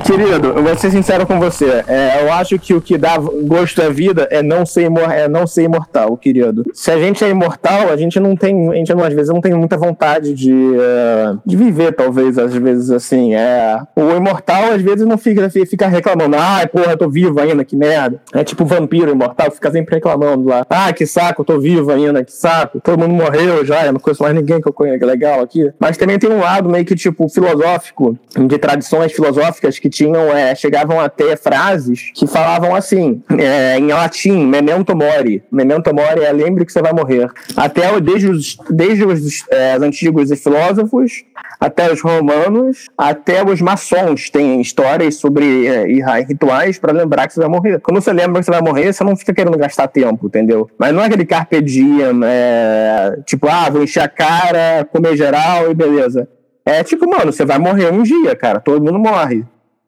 Querido, 0.03 0.49
eu 0.49 0.63
vou 0.63 0.77
ser 0.77 0.91
sincero 0.91 1.25
com 1.25 1.39
você. 1.39 1.83
É, 1.87 2.21
eu 2.21 2.33
acho 2.33 2.59
que 2.59 2.73
o 2.73 2.81
que 2.81 2.97
dá 2.97 3.17
gosto 3.17 3.81
à 3.81 3.89
vida 3.89 4.27
é 4.29 4.43
não 4.43 4.65
ser, 4.65 4.91
é 5.11 5.27
não 5.29 5.47
ser 5.47 5.63
imortal, 5.63 6.17
querido. 6.17 6.63
Se 6.73 6.91
a 6.91 6.97
gente 6.97 7.23
é 7.23 7.29
imortal, 7.29 7.89
a 7.89 7.95
gente 7.95 8.19
não 8.19 8.35
tem. 8.35 8.69
A 8.69 8.75
gente, 8.75 8.91
às 8.91 9.13
vezes, 9.13 9.33
não 9.33 9.39
tem 9.39 9.53
muita 9.53 9.77
vontade 9.77 10.33
de, 10.33 10.51
uh, 10.51 11.39
de 11.45 11.55
viver, 11.55 11.93
talvez, 11.93 12.37
às 12.37 12.53
vezes, 12.53 12.91
assim. 12.91 13.33
É, 13.33 13.79
o 13.95 14.11
imortal, 14.11 14.73
às 14.73 14.81
vezes, 14.81 15.05
não 15.05 15.17
fica, 15.17 15.49
fica 15.49 15.87
reclamando. 15.87 16.35
Ai, 16.37 16.67
porra, 16.67 16.91
eu 16.91 16.97
tô 16.97 17.09
vivo 17.09 17.39
ainda, 17.39 17.63
que 17.63 17.75
merda. 17.75 18.21
É 18.33 18.43
tipo 18.43 18.65
vampiro 18.65 19.11
imortal, 19.11 19.51
fica 19.51 19.71
sempre 19.71 19.95
reclamando 19.95 20.49
lá. 20.49 20.65
Ah, 20.69 20.91
que 20.91 21.05
saco, 21.05 21.41
eu 21.41 21.45
tô 21.45 21.59
vivo 21.59 21.91
ainda, 21.91 22.23
que 22.23 22.31
saco. 22.31 22.81
Todo 22.81 22.99
mundo 22.99 23.13
morreu 23.13 23.65
já, 23.65 23.85
eu 23.85 23.93
não 23.93 23.99
conheço 23.99 24.21
mais 24.21 24.35
ninguém 24.35 24.59
que 24.59 24.67
eu 24.67 24.73
conheço, 24.73 25.05
legal 25.05 25.39
aqui. 25.41 25.71
Mas 25.79 25.97
também 25.97 26.19
tem 26.19 26.29
um 26.29 26.39
lado 26.39 26.69
meio 26.69 26.83
que, 26.83 26.95
tipo, 26.95 27.29
filosófico, 27.29 28.17
de 28.37 28.57
tradições 28.57 29.11
filosóficas 29.11 29.79
que 29.79 29.92
tinham, 29.93 30.35
é, 30.35 30.55
chegavam 30.55 30.99
a 30.99 31.09
ter 31.09 31.37
frases 31.37 32.11
que 32.13 32.27
falavam 32.27 32.75
assim, 32.75 33.21
é, 33.37 33.77
em 33.77 33.87
latim, 33.87 34.45
memento 34.45 34.95
mori. 34.95 35.43
Memento 35.51 35.93
mori 35.93 36.21
é 36.21 36.31
lembre 36.31 36.65
que 36.65 36.71
você 36.71 36.81
vai 36.81 36.93
morrer. 36.93 37.29
Até 37.55 37.99
desde 37.99 38.29
os, 38.29 38.57
desde 38.69 39.05
os 39.05 39.43
é, 39.49 39.73
antigos 39.75 40.29
filósofos, 40.41 41.23
até 41.59 41.91
os 41.91 42.01
romanos, 42.01 42.89
até 42.97 43.43
os 43.43 43.61
maçons 43.61 44.29
têm 44.29 44.59
histórias 44.59 45.15
sobre 45.15 45.67
é, 45.67 45.85
rituais 46.27 46.77
para 46.77 46.91
lembrar 46.91 47.27
que 47.27 47.33
você 47.33 47.39
vai 47.39 47.49
morrer. 47.49 47.79
Quando 47.79 48.01
você 48.01 48.11
lembra 48.11 48.39
que 48.39 48.45
você 48.45 48.51
vai 48.51 48.61
morrer, 48.61 48.91
você 48.91 49.03
não 49.03 49.15
fica 49.15 49.33
querendo 49.33 49.57
gastar 49.57 49.87
tempo, 49.87 50.27
entendeu? 50.27 50.69
Mas 50.77 50.93
não 50.93 51.01
é 51.01 51.05
aquele 51.05 51.25
carpe 51.25 51.61
diem, 51.61 52.19
é, 52.25 53.17
tipo, 53.25 53.47
ah, 53.47 53.69
vou 53.69 53.83
encher 53.83 54.01
a 54.01 54.07
cara, 54.07 54.87
comer 54.91 55.15
geral 55.15 55.71
e 55.71 55.73
beleza. 55.73 56.27
É 56.65 56.83
tipo, 56.83 57.09
mano, 57.09 57.31
você 57.31 57.43
vai 57.43 57.59
morrer 57.59 57.91
um 57.91 58.03
dia, 58.03 58.35
cara. 58.35 58.59
Todo 58.59 58.83
mundo 58.83 58.97
morre. 58.97 59.43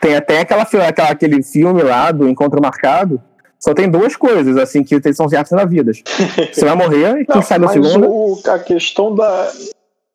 Tem 0.06 0.16
até 0.16 0.40
aquela, 0.42 0.62
aquela, 0.62 1.10
aquele 1.10 1.42
filme 1.42 1.82
lá 1.82 2.12
do 2.12 2.30
Encontro 2.30 2.62
Marcado. 2.62 3.20
Só 3.60 3.74
tem 3.74 3.90
duas 3.90 4.16
coisas, 4.16 4.56
assim, 4.56 4.84
que 4.84 5.02
são 5.14 5.28
certas 5.28 5.52
na 5.52 5.66
vida. 5.66 5.92
Você 6.54 6.64
vai 6.64 6.76
morrer 6.76 7.22
e 7.22 7.26
quem 7.26 7.36
Não, 7.36 7.42
sabe 7.42 7.66
a 7.66 7.70
segunda. 7.70 8.08
O, 8.08 8.40
a 8.46 8.60
questão 8.60 9.16
da. 9.16 9.52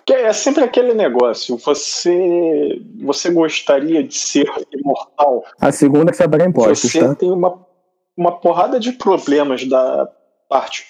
Que 0.07 0.13
é 0.13 0.33
sempre 0.33 0.63
aquele 0.63 0.95
negócio. 0.95 1.59
Você, 1.59 2.81
você 3.03 3.31
gostaria 3.31 4.05
de 4.05 4.17
ser 4.17 4.49
imortal? 4.73 5.45
A 5.61 5.73
segunda 5.73 6.11
é 6.11 6.13
que 6.13 6.19
você 6.19 6.23
vai 6.23 6.31
pagar 6.31 6.49
impostos. 6.49 6.93
Você 6.93 7.01
tá? 7.01 7.15
tem 7.17 7.33
uma, 7.33 7.59
uma 8.17 8.39
porrada 8.39 8.79
de 8.79 8.93
problemas 8.93 9.65
da 9.65 10.09
parte 10.49 10.85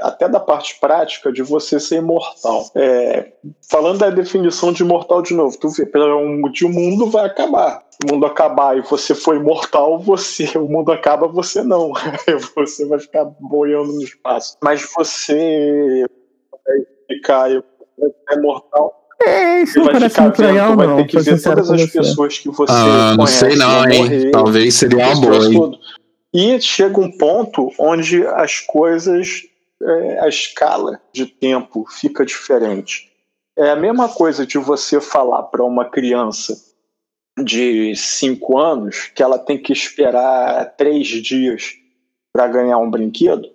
até 0.00 0.28
da 0.28 0.40
parte 0.40 0.78
prática 0.80 1.32
de 1.32 1.42
você 1.42 1.78
ser 1.78 1.96
imortal. 1.96 2.70
É, 2.74 3.32
falando 3.70 3.98
da 3.98 4.10
definição 4.10 4.72
de 4.72 4.82
imortal 4.82 5.22
de 5.22 5.34
novo, 5.34 5.56
tu 5.58 5.68
vê, 5.70 5.86
pelo 5.86 6.18
um, 6.18 6.42
o 6.42 6.68
mundo 6.68 7.06
vai 7.06 7.26
acabar. 7.26 7.82
O 8.04 8.12
mundo 8.12 8.26
acabar 8.26 8.76
e 8.76 8.80
você 8.82 9.14
for 9.14 9.36
imortal, 9.36 9.98
você, 9.98 10.58
o 10.58 10.68
mundo 10.68 10.90
acaba, 10.90 11.28
você 11.28 11.62
não. 11.62 11.92
você 12.56 12.86
vai 12.86 12.98
ficar 12.98 13.24
boiando 13.40 13.92
no 13.92 14.02
espaço. 14.02 14.56
Mas 14.62 14.86
você 14.94 16.04
vai 16.66 16.78
ficar 17.08 17.50
é 18.30 18.36
mortal. 18.40 19.02
É, 19.24 19.62
isso 19.62 19.78
não 19.78 19.86
parece 19.86 20.20
muito 20.20 20.42
legal, 20.42 20.76
vai 20.76 20.96
ter 20.96 21.06
que 21.06 21.20
ver 21.20 21.40
todas 21.40 21.70
as 21.70 21.80
você. 21.80 21.98
pessoas 21.98 22.38
que 22.38 22.48
você 22.48 22.72
ah, 22.72 23.14
Não 23.16 23.26
sei 23.26 23.54
não, 23.54 23.88
hein? 23.88 24.02
Morrer, 24.02 24.30
Talvez 24.32 24.74
seria 24.74 24.98
uma 24.98 25.20
boa, 25.20 25.46
hein? 25.46 25.78
E 26.34 26.60
chega 26.60 26.98
um 26.98 27.10
ponto 27.16 27.70
onde 27.78 28.26
as 28.26 28.58
coisas 28.58 29.42
é, 29.82 30.20
a 30.20 30.28
escala 30.28 31.00
de 31.12 31.26
tempo 31.26 31.84
fica 31.88 32.24
diferente. 32.24 33.10
É 33.56 33.70
a 33.70 33.76
mesma 33.76 34.08
coisa 34.08 34.46
de 34.46 34.58
você 34.58 35.00
falar 35.00 35.42
para 35.44 35.64
uma 35.64 35.84
criança 35.84 36.56
de 37.42 37.94
5 37.94 38.58
anos 38.58 39.10
que 39.14 39.22
ela 39.22 39.38
tem 39.38 39.60
que 39.60 39.72
esperar 39.72 40.64
três 40.76 41.06
dias 41.06 41.74
para 42.32 42.46
ganhar 42.46 42.78
um 42.78 42.90
brinquedo, 42.90 43.48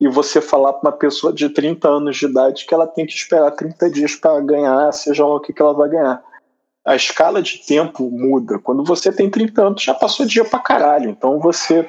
e 0.00 0.08
você 0.08 0.40
falar 0.40 0.72
para 0.72 0.90
uma 0.90 0.96
pessoa 0.96 1.32
de 1.32 1.48
30 1.48 1.88
anos 1.88 2.16
de 2.16 2.26
idade 2.26 2.64
que 2.66 2.74
ela 2.74 2.88
tem 2.88 3.06
que 3.06 3.12
esperar 3.12 3.52
30 3.52 3.88
dias 3.88 4.16
para 4.16 4.40
ganhar, 4.40 4.90
seja 4.92 5.24
lá 5.24 5.36
o 5.36 5.40
que, 5.40 5.52
que 5.52 5.62
ela 5.62 5.72
vai 5.72 5.88
ganhar. 5.88 6.20
A 6.84 6.96
escala 6.96 7.40
de 7.40 7.64
tempo 7.64 8.10
muda. 8.10 8.58
Quando 8.58 8.82
você 8.82 9.12
tem 9.12 9.30
30 9.30 9.62
anos, 9.62 9.82
já 9.82 9.94
passou 9.94 10.26
dia 10.26 10.44
para 10.44 10.58
caralho. 10.58 11.08
Então 11.08 11.38
você 11.38 11.88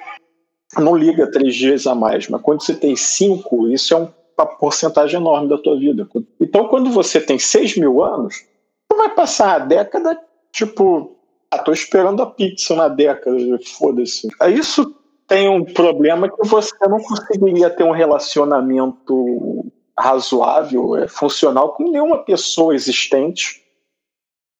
não 0.77 0.95
liga 0.95 1.31
três 1.31 1.55
dias 1.55 1.87
a 1.87 1.95
mais, 1.95 2.27
mas 2.27 2.41
quando 2.41 2.63
você 2.63 2.73
tem 2.73 2.95
cinco, 2.95 3.67
isso 3.67 3.93
é 3.93 3.97
uma 3.97 4.45
porcentagem 4.45 5.19
enorme 5.19 5.49
da 5.49 5.57
tua 5.57 5.77
vida. 5.77 6.07
Então, 6.39 6.67
quando 6.67 6.89
você 6.89 7.19
tem 7.19 7.37
seis 7.39 7.75
mil 7.77 8.03
anos, 8.03 8.45
tu 8.89 8.97
vai 8.97 9.09
passar 9.09 9.55
a 9.55 9.59
década, 9.59 10.19
tipo, 10.51 11.15
ah, 11.51 11.59
tô 11.59 11.71
esperando 11.71 12.21
a 12.21 12.25
pizza 12.25 12.75
na 12.75 12.87
década, 12.87 13.37
foda-se. 13.77 14.27
Isso 14.49 14.95
tem 15.27 15.49
um 15.49 15.63
problema 15.63 16.29
que 16.29 16.47
você 16.47 16.75
não 16.87 16.99
conseguiria 16.99 17.69
ter 17.69 17.83
um 17.83 17.91
relacionamento 17.91 19.65
razoável, 19.97 20.95
é, 20.95 21.07
funcional 21.07 21.73
com 21.73 21.83
nenhuma 21.83 22.17
pessoa 22.17 22.75
existente 22.75 23.62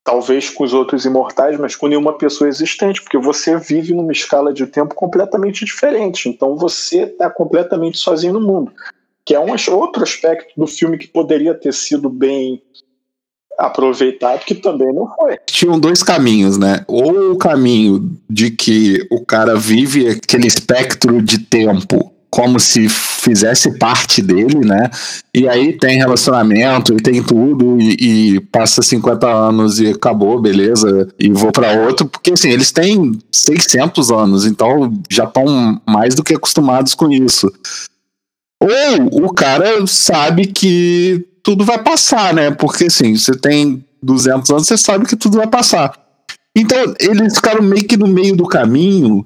talvez 0.04 0.50
com 0.50 0.64
os 0.64 0.74
outros 0.74 1.06
imortais, 1.06 1.58
mas 1.58 1.76
com 1.76 1.88
nenhuma 1.88 2.18
pessoa 2.18 2.48
existente, 2.48 3.02
porque 3.02 3.18
você 3.18 3.58
vive 3.58 3.94
numa 3.94 4.12
escala 4.12 4.54
de 4.54 4.68
tempo 4.68 4.94
completamente 4.94 5.64
diferente. 5.64 6.28
Então 6.28 6.56
você 6.58 7.04
está 7.04 7.30
completamente 7.30 7.98
sozinho 7.98 8.34
no 8.34 8.42
mundo, 8.42 8.72
que 9.26 9.34
é 9.34 9.40
um 9.40 9.56
outro 9.72 10.04
aspecto 10.04 10.54
do 10.58 10.68
filme 10.68 10.98
que 10.98 11.08
poderia 11.08 11.54
ter 11.54 11.74
sido 11.74 12.10
bem 12.10 12.62
aproveitado, 13.58 14.44
que 14.44 14.56
também 14.56 14.92
não 14.94 15.08
foi. 15.16 15.38
Tinham 15.46 15.80
dois 15.80 16.04
caminhos, 16.04 16.58
né? 16.58 16.84
Ou 16.88 17.32
o 17.32 17.38
caminho 17.38 18.12
de 18.30 18.52
que 18.52 19.08
o 19.12 19.24
cara 19.24 19.56
vive 19.56 20.10
aquele 20.10 20.48
espectro 20.48 21.22
de 21.22 21.40
tempo 21.40 22.13
como 22.34 22.60
se 22.60 22.90
fizesse 22.90 23.78
parte 23.78 24.20
dele, 24.20 24.66
né? 24.66 24.90
E 25.32 25.48
aí 25.48 25.72
tem 25.78 26.00
relacionamento 26.00 26.92
e 26.92 26.98
tem 26.98 27.22
tudo, 27.22 27.80
e, 27.80 28.34
e 28.34 28.40
passa 28.40 28.82
50 28.82 29.28
anos 29.28 29.80
e 29.80 29.90
acabou, 29.90 30.42
beleza, 30.42 31.08
e 31.20 31.30
vou 31.30 31.52
para 31.52 31.74
outro, 31.86 32.08
porque 32.08 32.34
assim, 32.34 32.50
eles 32.50 32.72
têm 32.72 33.20
600 33.32 34.10
anos, 34.12 34.48
então 34.48 34.92
já 35.12 35.26
estão 35.26 35.80
mais 35.88 36.16
do 36.16 36.24
que 36.24 36.34
acostumados 36.34 36.96
com 36.96 37.12
isso. 37.12 37.54
Ou 38.60 39.28
o 39.28 39.32
cara 39.32 39.86
sabe 39.86 40.48
que 40.48 41.24
tudo 41.44 41.64
vai 41.64 41.84
passar, 41.84 42.34
né? 42.34 42.50
Porque 42.50 42.86
assim, 42.86 43.16
você 43.16 43.38
tem 43.38 43.86
200 44.02 44.50
anos, 44.50 44.68
você 44.68 44.78
sabe 44.78 45.06
que 45.06 45.16
tudo 45.16 45.38
vai 45.38 45.48
passar. 45.48 45.94
Então, 46.58 46.96
eles 47.00 47.36
ficaram 47.36 47.62
meio 47.62 47.84
que 47.84 47.96
no 47.96 48.08
meio 48.08 48.36
do 48.36 48.48
caminho 48.48 49.24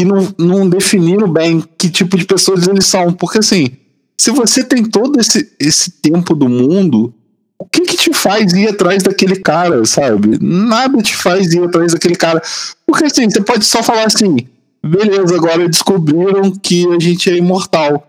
e 0.00 0.04
não, 0.04 0.34
não 0.38 0.68
definiram 0.68 1.30
bem 1.30 1.62
que 1.76 1.90
tipo 1.90 2.16
de 2.16 2.24
pessoas 2.24 2.66
eles 2.68 2.86
são. 2.86 3.12
Porque 3.12 3.38
assim, 3.38 3.68
se 4.16 4.30
você 4.30 4.62
tem 4.62 4.84
todo 4.84 5.18
esse, 5.20 5.50
esse 5.58 5.90
tempo 5.90 6.34
do 6.34 6.48
mundo, 6.48 7.12
o 7.58 7.64
que 7.64 7.82
que 7.82 7.96
te 7.96 8.12
faz 8.12 8.52
ir 8.52 8.68
atrás 8.68 9.02
daquele 9.02 9.36
cara, 9.36 9.84
sabe? 9.84 10.38
Nada 10.40 11.02
te 11.02 11.16
faz 11.16 11.52
ir 11.52 11.64
atrás 11.64 11.92
daquele 11.92 12.14
cara. 12.16 12.40
Porque 12.86 13.04
assim, 13.04 13.28
você 13.28 13.40
pode 13.40 13.64
só 13.64 13.82
falar 13.82 14.04
assim, 14.06 14.36
beleza, 14.84 15.34
agora 15.34 15.68
descobriram 15.68 16.52
que 16.52 16.86
a 16.94 16.98
gente 17.00 17.28
é 17.28 17.36
imortal. 17.36 18.04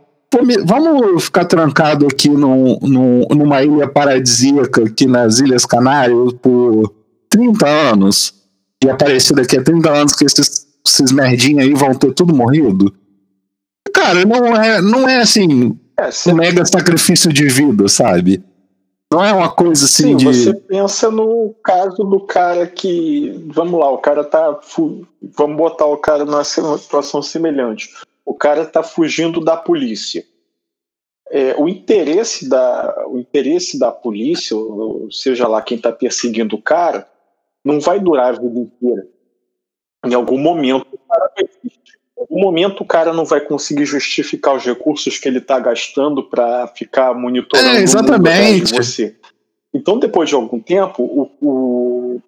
Vamos 0.65 1.23
ficar 1.23 1.45
trancado 1.45 2.05
aqui 2.05 2.29
num, 2.29 2.77
num- 2.83 3.25
numa 3.35 3.63
ilha 3.63 3.87
paradisíaca 3.87 4.83
aqui 4.83 5.07
nas 5.07 5.39
Ilhas 5.39 5.65
Canárias 5.65 6.33
por 6.39 6.93
30 7.29 7.67
anos 7.67 8.33
e 8.83 8.87
aparecer 8.87 9.33
daqui 9.33 9.57
a 9.57 9.63
30 9.63 9.89
anos 9.89 10.13
que 10.13 10.25
esses, 10.25 10.67
esses 10.89 11.11
merdinhos 11.11 11.63
aí 11.63 11.73
vão 11.73 11.93
ter 11.93 12.13
tudo 12.13 12.35
morrido? 12.35 12.93
Cara, 13.93 14.25
não 14.25 14.55
é, 14.55 14.81
não 14.81 15.07
é 15.07 15.19
assim 15.19 15.77
É, 15.97 16.09
um 16.29 16.35
mega 16.35 16.65
sacrifício 16.65 17.31
de 17.31 17.47
vida, 17.47 17.87
sabe? 17.87 18.43
Não 19.11 19.23
é 19.23 19.33
uma 19.33 19.49
coisa 19.49 19.85
assim 19.85 20.09
sim, 20.09 20.17
de. 20.17 20.25
você 20.25 20.53
pensa 20.53 21.09
no 21.09 21.55
caso 21.63 22.03
do 22.03 22.19
cara 22.21 22.67
que. 22.67 23.33
Vamos 23.47 23.79
lá, 23.79 23.89
o 23.89 23.97
cara 23.97 24.23
tá. 24.23 24.59
Vamos 25.35 25.57
botar 25.57 25.85
o 25.85 25.97
cara 25.97 26.23
numa 26.23 26.43
situação 26.43 27.21
semelhante. 27.21 27.89
O 28.23 28.35
cara 28.35 28.65
tá 28.65 28.83
fugindo 28.83 29.41
da 29.41 29.57
polícia. 29.57 30.23
É, 31.31 31.55
o 31.57 31.67
interesse 31.67 32.47
da 32.47 33.05
o 33.07 33.17
interesse 33.17 33.79
da 33.79 33.91
polícia, 33.91 34.55
ou 34.55 35.03
ou 35.03 35.11
seja 35.11 35.47
lá 35.47 35.61
quem 35.61 35.77
está 35.77 35.91
perseguindo 35.91 36.55
o 36.55 36.61
cara, 36.61 37.07
não 37.65 37.79
vai 37.79 37.99
durar 37.99 38.27
a 38.35 38.39
vida 38.39 38.59
inteira. 38.59 39.07
Em 40.05 40.13
algum 40.13 40.37
momento, 40.37 40.87
em 42.17 42.21
algum 42.21 42.39
momento 42.41 42.81
o 42.81 42.85
cara 42.85 43.11
não 43.13 43.25
vai 43.25 43.41
conseguir 43.41 43.85
justificar 43.85 44.55
os 44.55 44.63
recursos 44.65 45.17
que 45.17 45.27
ele 45.27 45.39
está 45.39 45.59
gastando 45.59 46.23
para 46.23 46.67
ficar 46.67 47.13
monitorando 47.13 47.69
É, 47.77 47.81
exatamente. 47.81 48.73
você. 48.73 49.15
Então, 49.73 49.99
depois 49.99 50.29
de 50.29 50.35
algum 50.35 50.59
tempo, 50.59 51.03
o, 51.03 51.31
o, 51.41 52.21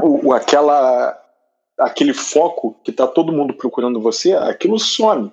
o- 0.00 0.32
aquela, 0.32 1.18
aquele 1.78 2.14
foco 2.14 2.76
que 2.82 2.90
está 2.90 3.06
todo 3.06 3.32
mundo 3.32 3.52
procurando 3.54 4.00
você, 4.00 4.32
aquilo 4.32 4.78
some. 4.78 5.32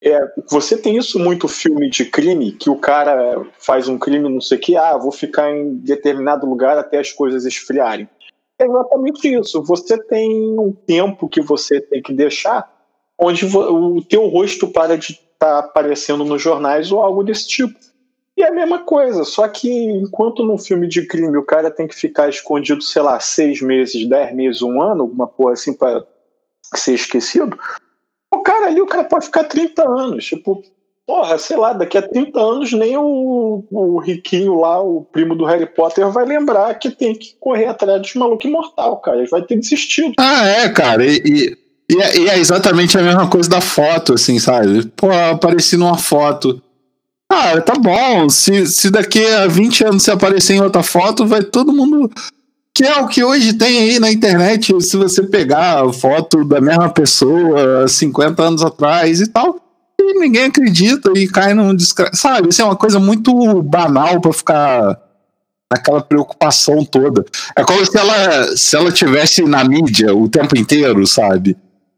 É, 0.00 0.20
você 0.48 0.78
tem 0.78 0.96
isso 0.96 1.18
muito 1.18 1.48
filme 1.48 1.90
de 1.90 2.04
crime, 2.04 2.52
que 2.52 2.70
o 2.70 2.76
cara 2.76 3.44
faz 3.58 3.88
um 3.88 3.98
crime, 3.98 4.28
não 4.28 4.40
sei 4.40 4.56
o 4.56 4.60
que, 4.60 4.76
ah, 4.76 4.96
vou 4.96 5.10
ficar 5.10 5.50
em 5.50 5.74
determinado 5.78 6.46
lugar 6.46 6.78
até 6.78 7.00
as 7.00 7.10
coisas 7.10 7.44
esfriarem. 7.44 8.08
É 8.58 8.64
exatamente 8.64 9.32
isso. 9.32 9.62
Você 9.62 9.96
tem 10.04 10.58
um 10.58 10.72
tempo 10.72 11.28
que 11.28 11.40
você 11.40 11.80
tem 11.80 12.02
que 12.02 12.12
deixar, 12.12 12.68
onde 13.18 13.44
o 13.46 14.02
teu 14.02 14.26
rosto 14.26 14.68
para 14.68 14.98
de 14.98 15.12
estar 15.12 15.58
aparecendo 15.58 16.24
nos 16.24 16.42
jornais 16.42 16.90
ou 16.90 17.00
algo 17.00 17.22
desse 17.22 17.46
tipo. 17.46 17.78
E 18.36 18.42
é 18.42 18.48
a 18.48 18.52
mesma 18.52 18.84
coisa, 18.84 19.24
só 19.24 19.48
que 19.48 19.68
enquanto 19.68 20.44
num 20.44 20.58
filme 20.58 20.86
de 20.86 21.04
crime 21.06 21.36
o 21.36 21.44
cara 21.44 21.72
tem 21.72 21.88
que 21.88 21.94
ficar 21.94 22.28
escondido, 22.28 22.80
sei 22.82 23.02
lá, 23.02 23.18
seis 23.18 23.60
meses, 23.60 24.08
dez 24.08 24.32
meses, 24.32 24.62
um 24.62 24.80
ano, 24.80 25.02
alguma 25.02 25.26
porra 25.26 25.54
assim 25.54 25.72
para 25.72 26.06
ser 26.72 26.94
esquecido, 26.94 27.58
o 28.32 28.38
cara 28.40 28.66
ali, 28.66 28.80
o 28.80 28.86
cara 28.86 29.04
pode 29.04 29.24
ficar 29.26 29.44
30 29.44 29.82
anos. 29.82 30.24
Tipo, 30.24 30.62
porra, 31.08 31.38
sei 31.38 31.56
lá, 31.56 31.72
daqui 31.72 31.96
a 31.96 32.06
30 32.06 32.38
anos 32.38 32.72
nem 32.74 32.94
o, 32.98 33.64
o 33.70 33.98
riquinho 33.98 34.60
lá, 34.60 34.78
o 34.78 35.06
primo 35.10 35.34
do 35.34 35.46
Harry 35.46 35.64
Potter, 35.64 36.06
vai 36.10 36.26
lembrar 36.26 36.74
que 36.74 36.90
tem 36.90 37.14
que 37.14 37.34
correr 37.40 37.64
atrás 37.64 38.02
dos 38.02 38.14
malucos 38.14 38.44
imortal, 38.44 38.98
cara. 38.98 39.16
Ele 39.16 39.28
vai 39.28 39.40
ter 39.40 39.56
desistido. 39.56 40.12
Ah, 40.18 40.46
é, 40.46 40.68
cara. 40.68 41.06
E, 41.06 41.16
e, 41.24 41.56
e 41.90 42.02
é, 42.02 42.18
e 42.18 42.28
é 42.28 42.38
exatamente 42.38 42.98
a 42.98 43.02
mesma 43.02 43.26
coisa 43.26 43.48
da 43.48 43.62
foto, 43.62 44.12
assim, 44.12 44.38
sabe? 44.38 44.86
Pô, 44.94 45.10
apareci 45.10 45.78
numa 45.78 45.96
foto. 45.96 46.60
Cara, 47.32 47.62
tá 47.62 47.72
bom. 47.72 48.28
Se, 48.28 48.66
se 48.66 48.90
daqui 48.90 49.24
a 49.24 49.46
20 49.46 49.84
anos 49.86 50.02
você 50.02 50.10
aparecer 50.10 50.56
em 50.56 50.62
outra 50.62 50.82
foto, 50.82 51.26
vai 51.26 51.42
todo 51.42 51.72
mundo. 51.72 52.10
Que 52.74 52.84
é 52.84 53.00
o 53.00 53.08
que 53.08 53.24
hoje 53.24 53.54
tem 53.54 53.78
aí 53.78 53.98
na 53.98 54.12
internet. 54.12 54.78
Se 54.82 54.98
você 54.98 55.22
pegar 55.22 55.82
a 55.82 55.90
foto 55.90 56.44
da 56.44 56.60
mesma 56.60 56.90
pessoa 56.90 57.88
50 57.88 58.42
anos 58.42 58.62
atrás 58.62 59.22
e 59.22 59.26
tal, 59.26 59.67
e 60.10 60.18
ninguém 60.18 60.44
acredita 60.46 61.10
e 61.16 61.28
cai 61.28 61.54
num 61.54 61.74
discre... 61.74 62.10
Sabe? 62.14 62.48
Isso 62.48 62.62
é 62.62 62.64
uma 62.64 62.76
coisa 62.76 62.98
muito 62.98 63.62
banal 63.62 64.20
pra 64.20 64.32
ficar 64.32 65.00
naquela 65.70 66.00
preocupação 66.00 66.84
toda. 66.84 67.24
É 67.56 67.62
como 67.62 67.84
se 67.84 67.96
ela, 67.96 68.56
se 68.56 68.76
ela 68.76 68.90
tivesse 68.90 69.42
na 69.42 69.62
mídia 69.64 70.14
o 70.14 70.28
tempo 70.28 70.56
inteiro, 70.58 71.06
sabe? 71.06 71.56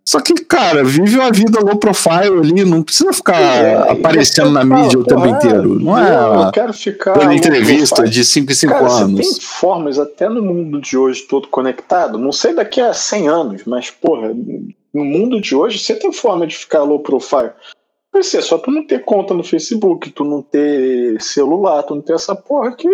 Só 0.08 0.18
que, 0.20 0.34
cara, 0.44 0.82
vive 0.82 1.18
uma 1.18 1.30
vida 1.30 1.60
low 1.60 1.76
profile 1.76 2.38
ali, 2.42 2.64
não 2.64 2.82
precisa 2.82 3.12
ficar 3.12 3.40
É, 3.40 3.92
aparecendo 3.92 4.50
na 4.50 4.64
mídia 4.64 4.98
o 4.98 5.04
fala, 5.04 5.06
tempo 5.06 5.22
"Ah, 5.22 5.28
inteiro. 5.28 5.78
Não 5.78 5.96
eu, 5.96 6.42
é 6.42 6.46
eu 6.46 6.50
quero 6.50 6.72
ficar. 6.72 7.12
dando 7.16 7.32
entrevista 7.32 7.96
profile." 7.96 8.12
de 8.12 8.24
5 8.24 8.50
em 8.50 8.54
5 8.56 8.72
Cara, 8.72 8.88
você 8.88 9.02
anos. 9.04 9.20
tem 9.20 9.40
formas 9.40 9.98
até 10.00 10.28
no 10.28 10.42
mundo 10.42 10.80
de 10.80 10.96
hoje 10.98 11.22
todo 11.28 11.46
conectado. 11.46 12.18
Não 12.18 12.32
sei 12.32 12.52
daqui 12.54 12.80
a 12.80 12.92
100 12.92 13.28
anos, 13.28 13.62
mas, 13.64 13.88
porra, 13.90 14.30
no 14.92 15.04
mundo 15.04 15.40
de 15.40 15.54
hoje 15.54 15.78
você 15.78 15.94
tem 15.94 16.12
forma 16.12 16.44
de 16.44 16.56
ficar 16.56 16.82
low 16.82 16.98
profile. 16.98 17.50
Vai 18.12 18.22
ser 18.22 18.42
só 18.42 18.58
tu 18.58 18.70
não 18.70 18.84
ter 18.86 19.04
conta 19.04 19.32
no 19.32 19.44
Facebook, 19.44 20.10
tu 20.10 20.24
não 20.24 20.42
ter 20.42 21.20
celular, 21.22 21.82
tu 21.84 21.94
não 21.94 22.02
ter 22.02 22.14
essa 22.14 22.34
porra 22.34 22.74
que 22.74 22.88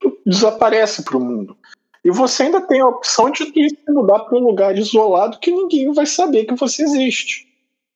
tu 0.00 0.18
desaparece 0.26 1.04
pro 1.04 1.20
mundo. 1.20 1.56
E 2.04 2.10
você 2.10 2.44
ainda 2.44 2.60
tem 2.60 2.80
a 2.80 2.88
opção 2.88 3.30
de 3.30 3.52
tu 3.52 3.92
mudar 3.92 4.20
para 4.20 4.38
um 4.38 4.42
lugar 4.42 4.76
isolado 4.76 5.38
que 5.38 5.50
ninguém 5.50 5.92
vai 5.92 6.06
saber 6.06 6.46
que 6.46 6.54
você 6.54 6.82
existe. 6.82 7.46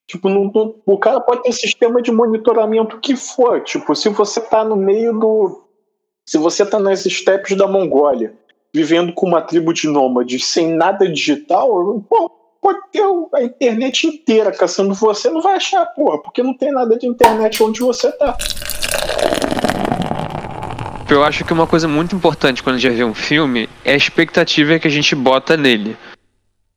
Tipo, 0.06 0.28
não- 0.28 0.50
não- 0.54 0.74
o 0.84 0.98
cara 0.98 1.20
pode 1.20 1.42
ter 1.42 1.52
sistema 1.52 2.02
de 2.02 2.12
monitoramento 2.12 3.00
que 3.00 3.16
for. 3.16 3.62
Tipo, 3.62 3.94
se 3.94 4.08
você 4.10 4.40
tá 4.40 4.62
no 4.62 4.76
meio 4.76 5.18
do. 5.18 5.64
Se 6.26 6.36
você 6.38 6.64
tá 6.64 6.78
nas 6.78 7.04
estepes 7.06 7.56
da 7.56 7.66
Mongólia, 7.66 8.34
vivendo 8.72 9.12
com 9.14 9.26
uma 9.26 9.40
tribo 9.42 9.72
de 9.72 9.88
nômades 9.88 10.46
sem 10.46 10.68
nada 10.68 11.08
digital, 11.10 11.68
pô, 12.08 12.30
pode 12.64 12.80
ter 12.90 13.02
a 13.34 13.42
internet 13.42 14.06
inteira 14.06 14.50
caçando 14.50 14.94
você, 14.94 15.28
não 15.28 15.42
vai 15.42 15.56
achar, 15.56 15.84
porra, 15.84 16.22
porque 16.22 16.42
não 16.42 16.56
tem 16.56 16.72
nada 16.72 16.96
de 16.96 17.06
internet 17.06 17.62
onde 17.62 17.80
você 17.80 18.10
tá. 18.12 18.38
Eu 21.10 21.22
acho 21.22 21.44
que 21.44 21.52
uma 21.52 21.66
coisa 21.66 21.86
muito 21.86 22.16
importante 22.16 22.62
quando 22.62 22.76
a 22.76 22.78
gente 22.78 22.88
vai 22.88 22.96
ver 22.96 23.04
um 23.04 23.12
filme 23.12 23.68
é 23.84 23.92
a 23.92 23.96
expectativa 23.96 24.78
que 24.78 24.88
a 24.88 24.90
gente 24.90 25.14
bota 25.14 25.58
nele. 25.58 25.94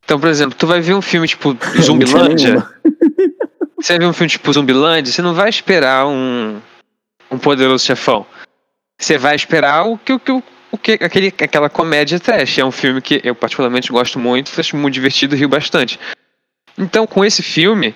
Então, 0.04 0.20
por 0.20 0.28
exemplo, 0.28 0.58
tu 0.60 0.68
vai 0.68 0.82
ver 0.82 0.94
um 0.94 1.02
filme 1.02 1.26
tipo 1.26 1.56
Zumbilândia. 1.82 2.68
Você 3.80 3.94
vai 3.94 4.00
ver 4.00 4.08
um 4.08 4.14
filme 4.14 4.30
tipo 4.30 4.52
Zumbilândia, 4.52 5.14
você 5.14 5.22
não 5.22 5.36
vai 5.36 5.50
esperar 5.50 6.08
um, 6.08 6.60
um 7.30 7.38
poderoso 7.38 7.86
chefão. 7.86 8.26
Você 9.00 9.20
vai 9.20 9.36
esperar 9.36 9.86
o 9.86 10.00
que 10.00 10.12
o 10.12 10.20
que 10.20 10.44
o 10.78 10.80
que 10.80 11.04
aquele, 11.04 11.28
aquela 11.28 11.70
comédia 11.70 12.20
trash. 12.20 12.60
É 12.60 12.66
um 12.66 12.72
filme 12.72 13.02
que 13.02 13.20
eu 13.24 13.36
particularmente 13.36 13.92
gosto 13.92 14.18
muito, 14.18 14.52
acho 14.58 14.78
muito 14.78 14.94
divertido 14.94 15.36
e 15.36 15.40
rio 15.40 15.50
bastante. 15.50 16.00
Então, 16.78 17.06
com 17.06 17.26
esse 17.26 17.42
filme, 17.42 17.94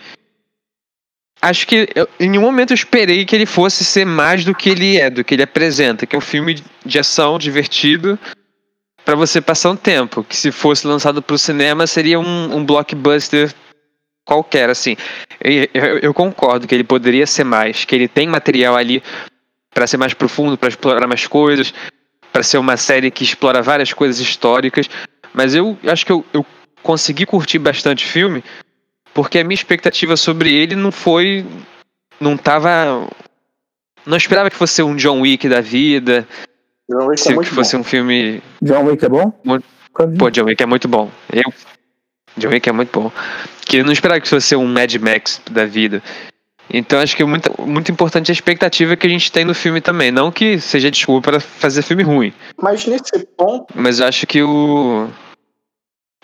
acho 1.41 1.67
que 1.67 1.87
eu, 1.95 2.09
em 2.19 2.29
nenhum 2.29 2.43
momento 2.43 2.71
eu 2.71 2.75
esperei 2.75 3.25
que 3.25 3.35
ele 3.35 3.45
fosse 3.45 3.85
ser 3.85 4.05
mais 4.05 4.43
do 4.43 4.53
que 4.53 4.69
ele 4.69 4.97
é, 4.97 5.09
do 5.09 5.23
que 5.23 5.35
ele 5.35 5.43
apresenta, 5.43 6.05
que 6.05 6.15
é 6.15 6.19
um 6.19 6.21
filme 6.21 6.61
de 6.85 6.99
ação 6.99 7.37
divertido 7.37 8.19
para 9.05 9.15
você 9.15 9.41
passar 9.41 9.71
um 9.71 9.75
tempo, 9.75 10.23
que 10.23 10.35
se 10.35 10.51
fosse 10.51 10.85
lançado 10.85 11.21
para 11.21 11.35
o 11.35 11.39
cinema 11.39 11.87
seria 11.87 12.19
um, 12.19 12.55
um 12.55 12.65
blockbuster 12.65 13.53
qualquer, 14.25 14.69
assim. 14.69 14.95
E 15.43 15.69
Eu, 15.73 15.99
eu 15.99 16.13
concordo 16.13 16.67
que 16.67 16.75
ele 16.75 16.83
poderia 16.83 17.25
ser 17.25 17.43
mais, 17.43 17.85
que 17.85 17.95
ele 17.95 18.07
tem 18.07 18.27
material 18.27 18.75
ali 18.75 19.01
para 19.73 19.87
ser 19.87 19.97
mais 19.97 20.13
profundo, 20.13 20.57
para 20.57 20.69
explorar 20.69 21.07
mais 21.07 21.25
coisas, 21.27 21.73
para 22.31 22.43
ser 22.43 22.57
uma 22.57 22.77
série 22.77 23.11
que 23.11 23.23
explora 23.23 23.61
várias 23.61 23.93
coisas 23.93 24.19
históricas, 24.19 24.89
mas 25.33 25.53
eu 25.53 25.77
acho 25.87 26.05
que 26.05 26.11
eu, 26.11 26.25
eu 26.33 26.45
consegui 26.81 27.25
curtir 27.25 27.59
bastante 27.59 28.05
o 28.05 28.09
filme 28.09 28.43
porque 29.13 29.39
a 29.39 29.43
minha 29.43 29.55
expectativa 29.55 30.15
sobre 30.15 30.53
ele 30.53 30.75
não 30.75 30.91
foi. 30.91 31.45
Não 32.19 32.37
tava. 32.37 33.07
Não 34.05 34.17
esperava 34.17 34.49
que 34.49 34.55
fosse 34.55 34.81
um 34.81 34.95
John 34.95 35.21
Wick 35.21 35.47
da 35.47 35.61
vida, 35.61 36.27
Não, 36.89 37.13
isso 37.13 37.25
se 37.25 37.31
é 37.31 37.35
muito 37.35 37.49
que 37.49 37.55
fosse 37.55 37.75
bom. 37.75 37.81
um 37.81 37.83
filme. 37.83 38.41
John 38.61 38.83
Wick 38.85 39.05
é 39.05 39.09
bom? 39.09 39.31
Pô, 40.17 40.29
John 40.31 40.45
Wick 40.45 40.61
é 40.63 40.65
muito 40.65 40.87
bom. 40.87 41.11
Eu. 41.31 41.53
John 42.37 42.49
Wick 42.49 42.67
é 42.67 42.71
muito 42.71 42.99
bom. 42.99 43.11
Que 43.65 43.77
eu 43.77 43.85
não 43.85 43.91
esperava 43.91 44.19
que 44.21 44.27
fosse 44.27 44.55
um 44.55 44.65
Mad 44.65 44.95
Max 44.95 45.41
da 45.51 45.65
vida. 45.65 46.01
Então 46.69 46.99
acho 46.99 47.15
que 47.15 47.21
é 47.21 47.25
muito, 47.25 47.51
muito 47.61 47.91
importante 47.91 48.31
a 48.31 48.33
expectativa 48.33 48.95
que 48.95 49.05
a 49.05 49.09
gente 49.09 49.31
tem 49.31 49.43
no 49.43 49.53
filme 49.53 49.81
também. 49.81 50.11
Não 50.11 50.31
que 50.31 50.59
seja 50.59 50.89
desculpa 50.89 51.31
para 51.31 51.39
fazer 51.39 51.81
filme 51.81 52.03
ruim. 52.03 52.33
Mas 52.61 52.85
nesse 52.85 53.25
ponto. 53.37 53.73
Mas 53.75 53.99
eu 53.99 54.07
acho 54.07 54.25
que 54.25 54.41
o. 54.41 55.07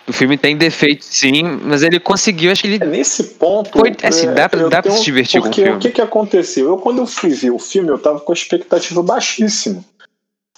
O 0.10 0.14
filme 0.14 0.38
tem 0.38 0.56
defeitos, 0.56 1.06
sim, 1.06 1.44
mas 1.44 1.84
ele 1.84 2.00
conseguiu, 2.00 2.50
acho 2.50 2.62
que 2.62 2.68
ele. 2.70 2.86
Nesse 2.86 3.24
ponto. 3.24 3.78
Foi, 3.78 3.94
assim, 4.04 4.34
dá, 4.34 4.48
pra, 4.48 4.70
dá 4.70 4.82
pra 4.82 4.92
se 4.94 5.04
divertir 5.04 5.42
com 5.42 5.50
o 5.50 5.54
filme. 5.54 5.72
Porque 5.72 5.88
o 5.88 5.92
que, 5.92 5.96
que 5.96 6.02
aconteceu? 6.02 6.70
Eu, 6.70 6.78
quando 6.78 7.00
eu 7.00 7.06
fui 7.06 7.32
ver 7.32 7.52
o 7.52 7.60
filme, 7.60 7.90
eu 7.90 8.00
tava 8.00 8.22
com 8.22 8.32
a 8.32 8.36
expectativa 8.36 9.04
baixíssima. 9.04 9.84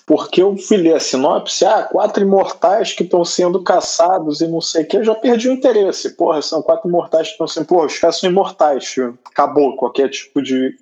Porque 0.10 0.42
eu 0.42 0.58
fui 0.58 0.78
ler 0.78 0.96
a 0.96 1.00
sinopse, 1.00 1.64
ah, 1.64 1.84
quatro 1.84 2.24
imortais 2.24 2.94
que 2.94 3.04
estão 3.04 3.24
sendo 3.24 3.62
caçados 3.62 4.42
e 4.42 4.48
não 4.48 4.60
sei 4.60 4.82
o 4.82 4.88
que, 4.88 4.98
eu 4.98 5.04
já 5.04 5.14
perdi 5.14 5.48
o 5.48 5.52
interesse. 5.52 6.16
Porra, 6.16 6.42
são 6.42 6.64
quatro 6.64 6.90
imortais 6.90 7.28
que 7.28 7.34
estão 7.34 7.48
sendo. 7.48 7.68
Porra, 7.68 7.86
os 7.86 8.00
caras 8.00 8.20
são 8.20 8.28
imortais. 8.28 8.96
Acabou 9.24 9.76
qualquer 9.76 10.10
tipo 10.10 10.42
de 10.42 10.76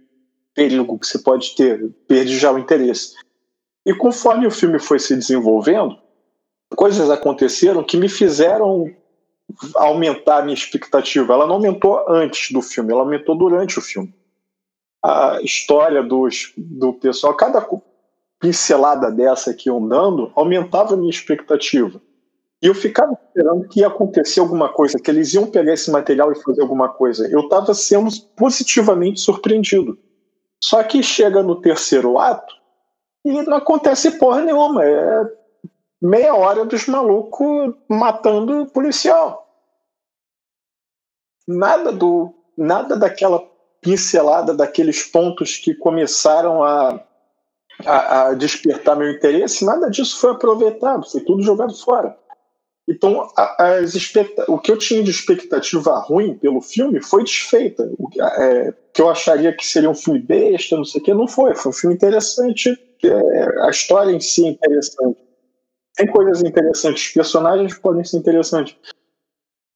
perigo 0.56 0.98
que 0.98 1.06
você 1.06 1.20
pode 1.20 1.54
ter. 1.58 1.92
Perdi 2.08 2.40
já 2.40 2.54
o 2.54 2.58
interesse. 2.58 3.16
E 3.86 3.94
conforme 3.94 4.48
o 4.48 4.52
filme 4.52 4.80
foi 4.80 4.98
se 4.98 5.14
desenvolvendo, 5.14 5.98
coisas 6.74 7.10
aconteceram 7.10 7.84
que 7.84 7.98
me 7.98 8.08
fizeram 8.08 8.90
aumentar 9.76 10.38
a 10.38 10.42
minha 10.44 10.56
expectativa. 10.56 11.34
Ela 11.34 11.46
não 11.46 11.56
aumentou 11.56 12.02
antes 12.08 12.54
do 12.54 12.62
filme, 12.62 12.94
ela 12.94 13.02
aumentou 13.02 13.38
durante 13.38 13.78
o 13.78 13.82
filme. 13.82 14.16
A 15.04 15.42
história 15.42 16.02
dos, 16.02 16.54
do 16.56 16.94
pessoal, 16.94 17.36
cada 17.36 17.60
pincelada 18.40 19.12
dessa 19.12 19.52
aqui 19.52 19.70
andando 19.70 20.32
aumentava 20.36 20.94
a 20.94 20.98
minha 20.98 21.10
expectativa. 21.10 22.02
E 22.62 22.68
eu 22.68 22.74
ficava 22.74 23.14
esperando 23.14 23.68
que 23.68 23.82
ia 23.82 23.88
acontecer 23.88 24.40
alguma 24.40 24.70
coisa, 24.70 24.98
que 25.00 25.12
eles 25.12 25.34
iam 25.34 25.46
pegar 25.46 25.74
esse 25.74 25.92
material 25.92 26.32
e 26.32 26.42
fazer 26.42 26.62
alguma 26.62 26.90
coisa. 26.90 27.28
Eu 27.30 27.42
estava 27.42 27.74
sendo 27.74 28.10
positivamente 28.36 29.20
surpreendido. 29.20 29.98
Só 30.64 30.84
que 30.84 31.04
chega 31.04 31.44
no 31.44 31.62
terceiro 31.62 32.18
ato 32.18 32.56
e 33.24 33.44
não 33.44 33.58
acontece 33.58 34.18
porra 34.18 34.42
nenhuma. 34.42 34.84
É 34.84 35.24
meia 36.02 36.34
hora 36.34 36.66
dos 36.66 36.88
malucos 36.88 37.76
matando 37.88 38.64
o 38.64 38.68
policial. 38.72 39.48
Nada 41.48 41.92
do 41.92 42.34
nada 42.58 42.98
daquela 42.98 43.40
pincelada 43.82 44.54
daqueles 44.54 45.04
pontos 45.04 45.58
que 45.58 45.76
começaram 45.76 46.64
a 46.64 47.04
a, 47.86 48.28
a 48.28 48.34
despertar 48.34 48.96
meu 48.96 49.12
interesse, 49.12 49.66
nada 49.66 49.90
disso 49.90 50.20
foi 50.20 50.32
aproveitado, 50.32 51.10
foi 51.10 51.22
tudo 51.22 51.44
jogado 51.44 51.76
fora. 51.76 52.16
Então, 52.90 53.30
as 53.36 53.94
o 54.48 54.58
que 54.58 54.72
eu 54.72 54.78
tinha 54.78 55.04
de 55.04 55.12
expectativa 55.12 56.00
ruim 56.00 56.38
pelo 56.38 56.62
filme 56.62 57.04
foi 57.04 57.22
desfeita. 57.22 57.92
O 58.00 58.08
é, 58.22 58.74
que 58.94 59.02
eu 59.02 59.10
acharia 59.10 59.54
que 59.54 59.66
seria 59.66 59.90
um 59.90 59.96
filme 59.96 60.22
besta, 60.22 60.78
não 60.78 60.86
sei 60.86 61.02
o 61.02 61.04
que, 61.04 61.14
não 61.14 61.28
foi. 61.28 61.54
Foi 61.54 61.70
um 61.70 61.76
filme 61.76 61.96
interessante. 61.96 62.70
É, 63.04 63.62
a 63.68 63.70
história 63.70 64.12
em 64.14 64.22
si 64.22 64.46
é 64.46 64.50
interessante. 64.52 65.20
Tem 65.98 66.08
coisas 66.08 66.42
interessantes, 66.42 67.08
os 67.08 67.14
personagens 67.14 67.78
podem 67.78 68.06
ser 68.06 68.18
interessantes. 68.18 68.76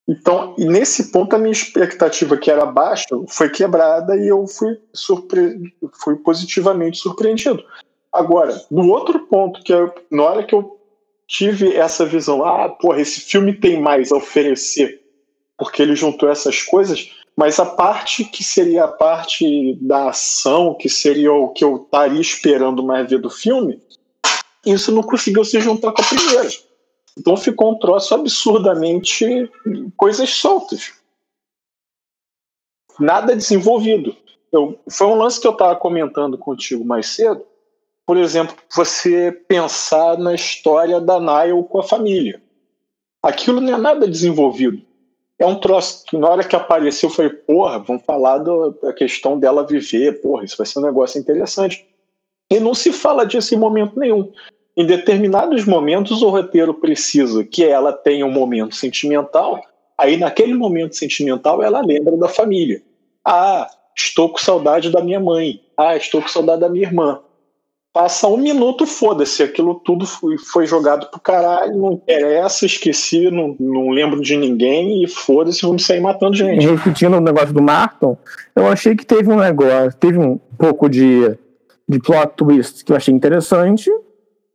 Então, 0.08 0.56
nesse 0.58 1.12
ponto, 1.12 1.36
a 1.36 1.40
minha 1.40 1.52
expectativa, 1.52 2.38
que 2.38 2.50
era 2.50 2.66
baixa, 2.66 3.06
foi 3.28 3.50
quebrada 3.50 4.16
e 4.16 4.28
eu 4.28 4.48
fui, 4.48 4.80
surpre... 4.94 5.74
fui 6.02 6.16
positivamente 6.18 6.98
surpreendido. 6.98 7.64
Agora, 8.12 8.62
no 8.70 8.90
outro 8.90 9.20
ponto, 9.28 9.64
que 9.64 9.72
eu, 9.72 9.94
na 10.12 10.24
hora 10.24 10.44
que 10.44 10.54
eu 10.54 10.78
tive 11.28 11.76
essa 11.76 12.06
visão, 12.06 12.44
ah, 12.44 12.68
porra, 12.68 13.00
esse 13.00 13.22
filme 13.22 13.54
tem 13.54 13.80
mais 13.80 14.12
a 14.12 14.18
oferecer, 14.18 15.02
porque 15.58 15.82
ele 15.82 15.96
juntou 15.96 16.30
essas 16.30 16.62
coisas, 16.62 17.10
mas 17.38 17.58
a 17.60 17.66
parte 17.66 18.26
que 18.26 18.44
seria 18.44 18.84
a 18.84 18.88
parte 18.90 19.78
da 19.82 20.10
ação, 20.10 20.74
que 20.74 20.90
seria 20.90 21.32
o 21.32 21.50
que 21.50 21.64
eu 21.64 21.78
estaria 21.78 22.20
esperando 22.20 22.84
mais 22.84 23.10
ver 23.10 23.20
do 23.20 23.30
filme, 23.30 23.82
isso 24.66 24.92
não 24.92 25.02
conseguiu 25.02 25.46
se 25.46 25.60
juntar 25.62 25.94
com 25.94 26.02
a 26.02 26.06
primeira. 26.06 26.50
Então 27.18 27.38
ficou 27.38 27.72
um 27.72 27.80
troço 27.80 28.14
absurdamente 28.14 29.50
coisas 29.96 30.30
soltas. 30.32 30.94
Nada 33.00 33.36
desenvolvido. 33.36 34.16
Eu, 34.52 34.78
foi 34.90 35.08
um 35.08 35.16
lance 35.16 35.40
que 35.40 35.48
eu 35.48 35.54
estava 35.54 35.76
comentando 35.78 36.38
contigo 36.38 36.84
mais 36.84 37.08
cedo, 37.08 37.46
por 38.12 38.18
exemplo, 38.18 38.54
você 38.70 39.32
pensar 39.32 40.18
na 40.18 40.36
história 40.36 41.00
da 41.00 41.18
Nile 41.18 41.64
com 41.70 41.80
a 41.80 41.84
família. 41.84 42.42
Aquilo 43.24 43.62
não 43.62 43.74
é 43.74 43.78
nada 43.78 44.06
desenvolvido. 44.06 44.82
É 45.40 45.46
um 45.46 45.56
troço 45.56 46.04
que 46.06 46.18
na 46.18 46.28
hora 46.28 46.44
que 46.44 46.54
apareceu 46.54 47.08
eu 47.08 47.16
falei, 47.16 47.32
porra, 47.32 47.80
vamos 47.80 48.04
falar 48.04 48.40
do, 48.40 48.72
da 48.84 48.92
questão 48.92 49.40
dela 49.40 49.66
viver, 49.66 50.22
porra, 50.22 50.44
isso 50.44 50.58
vai 50.58 50.68
ser 50.68 50.80
um 50.80 50.82
negócio 50.82 51.22
interessante. 51.22 51.88
E 52.52 52.60
não 52.60 52.74
se 52.74 52.92
fala 52.92 53.26
disso 53.26 53.56
em 53.56 53.58
momento 53.58 53.98
nenhum. 53.98 54.30
Em 54.76 54.86
determinados 54.86 55.64
momentos 55.64 56.22
o 56.22 56.28
roteiro 56.28 56.74
precisa 56.74 57.46
que 57.46 57.64
ela 57.64 57.94
tenha 57.94 58.26
um 58.26 58.32
momento 58.34 58.76
sentimental, 58.76 59.64
aí 59.98 60.18
naquele 60.18 60.54
momento 60.54 60.98
sentimental 60.98 61.64
ela 61.64 61.80
lembra 61.80 62.18
da 62.18 62.28
família. 62.28 62.84
Ah, 63.24 63.72
estou 63.96 64.28
com 64.28 64.38
saudade 64.38 64.90
da 64.90 65.02
minha 65.02 65.22
mãe. 65.22 65.62
Ah, 65.78 65.96
estou 65.96 66.22
com 66.22 66.28
saudade 66.28 66.60
da 66.60 66.68
minha 66.68 66.86
irmã. 66.86 67.22
Passa 67.94 68.28
um 68.28 68.38
minuto, 68.38 68.86
foda-se, 68.86 69.44
aquilo 69.44 69.76
tudo 69.76 70.06
foi, 70.06 70.38
foi, 70.38 70.66
jogado 70.66 71.10
pro 71.12 71.20
caralho, 71.20 71.76
não 71.78 71.92
interessa, 71.94 72.66
esqueci, 72.66 73.30
não, 73.30 73.54
não 73.60 73.90
lembro 73.90 74.22
de 74.22 74.38
ninguém 74.38 75.04
e 75.04 75.08
foda-se, 75.10 75.62
vamos 75.62 75.86
sair 75.86 76.00
matando 76.00 76.36
gente. 76.36 76.66
Repetindo 76.66 77.18
o 77.18 77.22
negócio 77.22 77.54
do 77.54 77.62
Martin, 77.62 78.16
eu 78.56 78.68
achei 78.68 78.96
que 78.96 79.06
teve 79.06 79.30
um 79.30 79.36
negócio, 79.36 79.94
teve 80.00 80.18
um 80.18 80.40
pouco 80.58 80.88
de, 80.88 81.38
de 81.88 82.00
plot 82.00 82.34
twist 82.38 82.86
que 82.86 82.94
eu 82.94 82.96
achei 82.96 83.14
interessante, 83.14 83.92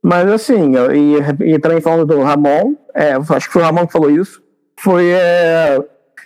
mas 0.02 0.30
assim, 0.30 0.72
e, 0.94 1.52
e 1.52 1.58
também 1.58 1.82
falando 1.82 2.06
do 2.06 2.22
Ramon, 2.22 2.74
é, 2.94 3.12
acho 3.12 3.48
que 3.48 3.52
foi 3.52 3.60
o 3.60 3.64
Ramon 3.66 3.86
que 3.86 3.92
falou 3.92 4.10
isso, 4.10 4.40
foi. 4.78 5.10
É, 5.10 5.78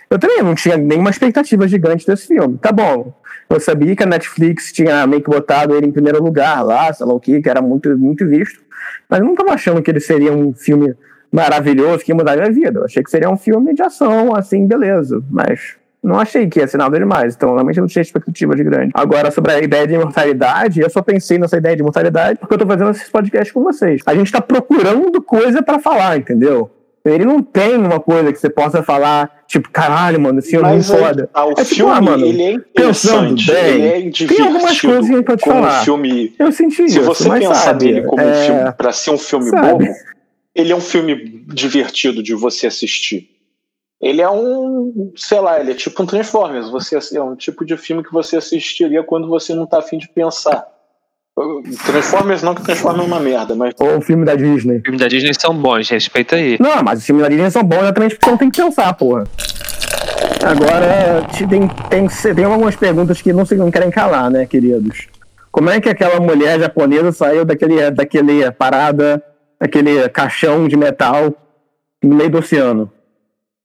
eu 0.09 0.19
também 0.19 0.41
não 0.41 0.55
tinha 0.55 0.77
nenhuma 0.77 1.09
expectativa 1.09 1.67
gigante 1.67 2.05
desse 2.05 2.27
filme. 2.27 2.57
Tá 2.57 2.71
bom, 2.71 3.13
eu 3.49 3.59
sabia 3.59 3.95
que 3.95 4.03
a 4.03 4.05
Netflix 4.05 4.71
tinha 4.71 5.05
meio 5.05 5.21
que 5.21 5.29
botado 5.29 5.75
ele 5.75 5.87
em 5.87 5.91
primeiro 5.91 6.23
lugar 6.23 6.61
lá, 6.63 6.91
sei 6.93 7.05
lá 7.05 7.13
o 7.13 7.19
que, 7.19 7.41
que 7.41 7.49
era 7.49 7.61
muito, 7.61 7.97
muito 7.97 8.27
visto. 8.27 8.61
Mas 9.09 9.19
eu 9.19 9.25
não 9.25 9.33
estava 9.33 9.51
achando 9.51 9.81
que 9.81 9.91
ele 9.91 9.99
seria 9.99 10.31
um 10.31 10.53
filme 10.53 10.95
maravilhoso 11.31 12.03
que 12.03 12.11
ia 12.11 12.15
mudar 12.15 12.33
a 12.33 12.37
minha 12.37 12.51
vida. 12.51 12.79
Eu 12.79 12.85
achei 12.85 13.03
que 13.03 13.09
seria 13.09 13.29
um 13.29 13.37
filme 13.37 13.73
de 13.73 13.81
ação, 13.81 14.35
assim, 14.35 14.67
beleza. 14.67 15.23
Mas 15.29 15.75
não 16.03 16.19
achei 16.19 16.47
que 16.47 16.59
ia 16.59 16.67
ser 16.67 16.77
nada 16.77 16.97
demais. 16.97 17.35
Então, 17.35 17.53
realmente, 17.53 17.77
eu 17.77 17.81
não 17.81 17.87
tinha 17.87 18.01
expectativa 18.01 18.55
de 18.55 18.63
grande. 18.63 18.91
Agora, 18.93 19.29
sobre 19.31 19.51
a 19.51 19.59
ideia 19.59 19.85
de 19.85 19.93
imortalidade, 19.93 20.81
eu 20.81 20.89
só 20.89 21.01
pensei 21.01 21.37
nessa 21.37 21.57
ideia 21.57 21.75
de 21.75 21.81
imortalidade 21.81 22.39
porque 22.39 22.53
eu 22.53 22.57
tô 22.57 22.65
fazendo 22.65 22.91
esses 22.91 23.09
podcasts 23.09 23.51
com 23.51 23.63
vocês. 23.63 24.01
A 24.05 24.15
gente 24.15 24.31
tá 24.31 24.41
procurando 24.41 25.21
coisa 25.21 25.61
para 25.61 25.79
falar, 25.79 26.17
entendeu? 26.17 26.69
Ele 27.03 27.25
não 27.25 27.41
tem 27.41 27.75
uma 27.75 27.99
coisa 27.99 28.31
que 28.31 28.39
você 28.39 28.49
possa 28.49 28.83
falar, 28.83 29.43
tipo, 29.47 29.69
caralho, 29.71 30.19
mano, 30.19 30.39
esse 30.39 30.51
filme 30.51 30.77
é 30.77 30.83
foda. 30.83 31.27
Tá, 31.33 31.45
o 31.45 31.51
é, 31.51 31.55
tipo, 31.55 31.65
filme, 31.65 31.91
ah, 31.91 32.01
mano, 32.01 32.25
ele 32.25 32.43
é 32.43 32.51
interessante, 32.51 33.51
bem, 33.51 33.81
ele 33.81 34.09
é 34.09 34.27
tem 34.27 34.41
algumas 34.41 34.79
coisas 34.79 35.21
pra 35.23 35.35
te 35.35 35.45
falar. 35.45 35.83
Filme, 35.83 36.33
eu 36.37 36.51
senti 36.51 36.75
se 36.75 36.83
isso, 36.83 36.93
Se 36.93 36.99
você 36.99 37.29
pensar 37.29 37.55
sabe, 37.55 37.85
nele 37.85 38.05
como 38.05 38.21
é... 38.21 38.25
um 38.25 38.45
filme, 38.45 38.71
pra 38.73 38.91
ser 38.91 39.11
um 39.11 39.17
filme 39.17 39.49
sabe. 39.49 39.67
bobo, 39.67 39.85
ele 40.53 40.71
é 40.71 40.75
um 40.75 40.81
filme 40.81 41.43
divertido 41.47 42.21
de 42.21 42.35
você 42.35 42.67
assistir. 42.67 43.29
Ele 43.99 44.21
é 44.21 44.29
um, 44.29 45.11
sei 45.15 45.39
lá, 45.39 45.59
ele 45.59 45.71
é 45.71 45.75
tipo 45.75 46.01
um 46.01 46.05
Transformers. 46.07 46.69
Você 46.69 46.97
é 47.15 47.21
um 47.21 47.35
tipo 47.35 47.63
de 47.63 47.77
filme 47.77 48.03
que 48.03 48.11
você 48.11 48.35
assistiria 48.35 49.03
quando 49.03 49.27
você 49.27 49.53
não 49.53 49.67
tá 49.67 49.77
afim 49.77 49.97
de 49.97 50.09
pensar. 50.09 50.67
Transformers 51.85 52.43
não 52.43 52.55
que 52.55 52.63
Transformers 52.63 53.03
é 53.03 53.07
uma 53.07 53.19
merda, 53.19 53.55
mas. 53.55 53.73
Ou 53.79 53.97
o 53.97 54.01
filme 54.01 54.25
da 54.25 54.35
Disney. 54.35 54.77
Os 54.77 54.81
filmes 54.83 55.01
da 55.01 55.07
Disney 55.07 55.33
são 55.33 55.53
bons, 55.53 55.89
respeita 55.89 56.35
aí. 56.35 56.57
Não, 56.59 56.83
mas 56.83 56.99
os 56.99 57.05
filmes 57.05 57.23
da 57.23 57.29
Disney 57.29 57.51
são 57.51 57.63
bons 57.63 57.81
exatamente 57.81 58.15
porque 58.15 58.25
você 58.25 58.31
não 58.31 58.37
tem 58.37 58.49
que 58.49 58.61
pensar, 58.61 58.93
porra. 58.93 59.23
Agora, 60.43 61.27
tem, 61.37 61.67
tem, 61.89 62.35
tem 62.35 62.45
algumas 62.45 62.75
perguntas 62.75 63.21
que 63.21 63.31
não, 63.31 63.45
se, 63.45 63.55
não 63.55 63.69
querem 63.69 63.91
calar, 63.91 64.29
né, 64.29 64.45
queridos? 64.45 65.07
Como 65.51 65.69
é 65.69 65.79
que 65.79 65.89
aquela 65.89 66.19
mulher 66.19 66.59
japonesa 66.59 67.11
saiu 67.11 67.45
daquele, 67.45 67.91
daquele 67.91 68.49
parada, 68.51 69.21
daquele 69.59 70.07
caixão 70.09 70.67
de 70.67 70.77
metal 70.77 71.33
no 72.03 72.15
meio 72.15 72.29
do 72.29 72.39
oceano? 72.39 72.91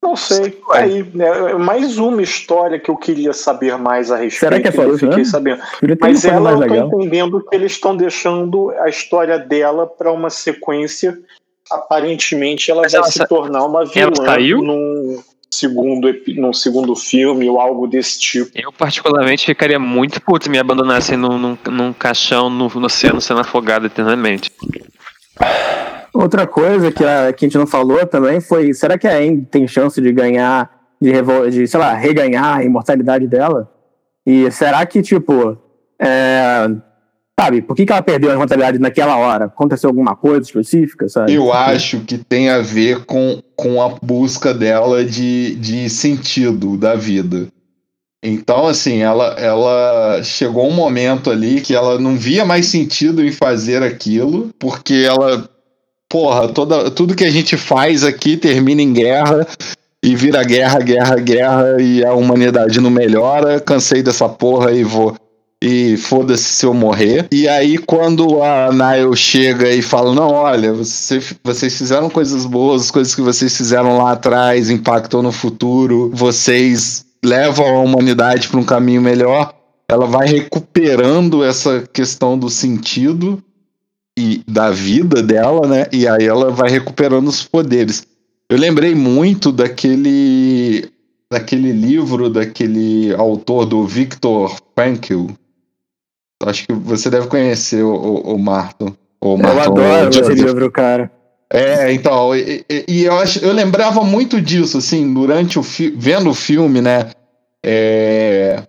Não 0.07 0.17
sei. 0.17 0.61
Aí, 0.71 1.03
né, 1.15 1.55
mais 1.55 1.99
uma 1.99 2.23
história 2.23 2.79
que 2.79 2.89
eu 2.91 2.97
queria 2.97 3.33
saber 3.33 3.77
mais 3.77 4.11
a 4.11 4.17
respeito. 4.17 4.39
Será 4.41 4.61
que 4.61 4.69
é 4.69 4.73
só 4.73 4.85
isso, 4.87 4.99
fiquei 4.99 5.19
né? 5.19 5.25
sabendo. 5.25 5.63
Mas 6.01 6.25
ela, 6.25 6.53
eu 6.53 6.91
tô 6.91 7.01
entendendo 7.01 7.45
que 7.45 7.55
eles 7.55 7.73
estão 7.73 7.97
deixando 7.97 8.71
a 8.81 8.89
história 8.89 9.39
dela 9.39 9.87
para 9.87 10.13
uma 10.13 10.31
sequência. 10.31 11.19
Aparentemente, 11.71 12.71
ela 12.71 12.83
Mas 12.83 12.93
vai 12.93 13.01
ela 13.01 13.11
se 13.11 13.19
sa- 13.19 13.27
tornar 13.27 13.65
uma 13.65 13.85
vilã 13.85 14.07
ela 14.17 14.27
saiu? 14.27 14.63
num 14.63 15.21
segundo, 15.51 16.09
num 16.37 16.53
segundo 16.53 16.95
filme 16.95 17.49
ou 17.49 17.61
algo 17.61 17.89
desse 17.89 18.21
tipo. 18.21 18.51
Eu, 18.55 18.73
particularmente, 18.73 19.45
ficaria 19.45 19.79
muito 19.79 20.21
puto 20.23 20.45
se 20.45 20.51
me 20.51 20.59
abandonassem 20.59 21.17
num, 21.17 21.37
num, 21.37 21.59
num 21.69 21.93
caixão 21.93 22.49
no, 22.49 22.69
no 22.69 22.87
oceano 22.87 23.21
sendo 23.21 23.41
afogado 23.41 23.87
eternamente. 23.87 24.53
Outra 26.17 26.47
coisa 26.47 26.91
que 26.91 27.05
a, 27.05 27.33
que 27.33 27.45
a 27.45 27.49
gente 27.49 27.59
não 27.59 27.67
falou 27.67 28.05
também 28.07 28.41
foi: 28.41 28.73
será 28.73 28.97
que 28.99 29.07
a 29.07 29.17
Anne 29.17 29.47
tem 29.51 29.67
chance 29.69 30.01
de 30.01 30.13
ganhar, 30.13 30.71
de, 31.01 31.11
revol- 31.11 31.49
de 31.51 31.67
sei 31.67 31.79
lá, 31.81 31.95
reganhar 31.95 32.59
a 32.59 32.65
imortalidade 32.65 33.27
dela? 33.27 33.71
E 34.27 34.51
será 34.51 34.85
que, 34.87 35.03
tipo, 35.03 35.57
é, 36.01 36.69
sabe, 37.39 37.63
por 37.63 37.77
que, 37.77 37.87
que 37.87 37.93
ela 37.93 38.03
perdeu 38.03 38.31
a 38.31 38.35
imortalidade 38.35 38.79
naquela 38.79 39.17
hora? 39.17 39.45
Aconteceu 39.45 39.89
alguma 39.89 40.17
coisa 40.17 40.43
específica, 40.43 41.09
sabe? 41.09 41.33
Eu 41.35 41.53
acho 41.53 42.01
que 42.01 42.19
tem 42.19 42.51
a 42.51 42.59
ver 42.59 43.05
com, 43.05 43.41
com 43.55 43.81
a 43.81 43.95
busca 44.03 44.53
dela 44.53 45.05
de, 45.05 45.55
de 45.57 45.89
sentido 45.89 46.77
da 46.77 46.95
vida. 46.97 47.47
Então, 48.25 48.67
assim, 48.67 49.03
ela, 49.03 49.35
ela 49.39 50.21
chegou 50.25 50.67
um 50.67 50.73
momento 50.73 51.31
ali 51.31 51.61
que 51.61 51.75
ela 51.75 51.99
não 52.01 52.17
via 52.17 52.45
mais 52.45 52.67
sentido 52.67 53.25
em 53.25 53.31
fazer 53.31 53.83
aquilo, 53.85 54.51
porque 54.59 55.05
ela, 55.07 55.49
porra, 56.17 56.49
toda, 56.49 56.91
tudo 56.91 57.15
que 57.15 57.25
a 57.25 57.31
gente 57.31 57.59
faz 57.59 58.03
aqui 58.03 58.39
termina 58.39 58.81
em 58.81 58.91
guerra 58.91 59.47
e 60.03 60.17
vira 60.17 60.43
guerra, 60.43 60.79
guerra, 60.79 61.17
guerra 61.17 61.77
e 61.79 62.03
a 62.03 62.15
humanidade 62.15 62.81
não 62.81 62.89
melhora. 62.89 63.61
Cansei 63.61 64.03
dessa 64.03 64.27
porra 64.27 64.73
e 64.73 64.83
vou. 64.83 65.15
E 65.63 65.99
foda-se 65.99 66.45
se 66.45 66.65
eu 66.65 66.73
morrer. 66.73 67.29
E 67.31 67.47
aí, 67.47 67.77
quando 67.77 68.43
a 68.43 68.71
Nile 68.73 69.15
chega 69.15 69.69
e 69.69 69.83
fala: 69.83 70.15
Não, 70.15 70.31
olha, 70.31 70.73
você, 70.73 71.21
vocês 71.45 71.77
fizeram 71.77 72.09
coisas 72.09 72.47
boas, 72.47 72.91
coisas 72.91 73.15
que 73.15 73.21
vocês 73.21 73.55
fizeram 73.55 73.99
lá 73.99 74.13
atrás 74.13 74.71
impactou 74.71 75.23
no 75.23 75.33
futuro, 75.33 76.11
vocês 76.15 77.05
levam 77.23 77.77
a 77.77 77.83
humanidade 77.83 78.49
para 78.49 78.61
um 78.61 78.65
caminho 78.65 79.03
melhor, 79.03 79.53
ela 79.87 80.07
vai 80.07 80.27
recuperando 80.27 81.45
essa 81.45 81.85
questão 81.93 82.39
do 82.39 82.49
sentido 82.49 83.43
e 84.17 84.43
da 84.49 84.71
vida 84.71 85.23
dela, 85.23 85.67
né? 85.67 85.87
E 85.93 86.09
aí 86.09 86.27
ela 86.27 86.51
vai 86.51 86.71
recuperando 86.71 87.29
os 87.29 87.43
poderes. 87.43 88.07
Eu 88.49 88.59
lembrei 88.59 88.95
muito 88.95 89.53
daquele 89.53 90.91
daquele 91.31 91.73
livro 91.73 92.31
daquele 92.31 93.13
autor 93.15 93.67
do 93.67 93.85
Viktor 93.85 94.57
Frankl. 94.75 95.27
Acho 96.43 96.67
que 96.67 96.73
você 96.73 97.11
deve 97.11 97.27
conhecer 97.27 97.83
o, 97.83 97.93
o, 97.93 98.35
o 98.35 98.39
Marto. 98.39 98.97
O 99.21 99.37
Eu 99.37 99.61
adoro 99.61 100.11
esse 100.11 100.35
livro, 100.35 100.71
cara. 100.71 101.11
É, 101.53 101.93
então, 101.93 102.35
e, 102.35 102.65
e- 102.89 103.05
eu, 103.05 103.19
acho, 103.19 103.39
eu 103.39 103.53
lembrava 103.53 104.03
muito 104.03 104.41
disso, 104.41 104.79
assim, 104.79 105.13
durante 105.15 105.59
o 105.59 105.63
vendo 105.97 106.31
o 106.31 106.35
filme, 106.35 106.81
né? 106.81 107.11
É, 107.65 108.63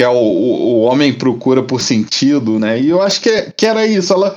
que 0.00 0.04
é 0.04 0.08
o, 0.08 0.14
o, 0.14 0.62
o 0.62 0.80
Homem 0.80 1.12
Procura 1.12 1.62
por 1.62 1.78
Sentido, 1.78 2.58
né? 2.58 2.80
E 2.80 2.88
eu 2.88 3.02
acho 3.02 3.20
que, 3.20 3.52
que 3.54 3.66
era 3.66 3.86
isso. 3.86 4.14
Ela, 4.14 4.34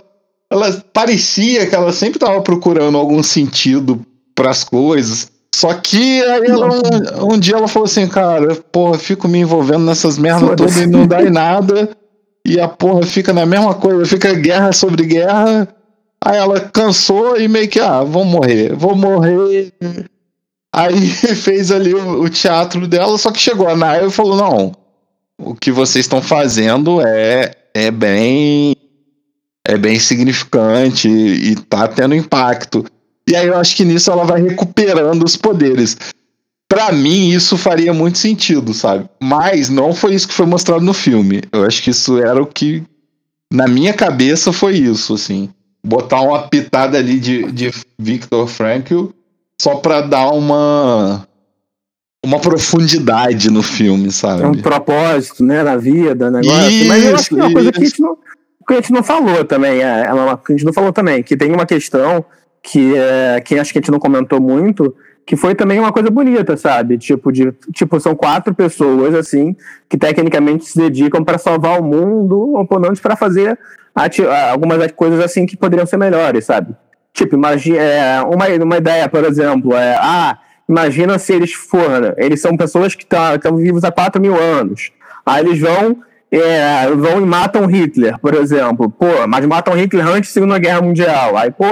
ela 0.51 0.84
parecia 0.91 1.66
que 1.66 1.74
ela 1.74 1.93
sempre 1.93 2.18
estava 2.18 2.41
procurando 2.41 2.97
algum 2.97 3.24
sentido 3.24 4.05
para 4.36 4.49
as 4.49 4.66
coisas. 4.66 5.32
Só 5.55 5.74
que 5.74 6.22
aí 6.22 6.47
ela, 6.47 6.68
um, 6.68 7.36
um 7.36 7.39
dia 7.39 7.55
ela 7.55 7.70
falou 7.70 7.86
assim, 7.86 8.05
cara, 8.09 8.53
porra, 8.74 8.99
fico 8.99 9.26
me 9.30 9.39
envolvendo 9.39 9.86
nessas 9.86 10.18
merdas 10.18 10.49
todas 10.57 10.76
e 10.76 10.86
não 10.86 11.07
dá 11.07 11.24
em 11.24 11.30
nada. 11.30 11.91
E 12.45 12.59
a 12.59 12.68
porra 12.68 13.03
fica 13.03 13.32
na 13.32 13.45
mesma 13.45 13.74
coisa, 13.74 14.05
fica 14.05 14.34
guerra 14.34 14.74
sobre 14.74 15.05
guerra. 15.05 15.66
Aí 16.26 16.36
ela 16.36 16.59
cansou 16.59 17.39
e 17.39 17.47
meio 17.47 17.70
que, 17.70 17.80
ah, 17.80 18.03
vou 18.03 18.26
morrer, 18.26 18.76
vou 18.76 18.97
morrer. 18.97 19.72
Aí 20.76 21.07
fez 21.07 21.72
ali 21.72 21.95
o, 21.95 22.24
o 22.24 22.30
teatro 22.30 22.86
dela, 22.86 23.18
só 23.18 23.32
que 23.32 23.39
chegou 23.39 23.70
a 23.70 23.78
Naya 23.78 24.07
e 24.07 24.11
falou: 24.11 24.36
não, 24.36 24.82
o 25.45 25.55
que 25.55 25.71
vocês 25.71 26.05
estão 26.05 26.21
fazendo 26.21 27.01
é, 27.01 27.51
é 27.73 27.91
bem. 27.91 28.75
É 29.65 29.77
bem 29.77 29.97
significante 29.97 31.07
e, 31.07 31.55
tá 31.55 31.87
tendo 31.87 32.13
impacto. 32.13 32.83
E 33.29 33.33
aí 33.33 33.47
eu 33.47 33.55
acho 33.55 33.77
que 33.77 33.85
nisso 33.85 34.11
ela 34.11 34.25
vai 34.25 34.41
recuperando 34.41 35.23
os 35.23 35.37
poderes. 35.37 35.95
Pra 36.67 36.91
mim, 36.91 37.29
isso 37.29 37.55
faria 37.55 37.93
muito 37.93 38.17
sentido, 38.17 38.73
sabe? 38.73 39.09
Mas 39.21 39.69
não 39.69 39.93
foi 39.93 40.15
isso 40.15 40.27
que 40.27 40.33
foi 40.33 40.45
mostrado 40.45 40.83
no 40.83 40.93
filme. 40.93 41.43
Eu 41.49 41.63
acho 41.63 41.81
que 41.81 41.91
isso 41.91 42.17
era 42.17 42.43
o 42.43 42.45
que. 42.45 42.83
Na 43.49 43.65
minha 43.65 43.93
cabeça 43.93 44.51
foi 44.51 44.75
isso, 44.75 45.13
assim 45.13 45.49
botar 45.85 46.21
uma 46.21 46.47
pitada 46.47 46.97
ali 46.97 47.19
de, 47.19 47.51
de 47.51 47.71
Victor 47.99 48.47
Frankl 48.47 49.07
só 49.61 49.75
pra 49.75 50.01
dar 50.01 50.31
uma 50.31 51.27
uma 52.24 52.39
profundidade 52.39 53.51
no 53.51 53.61
filme, 53.61 54.11
sabe? 54.11 54.43
É 54.43 54.47
um 54.47 54.53
propósito, 54.53 55.43
né, 55.43 55.61
na 55.61 55.76
vida, 55.76 56.32
negócio. 56.32 56.88
Mas 56.88 57.03
eu 57.03 57.15
acho 57.15 57.30
que 57.30 57.39
é 57.39 57.43
uma 57.43 57.53
coisa 57.53 57.71
que 57.71 57.82
a 57.82 57.86
gente 57.86 58.01
não, 58.01 58.17
que 58.65 58.74
a 58.74 58.76
gente 58.78 58.91
não 58.93 59.03
falou 59.03 59.43
também, 59.43 59.84
é, 59.84 60.05
é 60.05 60.13
uma, 60.13 60.38
que 60.38 60.53
a 60.53 60.55
gente 60.55 60.65
não 60.65 60.74
falou 60.74 60.93
também, 60.93 61.21
que 61.21 61.36
tem 61.36 61.51
uma 61.51 61.65
questão 61.65 62.24
que, 62.61 62.95
é, 62.95 63.41
que 63.41 63.59
acho 63.59 63.74
que 63.74 63.80
a 63.80 63.82
gente 63.82 63.91
não 63.91 63.99
comentou 63.99 64.39
muito, 64.39 64.95
que 65.26 65.36
foi 65.36 65.53
também 65.53 65.80
uma 65.80 65.91
coisa 65.91 66.09
bonita, 66.09 66.55
sabe? 66.55 66.97
Tipo, 66.97 67.30
de, 67.30 67.53
tipo 67.74 67.99
são 67.99 68.15
quatro 68.15 68.53
pessoas, 68.53 69.13
assim, 69.13 69.55
que 69.89 69.97
tecnicamente 69.97 70.65
se 70.65 70.78
dedicam 70.78 71.24
para 71.26 71.38
salvar 71.38 71.80
o 71.80 71.84
mundo, 71.84 72.53
ou 72.53 72.65
pelo 72.65 72.82
menos 72.82 73.01
para 73.01 73.17
fazer 73.17 73.59
algumas 74.51 74.91
coisas 74.93 75.19
assim 75.19 75.45
que 75.45 75.55
poderiam 75.55 75.86
ser 75.86 75.97
melhores, 75.97 76.45
sabe? 76.45 76.74
Tipo, 77.13 77.36
imagina, 77.36 77.78
é, 77.78 78.21
uma, 78.21 78.47
uma 78.47 78.78
ideia, 78.78 79.07
por 79.07 79.24
exemplo, 79.24 79.76
é, 79.76 79.95
ah, 79.99 80.39
imagina 80.68 81.18
se 81.20 81.34
eles 81.34 81.53
foram, 81.53 82.14
eles 82.18 82.41
são 82.41 82.55
pessoas 82.57 82.95
que 82.95 83.03
estão 83.03 83.55
vivos 83.57 83.84
há 83.84 83.91
4 83.91 84.22
mil 84.22 84.36
anos, 84.39 84.91
aí 85.26 85.45
eles 85.45 85.59
vão, 85.59 85.97
é, 86.32 86.89
vão 86.95 87.22
e 87.22 87.26
matam 87.26 87.66
Hitler, 87.66 88.18
por 88.20 88.34
exemplo, 88.34 88.89
pô, 88.89 89.05
mas 89.28 89.45
matam 89.45 89.74
Hitler 89.76 90.07
antes 90.07 90.30
da 90.30 90.34
Segunda 90.34 90.57
Guerra 90.59 90.82
Mundial, 90.82 91.38
aí, 91.38 91.51
pô, 91.51 91.66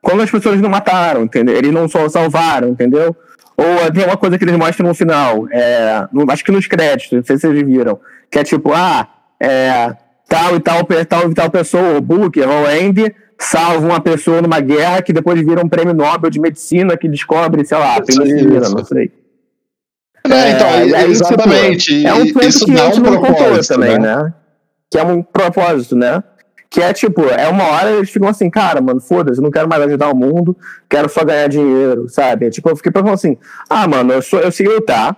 quando 0.00 0.22
as 0.22 0.30
pessoas 0.30 0.60
não 0.60 0.68
mataram, 0.70 1.22
entendeu? 1.22 1.54
Eles 1.56 1.72
não 1.72 1.88
só 1.88 2.08
salvaram, 2.08 2.68
entendeu? 2.68 3.14
Ou 3.56 3.92
tem 3.92 4.04
uma 4.04 4.16
coisa 4.16 4.38
que 4.38 4.44
eles 4.44 4.56
mostram 4.56 4.88
no 4.88 4.94
final, 4.94 5.46
é, 5.52 6.06
no- 6.12 6.28
acho 6.30 6.44
que 6.44 6.50
nos 6.50 6.66
créditos, 6.66 7.12
não 7.12 7.22
sei 7.24 7.36
se 7.36 7.42
vocês 7.46 7.62
viram, 7.66 8.00
que 8.30 8.38
é 8.38 8.42
tipo, 8.44 8.72
ah, 8.72 9.06
é, 9.38 9.94
tal 10.28 10.56
e 10.56 10.60
tal, 10.60 10.82
tal 11.06 11.30
e 11.30 11.34
tal 11.34 11.50
pessoa, 11.50 11.98
o 11.98 12.00
Booker 12.00 12.48
ou 12.48 12.66
Andy, 12.66 13.14
salva 13.42 13.86
uma 13.86 14.00
pessoa 14.00 14.40
numa 14.40 14.60
guerra 14.60 15.02
que 15.02 15.12
depois 15.12 15.40
vira 15.40 15.64
um 15.64 15.68
prêmio 15.68 15.94
Nobel 15.94 16.30
de 16.30 16.40
medicina 16.40 16.96
que 16.96 17.08
descobre, 17.08 17.64
sei 17.64 17.78
lá, 17.78 17.96
a 17.96 18.02
penicilina, 18.02 18.62
Isso. 18.62 18.74
não 18.74 18.84
sei. 18.84 19.12
É, 20.24 20.50
então, 20.52 20.86
e 20.86 20.94
aí, 20.94 21.10
exatamente. 21.10 21.96
tipo, 21.96 22.08
é 22.08 22.14
um 22.14 22.24
isso 22.46 22.64
que 22.64 22.72
a 22.72 22.76
gente 22.76 23.00
um 23.00 23.02
não 23.02 23.16
contou 23.16 23.34
propósito, 23.34 23.74
também, 23.74 23.98
né? 23.98 24.16
né? 24.16 24.34
Que 24.90 24.98
é 24.98 25.04
um 25.04 25.22
propósito, 25.22 25.96
né? 25.96 26.22
Que 26.70 26.80
é 26.80 26.92
tipo, 26.92 27.22
é 27.24 27.48
uma 27.48 27.64
hora 27.64 27.90
eles 27.90 28.08
ficam 28.08 28.28
assim, 28.28 28.48
cara, 28.48 28.80
mano, 28.80 29.00
foda-se, 29.00 29.40
eu 29.40 29.42
não 29.42 29.50
quero 29.50 29.68
mais 29.68 29.82
ajudar 29.82 30.10
o 30.10 30.16
mundo, 30.16 30.56
quero 30.88 31.08
só 31.08 31.24
ganhar 31.24 31.48
dinheiro, 31.48 32.08
sabe? 32.08 32.48
Tipo, 32.50 32.70
eu 32.70 32.76
fiquei 32.76 32.92
pensando 32.92 33.12
assim, 33.12 33.36
ah, 33.68 33.86
mano, 33.88 34.12
eu, 34.12 34.22
sou, 34.22 34.38
eu 34.40 34.52
sei 34.52 34.68
lutar, 34.68 35.16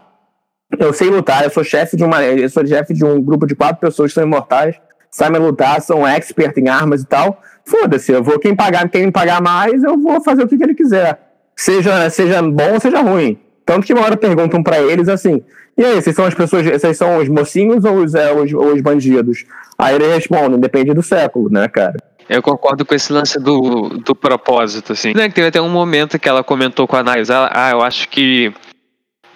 eu 0.79 0.93
sei 0.93 1.11
lutar, 1.11 1.45
eu 1.45 1.51
sou 1.51 1.63
chefe 1.63 1.97
de 1.97 2.03
uma. 2.03 2.25
Eu 2.25 2.49
sou 2.49 2.67
chefe 2.67 2.95
de 2.95 3.05
um 3.05 3.21
grupo 3.23 3.47
de 3.47 3.55
quatro 3.55 3.77
pessoas 3.77 4.11
que 4.11 4.15
são 4.15 4.25
imortais, 4.25 4.77
sabem 5.11 5.41
lutar, 5.41 5.81
são 5.81 6.07
expert 6.07 6.57
em 6.57 6.69
armas 6.69 7.03
e 7.03 7.07
tal. 7.07 7.41
Foda-se, 7.67 8.13
eu 8.13 8.23
vou. 8.23 8.39
Quem 8.39 8.55
pagar, 8.55 8.89
quem 8.89 9.07
me 9.07 9.13
pagar 9.13 9.43
mais, 9.43 9.83
eu 9.83 9.99
vou 9.99 10.21
fazer 10.21 10.43
o 10.43 10.49
que, 10.49 10.57
que 10.57 10.65
ele 10.65 10.75
quiser. 10.75 11.19
Seja, 11.57 12.11
seja 12.11 12.43
bom 12.43 12.75
ou 12.75 12.81
seja 12.81 13.01
ruim. 13.01 13.39
Tanto 13.65 13.87
que 13.87 13.93
uma 13.93 14.03
hora 14.03 14.17
perguntam 14.17 14.63
pra 14.63 14.81
eles 14.81 15.09
assim: 15.09 15.43
e 15.77 15.85
aí, 15.85 16.01
vocês 16.01 16.15
são 16.15 16.25
as 16.25 16.35
pessoas, 16.35 16.65
vocês 16.65 16.97
são 16.97 17.19
os 17.19 17.29
mocinhos 17.29 17.85
ou 17.85 17.97
os, 17.97 18.15
é, 18.15 18.33
os, 18.33 18.53
os 18.53 18.81
bandidos? 18.81 19.45
Aí 19.77 19.97
eles 19.97 20.09
respondem, 20.09 20.61
depende 20.61 20.95
do 20.95 21.03
século, 21.03 21.51
né, 21.51 21.67
cara? 21.69 21.97
Eu 22.29 22.41
concordo 22.41 22.87
com 22.87 22.95
esse 22.95 23.13
lance 23.13 23.39
do, 23.39 23.89
do 23.99 24.15
propósito, 24.15 24.93
assim. 24.93 25.13
Né, 25.15 25.29
Teve 25.29 25.49
até 25.49 25.61
um 25.61 25.69
momento 25.69 26.19
que 26.19 26.29
ela 26.29 26.45
comentou 26.45 26.87
com 26.87 26.97
a 26.97 27.03
Nais, 27.03 27.29
ah, 27.29 27.71
eu 27.73 27.83
acho 27.83 28.09
que 28.09 28.53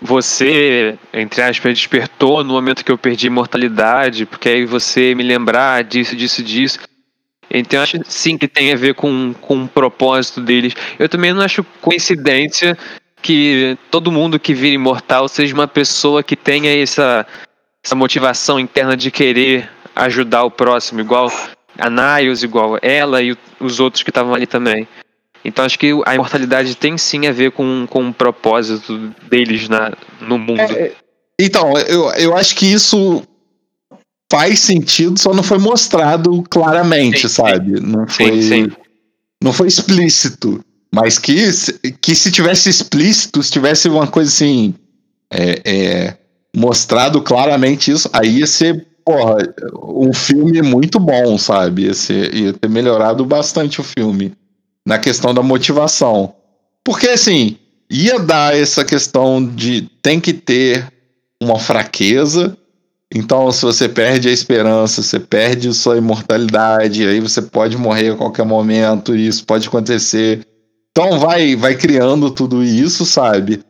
você, 0.01 0.97
entre 1.13 1.43
aspas, 1.43 1.75
despertou 1.75 2.45
no 2.45 2.53
momento 2.53 2.85
que 2.85 2.93
eu 2.93 2.97
perdi 2.97 3.27
imortalidade, 3.27 4.25
porque 4.25 4.49
aí 4.49 4.65
você 4.65 5.15
me 5.15 5.25
lembrar 5.25 5.83
disso, 5.83 6.15
disso, 6.15 6.43
disso. 6.43 6.79
Então 7.51 7.83
acho 7.83 7.99
sim 8.07 8.37
que 8.37 8.47
tem 8.47 8.73
a 8.73 8.77
ver 8.77 8.95
com, 8.95 9.35
com 9.41 9.65
o 9.65 9.69
propósito 9.69 10.41
deles. 10.41 10.75
Eu 10.99 11.09
também 11.09 11.33
não 11.33 11.43
acho 11.43 11.65
coincidência 11.81 12.77
que 13.23 13.77
todo 13.91 14.13
mundo 14.13 14.39
que 14.39 14.55
vira 14.55 14.75
imortal 14.75 15.29
seja 15.29 15.55
uma 15.55 15.67
pessoa 15.67 16.23
que 16.23 16.37
tenha 16.37 16.71
essa, 16.81 17.27
essa 17.85 17.95
motivação 17.95 18.61
interna 18.61 18.97
de 18.97 19.11
querer 19.11 19.69
ajudar 19.97 20.45
o 20.45 20.51
próximo, 20.51 21.01
igual 21.01 21.33
a 21.77 21.91
Niles, 21.91 22.43
igual 22.43 22.79
ela 22.83 23.23
e 23.23 23.37
os 23.59 23.81
outros 23.81 24.03
que 24.03 24.11
estavam 24.11 24.35
ali 24.35 24.47
também. 24.47 24.87
Então 25.45 25.65
acho 25.65 25.79
que 25.79 25.93
a 26.05 26.15
imortalidade 26.15 26.75
tem 26.77 26.99
sim 26.99 27.27
a 27.27 27.33
ver 27.33 27.53
com, 27.53 27.87
com 27.89 28.09
o 28.09 28.15
propósito 28.15 28.99
deles 29.23 29.69
na, 29.69 29.93
no 30.21 30.39
mundo. 30.39 30.61
É, 30.61 30.93
Então, 31.41 31.79
eu, 31.79 32.11
eu 32.15 32.37
acho 32.37 32.57
que 32.57 32.67
isso 32.67 33.23
faz 34.31 34.59
sentido, 34.61 35.19
só 35.19 35.33
não 35.33 35.43
foi 35.43 35.59
mostrado 35.59 36.43
claramente, 36.51 37.23
Sim, 37.23 37.29
sabe? 37.29 37.81
Não 37.81 38.07
foi, 38.07 38.43
Sim, 38.43 38.65
sim. 38.67 38.73
não 39.43 39.53
foi 39.53 39.69
explícito. 39.69 40.63
Mas 40.95 41.19
que, 41.19 41.53
se- 41.53 41.75
que 42.01 42.15
se 42.15 42.31
tivesse 42.31 42.69
explícito, 42.69 43.43
se 43.43 43.51
tivesse 43.51 43.89
uma 43.89 44.07
coisa 44.07 44.31
assim, 44.31 44.75
é, 45.31 45.63
é, 45.65 46.17
mostrado 46.57 47.21
claramente 47.23 47.91
isso, 47.91 48.09
aí 48.13 48.39
ia 48.39 48.47
ser, 48.47 48.87
porra, 49.05 49.37
um 49.83 50.13
filme 50.15 50.63
muito 50.63 50.99
bom, 50.99 51.37
sabe? 51.37 51.83
Ia, 51.85 51.95
ser, 51.95 52.35
ia 52.35 52.53
ter 52.55 52.69
melhorado 52.69 53.25
bastante 53.25 53.81
o 53.81 53.85
filme 53.85 54.33
na 54.87 54.99
questão 54.99 55.35
da 55.35 55.43
motivação. 55.43 56.35
Porque, 56.83 57.09
assim, 57.09 57.59
ia 57.91 58.19
dar 58.19 58.57
essa 58.57 58.83
questão 58.85 59.45
de 59.45 59.83
tem 60.03 60.19
que 60.19 60.33
ter 60.33 60.91
uma 61.41 61.59
fraqueza 61.59 62.57
Então, 63.15 63.51
se 63.51 63.63
você 63.63 63.89
perde 63.89 64.29
a 64.29 64.33
esperança, 64.33 65.03
você 65.03 65.19
perde 65.19 65.73
sua 65.73 65.97
imortalidade, 65.97 67.07
aí 67.07 67.21
você 67.21 67.41
pode 67.41 67.77
morrer 67.77 68.13
a 68.13 68.17
qualquer 68.17 68.45
momento, 68.45 69.17
isso 69.17 69.45
pode 69.47 69.67
acontecer. 69.67 70.47
Então 70.91 71.19
vai, 71.19 71.57
vai 71.57 71.75
criando 71.75 72.31
tudo 72.31 72.63
isso, 72.63 73.07
sabe? 73.07 73.61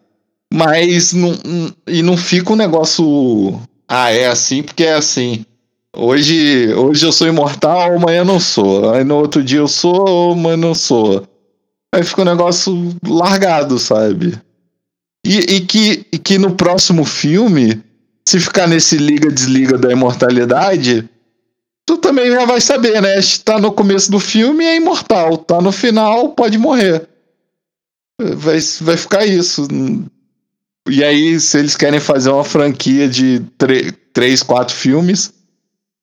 Mas 0.53 1.13
não, 1.13 1.33
e 1.87 2.03
não 2.03 2.17
fica 2.17 2.53
um 2.53 2.57
negócio. 2.57 3.61
Ah, 3.87 4.11
é 4.11 4.27
assim 4.27 4.63
porque 4.63 4.85
é 4.85 4.95
assim. 4.95 5.45
Hoje, 5.97 6.73
hoje 6.75 7.07
eu 7.07 7.13
sou 7.13 7.27
imortal, 7.27 7.97
amanhã 7.97 8.25
não 8.25 8.41
sou. 8.41 8.91
Aí 8.91 9.05
no 9.05 9.17
outro 9.17 9.43
dia 9.43 9.59
eu 9.59 9.69
sou, 9.69 10.33
amanhã 10.33 10.57
não 10.57 10.75
sou. 10.75 11.27
Aí 11.95 12.03
fica 12.03 12.23
um 12.23 12.27
negócio 12.27 12.97
largado, 13.07 13.79
sabe? 13.79 14.39
E, 15.25 15.39
e, 15.39 15.61
que, 15.61 16.07
e 16.13 16.19
que 16.19 16.39
no 16.39 16.55
próximo 16.55 17.05
filme, 17.05 17.83
se 18.29 18.39
ficar 18.39 18.69
nesse 18.69 18.99
liga-desliga 18.99 19.79
da 19.79 19.91
imortalidade, 19.91 21.09
tu 21.87 21.97
também 21.97 22.31
já 22.31 22.45
vai 22.45 22.61
saber, 22.61 23.01
né? 23.01 23.15
Tá 23.43 23.59
no 23.59 23.73
começo 23.73 24.11
do 24.11 24.21
filme 24.21 24.67
é 24.67 24.77
imortal, 24.77 25.39
tá 25.39 25.63
no 25.63 25.73
final 25.73 26.35
pode 26.35 26.59
morrer. 26.59 27.09
Vai, 28.21 28.59
vai 28.83 28.97
ficar 28.99 29.25
isso. 29.25 29.67
E 30.91 31.03
aí, 31.03 31.41
se 31.41 31.59
eles 31.59 31.75
querem 31.75 32.01
fazer 32.01 32.29
uma 32.29 32.45
franquia 32.45 33.09
de 33.09 33.41
três, 34.13 34.43
quatro 34.43 34.77
filmes, 34.77 35.33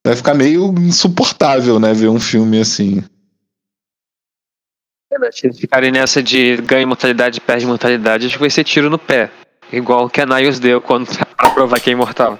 vai 0.03 0.15
ficar 0.15 0.33
meio 0.33 0.73
insuportável, 0.79 1.79
né? 1.79 1.93
Ver 1.93 2.09
um 2.09 2.19
filme 2.19 2.59
assim. 2.59 3.03
Se 5.31 5.45
eles 5.45 5.59
ficarem 5.59 5.91
nessa 5.91 6.23
de 6.23 6.57
ganha 6.57 6.81
imortalidade 6.81 7.39
perde 7.39 7.65
imortalidade, 7.65 8.25
acho 8.25 8.33
que 8.33 8.41
vai 8.41 8.49
ser 8.49 8.63
tiro 8.63 8.89
no 8.89 8.97
pé. 8.97 9.29
Igual 9.75 10.09
que 10.09 10.21
a 10.21 10.25
Niles 10.25 10.57
deu 10.57 10.79
quando 10.79 11.05
pra 11.35 11.49
provar 11.49 11.81
que 11.81 11.89
é 11.89 11.93
imortal. 11.93 12.39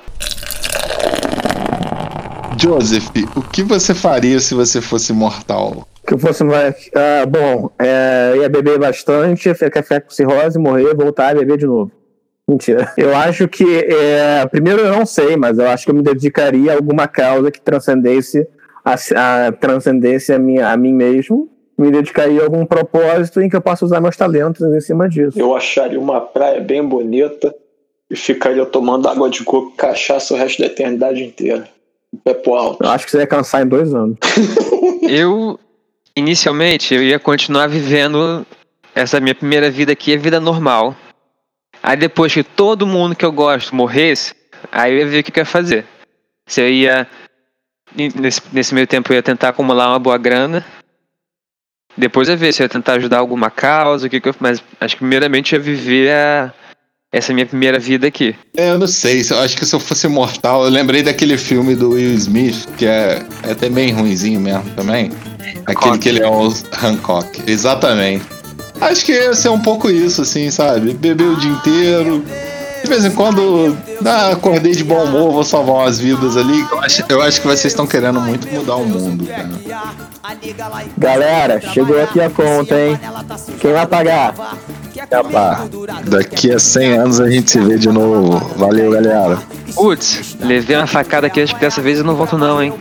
Joseph, 2.57 3.09
o 3.36 3.41
que 3.41 3.61
você 3.61 3.93
faria 3.93 4.39
se 4.39 4.53
você 4.53 4.79
fosse 4.79 5.11
imortal? 5.11 5.86
Que 6.07 6.13
eu 6.13 6.17
fosse 6.17 6.45
mais. 6.45 6.89
Ah, 6.95 7.25
bom, 7.25 7.69
é, 7.77 8.36
ia 8.38 8.47
beber 8.47 8.79
bastante, 8.79 9.53
ficar 9.53 9.83
com 9.83 10.09
cirrose, 10.09 10.57
morrer, 10.57 10.95
voltar 10.95 11.36
e 11.36 11.39
beber 11.39 11.57
de 11.57 11.65
novo. 11.65 11.91
Mentira. 12.47 12.93
Eu 12.95 13.13
acho 13.13 13.49
que. 13.49 13.65
É, 13.65 14.45
primeiro, 14.45 14.79
eu 14.79 14.95
não 14.95 15.05
sei, 15.05 15.36
mas 15.36 15.59
eu 15.59 15.67
acho 15.67 15.83
que 15.83 15.91
eu 15.91 15.95
me 15.95 16.03
dedicaria 16.03 16.71
a 16.71 16.75
alguma 16.75 17.05
causa 17.05 17.51
que 17.51 17.59
transcendesse 17.59 18.47
a, 18.86 18.93
a 19.47 19.51
transcendesse 19.51 20.31
a, 20.31 20.39
minha, 20.39 20.69
a 20.69 20.77
mim 20.77 20.93
mesmo. 20.93 21.49
Me 21.78 21.91
dedicaria 21.91 22.41
a 22.41 22.43
algum 22.43 22.65
propósito 22.65 23.41
em 23.41 23.49
que 23.49 23.55
eu 23.55 23.61
possa 23.61 23.86
usar 23.86 23.99
meus 23.99 24.15
talentos 24.15 24.61
em 24.61 24.82
cima 24.82 25.09
disso. 25.09 25.38
Eu 25.38 25.55
acharia 25.55 25.99
uma 25.99 26.21
praia 26.21 26.61
bem 26.61 26.84
bonita 26.84 27.53
e 28.09 28.15
ficaria 28.15 28.65
tomando 28.65 29.09
água 29.09 29.30
de 29.30 29.43
coco 29.43 29.73
e 29.73 29.78
cachaça 29.78 30.34
o 30.34 30.38
resto 30.38 30.61
da 30.61 30.67
eternidade 30.67 31.23
inteira. 31.23 31.67
Pé 32.23 32.34
pro 32.34 32.55
alto. 32.55 32.84
Eu 32.84 32.89
acho 32.89 33.05
que 33.05 33.11
você 33.11 33.19
ia 33.19 33.28
cansar 33.28 33.61
em 33.63 33.67
dois 33.67 33.93
anos. 33.93 34.17
eu, 35.09 35.59
inicialmente, 36.15 36.93
eu 36.93 37.03
ia 37.03 37.19
continuar 37.19 37.67
vivendo 37.67 38.45
essa 38.93 39.19
minha 39.19 39.36
primeira 39.36 39.69
vida 39.69 39.91
aqui, 39.91 40.13
a 40.13 40.17
vida 40.17 40.39
normal 40.39 40.95
Aí 41.86 41.95
depois 41.95 42.34
que 42.34 42.43
todo 42.43 42.88
mundo 42.88 43.15
que 43.15 43.23
eu 43.23 43.32
gosto 43.32 43.76
morresse, 43.76 44.34
aí 44.71 44.91
eu 44.91 44.97
ia 44.97 45.05
ver 45.05 45.19
o 45.19 45.23
que 45.23 45.39
eu 45.39 45.41
ia 45.41 45.45
fazer. 45.45 45.86
Se 46.47 46.59
eu 46.59 46.67
ia. 46.67 47.07
Nesse, 47.95 48.41
nesse 48.51 48.73
meio 48.73 48.88
tempo 48.88 49.11
eu 49.13 49.15
ia 49.15 49.21
tentar 49.21 49.49
acumular 49.49 49.89
uma 49.89 49.99
boa 49.99 50.17
grana. 50.17 50.65
Depois 51.97 52.27
ia 52.27 52.35
ver 52.35 52.53
se 52.53 52.61
eu 52.61 52.65
ia 52.65 52.69
tentar 52.69 52.93
ajudar 52.93 53.19
alguma 53.19 53.49
causa, 53.49 54.07
o 54.07 54.09
que, 54.09 54.19
que 54.19 54.29
eu. 54.29 54.35
Mas 54.39 54.61
acho 54.79 54.95
que 54.95 54.99
primeiramente 54.99 55.55
eu 55.55 55.59
ia 55.59 55.63
viver 55.63 56.11
a, 56.11 56.53
essa 57.11 57.33
minha 57.33 57.45
primeira 57.45 57.79
vida 57.79 58.07
aqui. 58.07 58.35
É, 58.57 58.71
eu 58.71 58.77
não 58.77 58.87
sei, 58.87 59.25
eu 59.29 59.39
acho 59.39 59.55
que 59.55 59.65
se 59.65 59.73
eu 59.73 59.79
fosse 59.79 60.07
mortal, 60.07 60.65
eu 60.65 60.69
lembrei 60.69 61.01
daquele 61.01 61.37
filme 61.37 61.75
do 61.75 61.91
Will 61.91 62.13
Smith, 62.15 62.67
que 62.77 62.85
é, 62.85 63.25
é 63.43 63.51
até 63.51 63.69
bem 63.69 63.93
ruinzinho 63.93 64.39
mesmo 64.39 64.69
também. 64.75 65.11
Aquele 65.65 65.97
que 65.97 66.09
ele 66.09 66.21
é 66.21 66.27
o 66.27 66.53
Hancock. 66.83 67.41
Exatamente. 67.47 68.25
Acho 68.81 69.05
que 69.05 69.13
ia 69.13 69.33
ser 69.33 69.49
um 69.49 69.59
pouco 69.59 69.89
isso, 69.89 70.21
assim, 70.21 70.51
sabe? 70.51 70.93
Beber 70.93 71.27
o 71.27 71.35
dia 71.37 71.51
inteiro. 71.51 72.25
De 72.86 72.91
vez 72.91 73.03
em 73.03 73.09
quando, 73.09 73.75
ah, 74.05 74.29
acordei 74.33 74.73
de 74.73 74.83
bom 74.83 75.05
humor, 75.05 75.31
vou 75.31 75.43
salvar 75.43 75.77
umas 75.77 75.97
vidas 75.97 76.38
ali. 76.38 76.61
Eu 76.69 76.79
acho, 76.81 77.03
eu 77.09 77.21
acho 77.23 77.41
que 77.41 77.47
vocês 77.47 77.65
estão 77.65 77.88
querendo 77.88 78.21
muito 78.21 78.47
mudar 78.47 78.75
o 78.75 78.86
mundo, 78.86 79.25
cara. 79.25 79.49
Galera, 80.95 81.59
chegou 81.59 81.99
aqui 81.99 82.21
a 82.21 82.29
conta, 82.29 82.79
hein? 82.79 82.99
Quem 83.59 83.73
vai 83.73 83.88
pagar? 83.88 84.36
Capá, 85.09 85.65
daqui 86.05 86.51
a 86.51 86.59
100 86.59 86.93
anos 86.93 87.19
a 87.19 87.27
gente 87.27 87.49
se 87.49 87.59
vê 87.59 87.75
de 87.75 87.89
novo. 87.89 88.38
Valeu, 88.55 88.91
galera. 88.91 89.39
Putz, 89.73 90.38
levei 90.39 90.77
uma 90.77 90.86
facada 90.86 91.25
aqui, 91.25 91.41
acho 91.41 91.55
que 91.55 91.61
dessa 91.61 91.81
vez 91.81 91.97
eu 91.97 92.05
não 92.05 92.15
volto 92.15 92.38
não, 92.38 92.61
hein? 92.61 92.71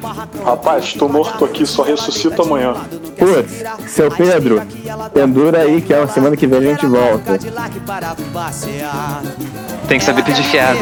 Rapaz, 0.45 0.93
tô 0.93 1.09
morto 1.09 1.47
aqui, 1.47 1.65
só 1.67 1.83
ressuscito 1.83 2.43
amanhã. 2.43 2.75
Putz, 3.19 3.93
seu 3.93 4.11
Pedro, 4.11 4.63
pendura 5.13 5.59
aí 5.61 5.81
que 5.81 5.93
é 5.93 6.03
a 6.03 6.09
semana 6.09 6.37
que 6.37 6.47
vem 6.47 6.59
a 6.59 6.63
gente 6.63 6.87
volta. 6.87 7.39
Tem 9.89 9.99
que 9.99 10.05
saber 10.05 10.23
pedir 10.25 10.43
fiado. 10.45 10.81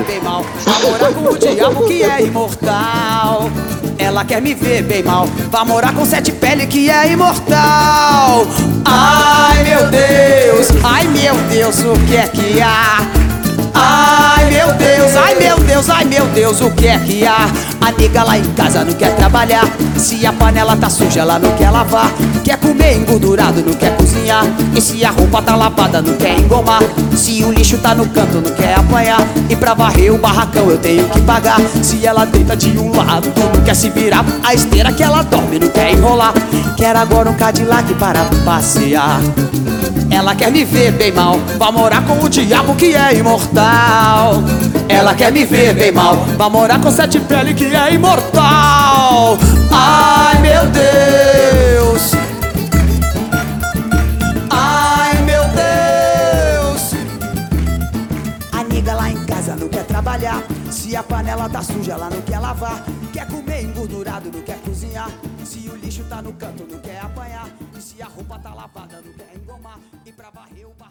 Morar 0.82 1.12
com 1.12 1.28
o 1.28 1.38
diabo 1.38 1.86
que 1.86 2.02
é 2.02 2.22
imortal. 2.22 3.50
Ela 3.98 4.24
quer 4.24 4.40
me 4.40 4.54
ver 4.54 4.82
bem 4.82 5.02
mal. 5.02 5.26
Vai 5.50 5.64
morar 5.64 5.94
com 5.94 6.04
sete 6.04 6.32
pele 6.32 6.66
que 6.66 6.90
é 6.90 7.12
imortal. 7.12 8.46
Ai 8.84 9.62
meu 9.64 9.90
Deus, 9.90 10.68
ai 10.84 11.06
meu 11.08 11.34
Deus, 11.50 11.78
o 11.80 11.92
que 12.06 12.16
é 12.16 12.26
que 12.28 12.60
há? 12.60 12.98
Ai 13.74 14.41
meu 14.53 14.72
Deus, 14.74 15.16
ai 15.16 15.34
meu 15.36 15.57
Deus, 15.61 15.88
ai 15.88 16.05
meu 16.05 16.26
Deus, 16.26 16.61
o 16.61 16.70
que 16.70 16.86
é 16.86 16.98
que 16.98 17.26
há? 17.26 17.48
A 17.80 17.90
nega 17.92 18.22
lá 18.22 18.38
em 18.38 18.44
casa 18.53 18.84
não 18.84 18.92
quer 18.92 19.16
trabalhar. 19.16 19.64
Se 19.96 20.26
a 20.26 20.32
panela 20.32 20.76
tá 20.76 20.90
suja, 20.90 21.20
ela 21.20 21.38
não 21.38 21.50
quer 21.57 21.70
lavar. 21.70 22.12
Quer 22.44 22.59
comer 22.59 22.98
engordurado, 22.98 23.62
não 23.64 23.72
quer 23.72 23.96
cozinhar. 23.96 24.44
E 24.76 24.80
se 24.80 25.05
a 25.05 25.11
roupa 25.11 25.40
tá 25.40 25.57
lavada, 25.57 26.03
não 26.03 26.14
quer 26.16 26.38
engomar. 26.38 26.82
Se 27.16 27.42
o 27.42 27.50
lixo 27.50 27.78
tá 27.78 27.94
no 27.94 28.07
canto, 28.09 28.40
não 28.40 28.55
quer 28.55 28.74
apanhar. 28.74 29.26
E 29.48 29.57
pra 29.57 29.74
varrer 29.74 30.14
o 30.14 30.18
barracão 30.18 30.70
eu 30.70 30.78
tenho 30.78 31.09
que 31.09 31.20
pagar. 31.22 31.61
Se 31.82 32.07
ela 32.07 32.24
deita 32.24 32.55
de 32.55 32.78
um 32.78 32.94
lado, 32.94 33.32
não 33.55 33.64
quer 33.64 33.74
se 33.74 33.88
virar. 33.90 34.24
A 34.44 34.55
esteira 34.55 34.92
que 34.92 35.03
ela 35.03 35.22
dorme, 35.22 35.59
não 35.59 35.68
quer 35.68 35.92
enrolar. 35.92 36.34
Quer 36.76 36.94
agora 36.94 37.30
um 37.30 37.34
Cadillac 37.34 37.92
para 37.94 38.20
passear. 38.44 39.20
Ela 40.12 40.34
quer 40.34 40.53
me 40.53 40.62
ver 40.62 40.92
bem 40.92 41.11
mal, 41.11 41.38
vai 41.59 41.72
morar 41.72 42.05
com 42.05 42.22
o 42.22 42.28
diabo 42.28 42.74
que 42.74 42.94
é 42.94 43.14
imortal. 43.14 44.41
Ela 44.88 45.14
quer 45.14 45.32
me 45.32 45.45
ver 45.45 45.74
bem 45.74 45.90
mal, 45.90 46.16
vai 46.36 46.51
morar 46.51 46.80
com 46.80 46.90
sete 46.90 47.18
pele 47.20 47.55
que 47.55 47.64
é 47.64 47.95
imortal. 47.95 49.38
Ai 49.72 50.38
meu 50.40 50.66
Deus. 50.66 52.12
Ai 54.51 55.22
meu 55.22 55.43
Deus. 55.49 56.95
A 58.53 58.62
nega 58.64 58.95
lá 58.95 59.11
em 59.11 59.24
casa 59.24 59.57
não 59.57 59.68
quer 59.68 59.84
trabalhar. 59.84 60.43
Se 60.70 60.95
a 60.95 61.03
panela 61.03 61.49
tá 61.49 61.62
suja, 61.62 61.93
ela 61.93 62.11
não 62.11 62.20
quer 62.20 62.38
lavar. 62.38 62.84
Quer 63.12 63.26
comer 63.26 63.62
engordurado, 63.62 64.30
não 64.32 64.43
quer 64.43 64.59
cozinhar. 64.59 65.11
Se 65.45 65.68
o 65.68 65.76
lixo 65.76 66.05
tá 66.05 66.20
no 66.22 66.32
canto, 66.34 66.66
não 66.70 66.78
quer 66.78 67.01
apanhar. 67.01 67.49
E 67.76 67.80
se 67.80 68.03
a 68.03 68.07
roupa 68.07 68.38
tá 68.38 68.55
lavada, 68.55 69.03
não 69.05 69.12
quer 69.14 69.32
engomar. 69.34 69.78
E 70.05 70.12
pra 70.12 70.30
varrer 70.30 70.66
o. 70.66 70.81